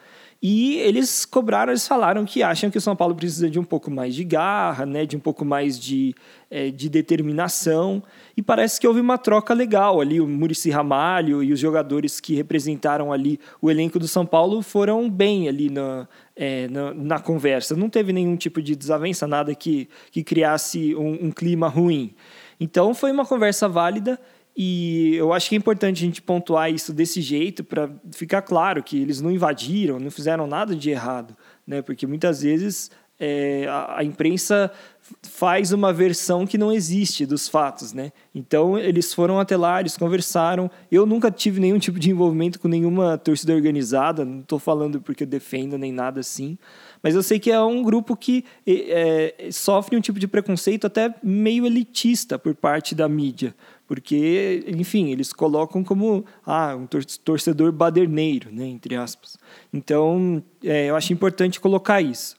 E 0.43 0.77
eles 0.77 1.25
cobraram, 1.25 1.73
eles 1.73 1.89
falaram 1.89 2.25
que 2.27 2.43
acham 2.43 2.71
que 2.71 2.77
o 2.77 2.81
São 2.81 2.95
Paulo 2.95 3.15
precisa 3.15 3.49
de 3.49 3.59
um 3.59 3.65
pouco 3.65 3.91
mais 3.91 4.15
de 4.15 4.23
garra, 4.23 4.85
né, 4.85 5.07
de 5.07 5.17
um 5.17 5.21
pouco 5.21 5.47
mais 5.47 5.79
de, 5.79 6.15
é, 6.51 6.71
de 6.71 6.91
determinação. 6.91 8.03
E 8.37 8.43
parece 8.43 8.79
que 8.79 8.87
houve 8.87 9.01
uma 9.01 9.17
troca 9.17 9.55
legal 9.55 10.01
ali. 10.01 10.21
O 10.21 10.27
Murici 10.27 10.71
Ramalho 10.71 11.43
e 11.43 11.53
os 11.53 11.59
jogadores 11.59 12.21
que 12.21 12.35
representaram 12.35 13.13
ali 13.13 13.41
o 13.63 13.71
elenco 13.71 13.99
do 13.99 14.07
São 14.07 14.27
Paulo 14.27 14.61
foram 14.61 15.09
bem 15.09 15.49
ali 15.49 15.71
na, 15.71 16.07
é, 16.37 16.69
na, 16.69 16.93
na, 16.93 17.19
conversa. 17.19 17.75
Não 17.75 17.89
teve 17.89 18.13
nenhum 18.13 18.37
tipo 18.37 18.61
de 18.61 18.77
desavença, 18.77 19.27
nada 19.27 19.55
que, 19.55 19.89
que 20.11 20.23
criasse 20.23 20.95
um, 20.95 21.27
um 21.27 21.31
clima 21.31 21.67
ruim. 21.67 22.15
Então 22.61 22.95
foi 22.95 23.11
uma 23.11 23.25
conversa 23.25 23.69
válida 23.69 24.21
e 24.57 25.15
eu 25.17 25.35
acho 25.35 25.51
que 25.51 25.55
é 25.55 25.59
importante 25.59 26.03
a 26.03 26.07
gente 26.07 26.23
pontuar 26.23 26.71
isso 26.71 26.93
desse 26.93 27.21
jeito 27.21 27.63
para 27.63 27.91
ficar 28.13 28.41
claro 28.41 28.83
que 28.83 28.99
eles 29.01 29.21
não 29.21 29.31
invadiram, 29.31 30.01
não 30.01 30.11
fizeram 30.11 30.47
nada 30.47 30.75
de 30.75 30.89
errado, 30.89 31.37
né? 31.67 31.83
Porque 31.83 32.07
muitas 32.07 32.41
vezes 32.41 32.91
é, 33.21 33.67
a, 33.69 33.99
a, 33.99 34.05
imprensa 34.05 34.73
faz 35.23 35.73
uma 35.73 35.93
versão 35.93 36.47
que 36.47 36.57
não 36.57 36.73
existe 36.73 37.27
dos 37.27 37.49
fatos, 37.49 37.93
né? 37.93 38.13
Então 38.35 38.79
eles 38.79 39.13
foram 39.13 39.39
até 39.39 39.59
lá, 39.59 39.81
eles 39.81 39.97
conversaram. 39.97 40.71
Eu 40.91 41.05
nunca 41.05 41.31
tive 41.31 41.61
nenhum 41.61 41.79
tipo 41.79 41.99
de 41.99 42.11
envolvimento 42.11 42.59
com 42.59 42.67
nenhuma 42.67 43.19
torcida 43.19 43.55
organizada, 43.55 44.25
não 44.25 44.41
estou 44.41 44.59
falando 44.59 45.03
porque 45.03 45.25
eu 45.25 45.29
defendo 45.29 45.77
nem 45.77 45.93
nada 45.93 46.21
assim, 46.21 46.57
mas 47.07 47.15
eu 47.15 47.23
sei 47.23 47.39
que 47.39 47.53
é 47.53 47.61
um 47.61 47.85
grupo 47.85 48.17
que 48.17 48.45
é, 48.67 49.47
sofre 49.53 49.97
um 49.97 50.01
tipo 50.01 50.19
de 50.19 50.27
preconceito 50.27 50.89
até 50.89 51.15
meio 51.23 51.65
elitista 51.65 52.37
por 52.37 52.53
parte 52.53 52.97
da 52.97 53.09
mídia 53.09 53.55
porque, 53.87 54.65
enfim, 54.67 55.13
eles 55.13 55.33
colocam 55.33 55.85
como 55.85 56.25
ah, 56.45 56.75
um 56.75 56.89
torcedor 57.25 57.71
baderneiro, 57.71 58.51
né, 58.51 58.67
entre 58.67 58.97
aspas. 58.97 59.39
Então, 59.73 60.43
é, 60.65 60.87
eu 60.87 60.97
acho 60.97 61.13
importante 61.13 61.61
colocar 61.61 62.01
isso. 62.01 62.35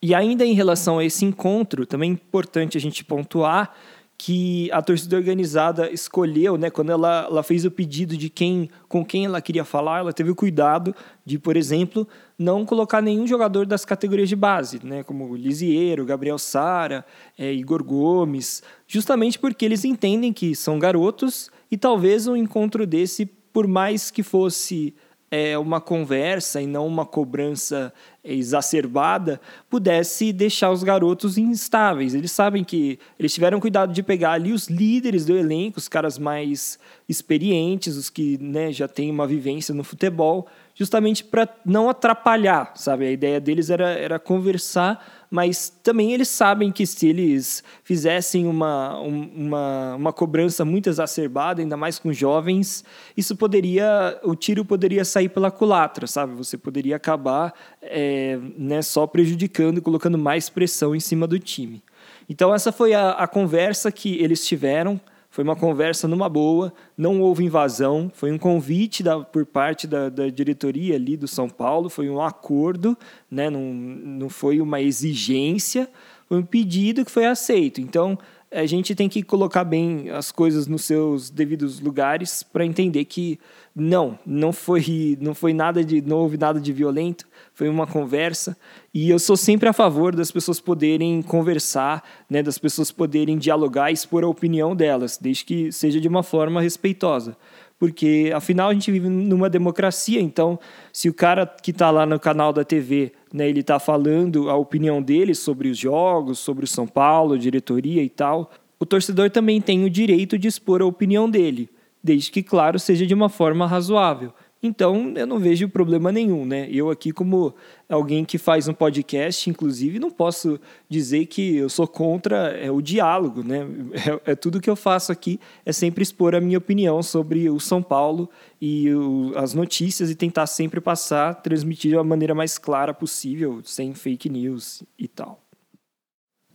E 0.00 0.14
ainda 0.14 0.46
em 0.46 0.54
relação 0.54 0.98
a 0.98 1.04
esse 1.04 1.26
encontro, 1.26 1.84
também 1.84 2.08
é 2.08 2.14
importante 2.14 2.78
a 2.78 2.80
gente 2.80 3.04
pontuar 3.04 3.74
que 4.20 4.68
a 4.72 4.82
torcida 4.82 5.16
organizada 5.16 5.88
escolheu, 5.92 6.58
né, 6.58 6.70
quando 6.70 6.90
ela, 6.90 7.28
ela 7.30 7.42
fez 7.44 7.64
o 7.64 7.70
pedido 7.70 8.16
de 8.16 8.28
quem 8.28 8.68
com 8.88 9.04
quem 9.04 9.26
ela 9.26 9.40
queria 9.40 9.64
falar, 9.64 10.00
ela 10.00 10.12
teve 10.12 10.28
o 10.28 10.34
cuidado 10.34 10.92
de, 11.24 11.38
por 11.38 11.56
exemplo, 11.56 12.06
não 12.36 12.66
colocar 12.66 13.00
nenhum 13.00 13.28
jogador 13.28 13.64
das 13.64 13.84
categorias 13.84 14.28
de 14.28 14.34
base, 14.34 14.84
né, 14.84 15.04
como 15.04 15.36
Lisieiro, 15.36 16.04
Gabriel 16.04 16.36
Sara, 16.36 17.06
é, 17.38 17.52
Igor 17.52 17.84
Gomes, 17.84 18.60
justamente 18.88 19.38
porque 19.38 19.64
eles 19.64 19.84
entendem 19.84 20.32
que 20.32 20.52
são 20.56 20.80
garotos 20.80 21.48
e 21.70 21.76
talvez 21.76 22.26
um 22.26 22.34
encontro 22.34 22.84
desse, 22.84 23.24
por 23.24 23.68
mais 23.68 24.10
que 24.10 24.24
fosse 24.24 24.94
é, 25.30 25.58
uma 25.58 25.80
conversa 25.80 26.60
e 26.60 26.66
não 26.66 26.86
uma 26.86 27.04
cobrança 27.04 27.92
exacerbada 28.24 29.40
pudesse 29.68 30.32
deixar 30.32 30.70
os 30.70 30.82
garotos 30.82 31.38
instáveis. 31.38 32.14
Eles 32.14 32.32
sabem 32.32 32.64
que 32.64 32.98
eles 33.18 33.32
tiveram 33.32 33.60
cuidado 33.60 33.92
de 33.92 34.02
pegar 34.02 34.32
ali 34.32 34.52
os 34.52 34.68
líderes 34.68 35.24
do 35.24 35.36
elenco, 35.36 35.78
os 35.78 35.88
caras 35.88 36.18
mais 36.18 36.78
experientes, 37.08 37.96
os 37.96 38.10
que 38.10 38.38
né, 38.38 38.72
já 38.72 38.88
têm 38.88 39.10
uma 39.10 39.26
vivência 39.26 39.74
no 39.74 39.84
futebol, 39.84 40.46
justamente 40.74 41.24
para 41.24 41.48
não 41.64 41.88
atrapalhar, 41.88 42.72
sabe? 42.76 43.06
A 43.06 43.10
ideia 43.10 43.40
deles 43.40 43.70
era, 43.70 43.88
era 43.90 44.18
conversar 44.18 45.17
mas 45.30 45.68
também 45.82 46.12
eles 46.12 46.28
sabem 46.28 46.72
que 46.72 46.86
se 46.86 47.06
eles 47.06 47.62
fizessem 47.84 48.46
uma, 48.46 48.98
uma, 48.98 49.94
uma 49.96 50.12
cobrança 50.12 50.64
muito 50.64 50.88
exacerbada, 50.88 51.60
ainda 51.60 51.76
mais 51.76 51.98
com 51.98 52.12
jovens, 52.12 52.84
isso 53.16 53.36
poderia, 53.36 54.18
o 54.24 54.34
tiro 54.34 54.64
poderia 54.64 55.04
sair 55.04 55.28
pela 55.28 55.50
culatra, 55.50 56.06
sabe? 56.06 56.34
Você 56.34 56.56
poderia 56.56 56.96
acabar 56.96 57.52
é, 57.82 58.38
né, 58.56 58.80
só 58.80 59.06
prejudicando 59.06 59.78
e 59.78 59.82
colocando 59.82 60.16
mais 60.16 60.48
pressão 60.48 60.94
em 60.94 61.00
cima 61.00 61.26
do 61.26 61.38
time. 61.38 61.82
Então 62.28 62.54
essa 62.54 62.72
foi 62.72 62.94
a, 62.94 63.10
a 63.10 63.26
conversa 63.26 63.92
que 63.92 64.16
eles 64.22 64.46
tiveram 64.46 65.00
foi 65.38 65.44
uma 65.44 65.54
conversa 65.54 66.08
numa 66.08 66.28
boa, 66.28 66.72
não 66.96 67.20
houve 67.20 67.44
invasão, 67.44 68.10
foi 68.12 68.32
um 68.32 68.38
convite 68.38 69.04
da, 69.04 69.20
por 69.20 69.46
parte 69.46 69.86
da, 69.86 70.08
da, 70.08 70.28
diretoria 70.28 70.96
ali 70.96 71.16
do 71.16 71.28
São 71.28 71.48
Paulo, 71.48 71.88
foi 71.88 72.10
um 72.10 72.20
acordo, 72.20 72.98
né? 73.30 73.48
não, 73.48 73.72
não 73.72 74.28
foi 74.28 74.60
uma 74.60 74.80
exigência, 74.80 75.88
foi 76.28 76.38
um 76.38 76.42
pedido 76.42 77.04
que 77.04 77.10
foi 77.12 77.24
aceito. 77.24 77.80
Então, 77.80 78.18
a 78.50 78.64
gente 78.64 78.94
tem 78.94 79.08
que 79.08 79.22
colocar 79.22 79.62
bem 79.62 80.10
as 80.10 80.32
coisas 80.32 80.66
nos 80.66 80.84
seus 80.84 81.28
devidos 81.28 81.80
lugares 81.80 82.42
para 82.42 82.64
entender 82.64 83.04
que 83.04 83.38
não, 83.74 84.18
não 84.24 84.52
foi, 84.52 85.18
não 85.20 85.34
foi 85.34 85.52
nada 85.52 85.84
de, 85.84 86.00
não 86.00 86.18
houve 86.18 86.38
nada 86.38 86.58
de 86.58 86.72
violento, 86.72 87.26
foi 87.52 87.68
uma 87.68 87.86
conversa. 87.86 88.56
E 88.92 89.10
eu 89.10 89.18
sou 89.18 89.36
sempre 89.36 89.68
a 89.68 89.72
favor 89.72 90.14
das 90.14 90.30
pessoas 90.30 90.60
poderem 90.60 91.20
conversar, 91.22 92.02
né, 92.28 92.42
das 92.42 92.58
pessoas 92.58 92.90
poderem 92.90 93.36
dialogar 93.36 93.90
e 93.90 93.94
expor 93.94 94.24
a 94.24 94.28
opinião 94.28 94.74
delas, 94.74 95.18
desde 95.20 95.44
que 95.44 95.70
seja 95.70 96.00
de 96.00 96.08
uma 96.08 96.22
forma 96.22 96.60
respeitosa 96.60 97.36
porque 97.78 98.32
afinal 98.34 98.70
a 98.70 98.74
gente 98.74 98.90
vive 98.90 99.08
numa 99.08 99.48
democracia, 99.48 100.20
então 100.20 100.58
se 100.92 101.08
o 101.08 101.14
cara 101.14 101.46
que 101.46 101.70
está 101.70 101.90
lá 101.90 102.04
no 102.04 102.18
canal 102.18 102.52
da 102.52 102.64
TV, 102.64 103.12
né, 103.32 103.48
ele 103.48 103.60
está 103.60 103.78
falando 103.78 104.50
a 104.50 104.56
opinião 104.56 105.00
dele 105.00 105.34
sobre 105.34 105.68
os 105.68 105.78
jogos, 105.78 106.38
sobre 106.38 106.64
o 106.64 106.68
São 106.68 106.86
Paulo, 106.86 107.38
diretoria 107.38 108.02
e 108.02 108.08
tal, 108.08 108.50
o 108.80 108.86
torcedor 108.86 109.30
também 109.30 109.60
tem 109.60 109.84
o 109.84 109.90
direito 109.90 110.36
de 110.38 110.48
expor 110.48 110.82
a 110.82 110.86
opinião 110.86 111.30
dele, 111.30 111.68
desde 112.02 112.30
que, 112.30 112.42
claro, 112.42 112.78
seja 112.78 113.06
de 113.06 113.14
uma 113.14 113.28
forma 113.28 113.66
razoável. 113.66 114.32
Então, 114.60 115.12
eu 115.14 115.26
não 115.26 115.38
vejo 115.38 115.68
problema 115.68 116.10
nenhum, 116.10 116.44
né? 116.44 116.68
Eu 116.68 116.90
aqui, 116.90 117.12
como 117.12 117.54
alguém 117.88 118.24
que 118.24 118.36
faz 118.38 118.66
um 118.66 118.74
podcast, 118.74 119.48
inclusive, 119.48 120.00
não 120.00 120.10
posso 120.10 120.58
dizer 120.88 121.26
que 121.26 121.56
eu 121.56 121.68
sou 121.68 121.86
contra 121.86 122.48
é, 122.56 122.68
o 122.68 122.80
diálogo, 122.80 123.42
né? 123.42 123.66
É, 124.26 124.32
é, 124.32 124.34
tudo 124.34 124.60
que 124.60 124.70
eu 124.70 124.76
faço 124.76 125.12
aqui 125.12 125.38
é 125.66 125.72
sempre 125.72 126.02
expor 126.02 126.34
a 126.34 126.40
minha 126.40 126.56
opinião 126.56 127.02
sobre 127.02 127.50
o 127.50 127.60
São 127.60 127.82
Paulo 127.82 128.28
e 128.60 128.92
o, 128.92 129.32
as 129.36 129.54
notícias 129.54 130.10
e 130.10 130.14
tentar 130.14 130.46
sempre 130.46 130.80
passar, 130.80 131.34
transmitir 131.34 131.94
da 131.94 132.02
maneira 132.02 132.34
mais 132.34 132.58
clara 132.58 132.94
possível, 132.94 133.60
sem 133.64 133.94
fake 133.94 134.28
news 134.28 134.82
e 134.98 135.06
tal. 135.06 135.42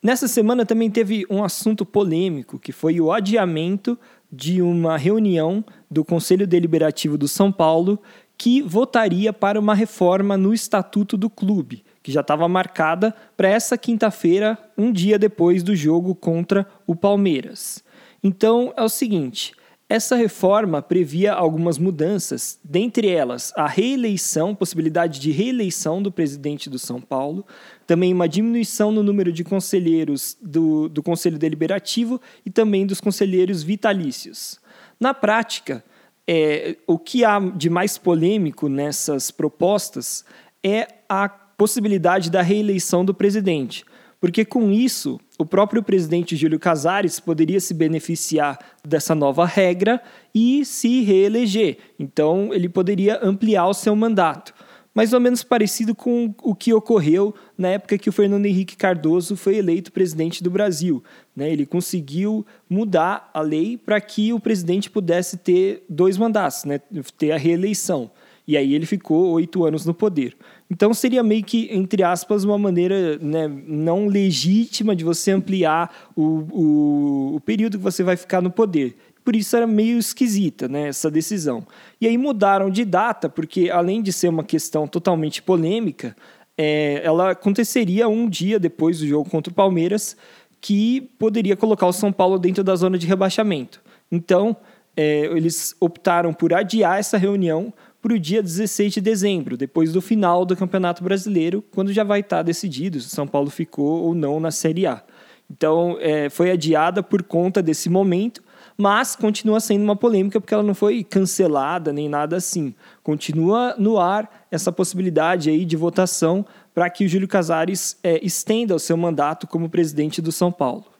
Nessa 0.03 0.27
semana 0.27 0.65
também 0.65 0.91
teve 0.91 1.25
um 1.29 1.43
assunto 1.43 1.85
polêmico, 1.85 2.59
que 2.59 2.73
foi 2.73 2.99
o 2.99 3.09
adiamento 3.09 3.97
de 4.35 4.63
uma 4.63 4.97
reunião 4.97 5.63
do 5.91 6.03
Conselho 6.03 6.47
Deliberativo 6.47 7.19
do 7.19 7.27
São 7.27 7.51
Paulo 7.51 8.01
que 8.35 8.63
votaria 8.63 9.31
para 9.31 9.59
uma 9.59 9.75
reforma 9.75 10.35
no 10.35 10.55
estatuto 10.55 11.15
do 11.15 11.29
clube, 11.29 11.83
que 12.01 12.11
já 12.11 12.21
estava 12.21 12.47
marcada 12.47 13.13
para 13.37 13.47
essa 13.47 13.77
quinta-feira, 13.77 14.57
um 14.75 14.91
dia 14.91 15.19
depois 15.19 15.61
do 15.61 15.75
jogo 15.75 16.15
contra 16.15 16.67
o 16.87 16.95
Palmeiras. 16.95 17.83
Então 18.23 18.73
é 18.75 18.81
o 18.81 18.89
seguinte: 18.89 19.53
essa 19.93 20.15
reforma 20.15 20.81
previa 20.81 21.33
algumas 21.33 21.77
mudanças, 21.77 22.59
dentre 22.63 23.09
elas 23.09 23.53
a 23.55 23.67
reeleição, 23.67 24.55
possibilidade 24.55 25.19
de 25.19 25.29
reeleição 25.29 26.01
do 26.01 26.11
presidente 26.11 26.67
do 26.67 26.79
São 26.79 26.99
Paulo, 26.99 27.45
também 27.85 28.11
uma 28.11 28.27
diminuição 28.27 28.91
no 28.91 29.03
número 29.03 29.31
de 29.31 29.43
conselheiros 29.43 30.35
do, 30.41 30.89
do 30.89 31.03
Conselho 31.03 31.37
Deliberativo 31.37 32.19
e 32.43 32.49
também 32.49 32.87
dos 32.87 32.99
conselheiros 32.99 33.61
vitalícios. 33.61 34.59
Na 34.99 35.13
prática, 35.13 35.85
é, 36.27 36.75
o 36.87 36.97
que 36.97 37.23
há 37.23 37.39
de 37.39 37.69
mais 37.69 37.95
polêmico 37.95 38.67
nessas 38.67 39.29
propostas 39.29 40.25
é 40.63 40.87
a 41.07 41.29
possibilidade 41.29 42.31
da 42.31 42.41
reeleição 42.41 43.05
do 43.05 43.13
presidente 43.13 43.85
porque 44.23 44.45
com 44.45 44.71
isso 44.71 45.19
o 45.37 45.45
próprio 45.45 45.83
presidente 45.83 46.37
Júlio 46.37 46.57
Casares 46.57 47.19
poderia 47.19 47.59
se 47.59 47.73
beneficiar 47.73 48.57
dessa 48.81 49.13
nova 49.13 49.45
regra 49.45 50.01
e 50.33 50.63
se 50.63 51.01
reeleger. 51.01 51.77
Então 51.99 52.53
ele 52.53 52.69
poderia 52.69 53.19
ampliar 53.21 53.67
o 53.67 53.73
seu 53.73 53.93
mandato. 53.93 54.53
Mais 54.95 55.11
ou 55.11 55.19
menos 55.19 55.43
parecido 55.43 55.93
com 55.93 56.33
o 56.41 56.55
que 56.55 56.73
ocorreu 56.73 57.35
na 57.57 57.67
época 57.67 57.97
que 57.97 58.07
o 58.07 58.13
Fernando 58.13 58.45
Henrique 58.45 58.77
Cardoso 58.77 59.35
foi 59.35 59.57
eleito 59.57 59.91
presidente 59.91 60.41
do 60.41 60.49
Brasil. 60.49 61.03
Né? 61.35 61.51
Ele 61.51 61.65
conseguiu 61.65 62.45
mudar 62.69 63.29
a 63.33 63.41
lei 63.41 63.75
para 63.75 63.99
que 63.99 64.31
o 64.31 64.39
presidente 64.39 64.89
pudesse 64.89 65.35
ter 65.35 65.83
dois 65.89 66.17
mandatos, 66.17 66.63
né? 66.63 66.79
ter 67.17 67.33
a 67.33 67.37
reeleição. 67.37 68.09
E 68.47 68.55
aí 68.55 68.73
ele 68.73 68.85
ficou 68.85 69.31
oito 69.31 69.65
anos 69.65 69.85
no 69.85 69.93
poder. 69.93 70.33
Então 70.73 70.91
seria 70.91 71.21
meio 71.21 71.43
que, 71.43 71.69
entre 71.71 72.01
aspas, 72.01 72.43
uma 72.43 72.57
maneira 72.57 73.19
né, 73.19 73.47
não 73.67 74.07
legítima 74.07 74.95
de 74.95 75.03
você 75.03 75.29
ampliar 75.29 76.09
o, 76.15 76.47
o, 76.51 77.35
o, 77.35 77.39
período 77.41 77.77
que 77.77 77.83
você 77.83 78.01
vai 78.01 78.17
ficar 78.17 78.41
no 78.41 78.49
poder. 78.49 78.97
Por 79.23 79.35
isso 79.35 79.55
era 79.55 79.67
meio 79.67 79.99
esquisita 79.99 80.67
né, 80.67 80.87
essa 80.87 81.11
decisão. 81.11 81.63
E 82.01 82.07
aí 82.07 82.17
mudaram 82.17 82.71
de 82.71 82.83
data, 82.83 83.29
porque 83.29 83.69
além 83.69 84.01
de 84.01 84.11
ser 84.11 84.29
uma 84.29 84.43
questão 84.43 84.87
totalmente 84.87 85.43
polêmica, 85.43 86.15
é, 86.57 87.01
ela 87.03 87.31
aconteceria 87.31 88.07
um 88.07 88.27
dia 88.27 88.59
depois 88.59 88.97
do 88.97 89.05
jogo 89.05 89.29
contra 89.29 89.51
o 89.51 89.55
Palmeiras, 89.55 90.17
que 90.59 91.01
poderia 91.19 91.55
colocar 91.55 91.85
o 91.85 91.93
São 91.93 92.11
Paulo 92.11 92.39
dentro 92.39 92.63
da 92.63 92.75
zona 92.75 92.97
de 92.97 93.05
rebaixamento. 93.05 93.79
Então, 94.11 94.57
é, 94.97 95.25
eles 95.25 95.75
optaram 95.79 96.33
por 96.33 96.51
adiar 96.51 96.97
essa 96.97 97.15
reunião 97.15 97.71
para 98.03 98.13
o 98.13 98.19
dia 98.19 98.43
16 98.43 98.95
de 98.95 99.01
dezembro, 99.01 99.55
depois 99.55 99.93
do 99.93 100.01
final 100.01 100.45
do 100.45 100.57
Campeonato 100.57 101.01
Brasileiro, 101.01 101.63
quando 101.71 101.93
já 101.93 102.03
vai 102.03 102.19
estar 102.19 102.37
tá 102.37 102.43
decidido 102.43 102.99
se 102.99 103.07
o 103.07 103.09
São 103.09 103.25
Paulo 103.25 103.49
ficou 103.49 104.03
ou 104.03 104.13
não 104.13 104.41
na 104.41 104.51
Série 104.51 104.85
A. 104.85 105.01
Então, 105.49 105.97
é, 106.01 106.29
foi 106.29 106.51
adiada 106.51 107.01
por 107.01 107.23
conta 107.23 107.61
desse 107.61 107.89
momento, 107.89 108.43
mas 108.77 109.15
continua 109.15 109.61
sendo 109.61 109.83
uma 109.83 109.95
polêmica 109.95 110.41
porque 110.41 110.53
ela 110.53 110.63
não 110.63 110.75
foi 110.75 111.01
cancelada 111.01 111.93
nem 111.93 112.09
nada 112.09 112.35
assim. 112.35 112.75
Continua 113.01 113.73
no 113.77 113.97
ar 113.97 114.47
essa 114.51 114.69
possibilidade 114.69 115.49
aí 115.49 115.63
de 115.63 115.77
votação 115.77 116.45
para 116.73 116.89
que 116.89 117.05
o 117.05 117.07
Júlio 117.07 117.27
Casares 117.27 117.97
é, 118.03 118.19
estenda 118.25 118.75
o 118.75 118.79
seu 118.79 118.97
mandato 118.97 119.47
como 119.47 119.69
presidente 119.69 120.21
do 120.21 120.31
São 120.31 120.51
Paulo. 120.51 120.92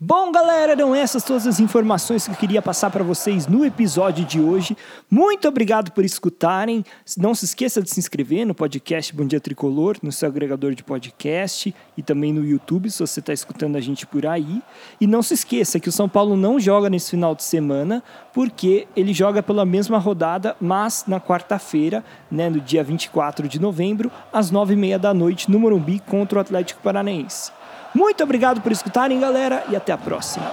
Bom, 0.00 0.30
galera, 0.30 0.70
eram 0.70 0.94
essas 0.94 1.24
todas 1.24 1.44
as 1.44 1.58
informações 1.58 2.24
que 2.24 2.30
eu 2.30 2.36
queria 2.36 2.62
passar 2.62 2.88
para 2.88 3.02
vocês 3.02 3.48
no 3.48 3.64
episódio 3.64 4.24
de 4.24 4.40
hoje. 4.40 4.76
Muito 5.10 5.48
obrigado 5.48 5.90
por 5.90 6.04
escutarem. 6.04 6.84
Não 7.16 7.34
se 7.34 7.46
esqueça 7.46 7.82
de 7.82 7.90
se 7.90 7.98
inscrever 7.98 8.46
no 8.46 8.54
podcast 8.54 9.12
Bom 9.12 9.26
Dia 9.26 9.40
Tricolor, 9.40 9.96
no 10.00 10.12
seu 10.12 10.28
agregador 10.28 10.72
de 10.72 10.84
podcast 10.84 11.74
e 11.96 12.02
também 12.04 12.32
no 12.32 12.46
YouTube, 12.46 12.88
se 12.88 13.00
você 13.00 13.18
está 13.18 13.32
escutando 13.32 13.74
a 13.74 13.80
gente 13.80 14.06
por 14.06 14.24
aí. 14.24 14.62
E 15.00 15.06
não 15.08 15.20
se 15.20 15.34
esqueça 15.34 15.80
que 15.80 15.88
o 15.88 15.92
São 15.92 16.08
Paulo 16.08 16.36
não 16.36 16.60
joga 16.60 16.88
nesse 16.88 17.10
final 17.10 17.34
de 17.34 17.42
semana, 17.42 18.00
porque 18.32 18.86
ele 18.94 19.12
joga 19.12 19.42
pela 19.42 19.64
mesma 19.64 19.98
rodada, 19.98 20.56
mas 20.60 21.06
na 21.08 21.20
quarta-feira, 21.20 22.04
né, 22.30 22.48
no 22.48 22.60
dia 22.60 22.84
24 22.84 23.48
de 23.48 23.60
novembro, 23.60 24.12
às 24.32 24.52
nove 24.52 24.74
e 24.74 24.76
meia 24.76 24.96
da 24.96 25.12
noite, 25.12 25.50
no 25.50 25.58
Morumbi, 25.58 25.98
contra 25.98 26.38
o 26.38 26.40
Atlético 26.40 26.80
Paranaense. 26.82 27.57
Muito 27.98 28.22
obrigado 28.22 28.60
por 28.60 28.70
escutarem, 28.70 29.18
galera, 29.18 29.64
e 29.68 29.74
até 29.74 29.90
a 29.90 29.98
próxima. 29.98 30.46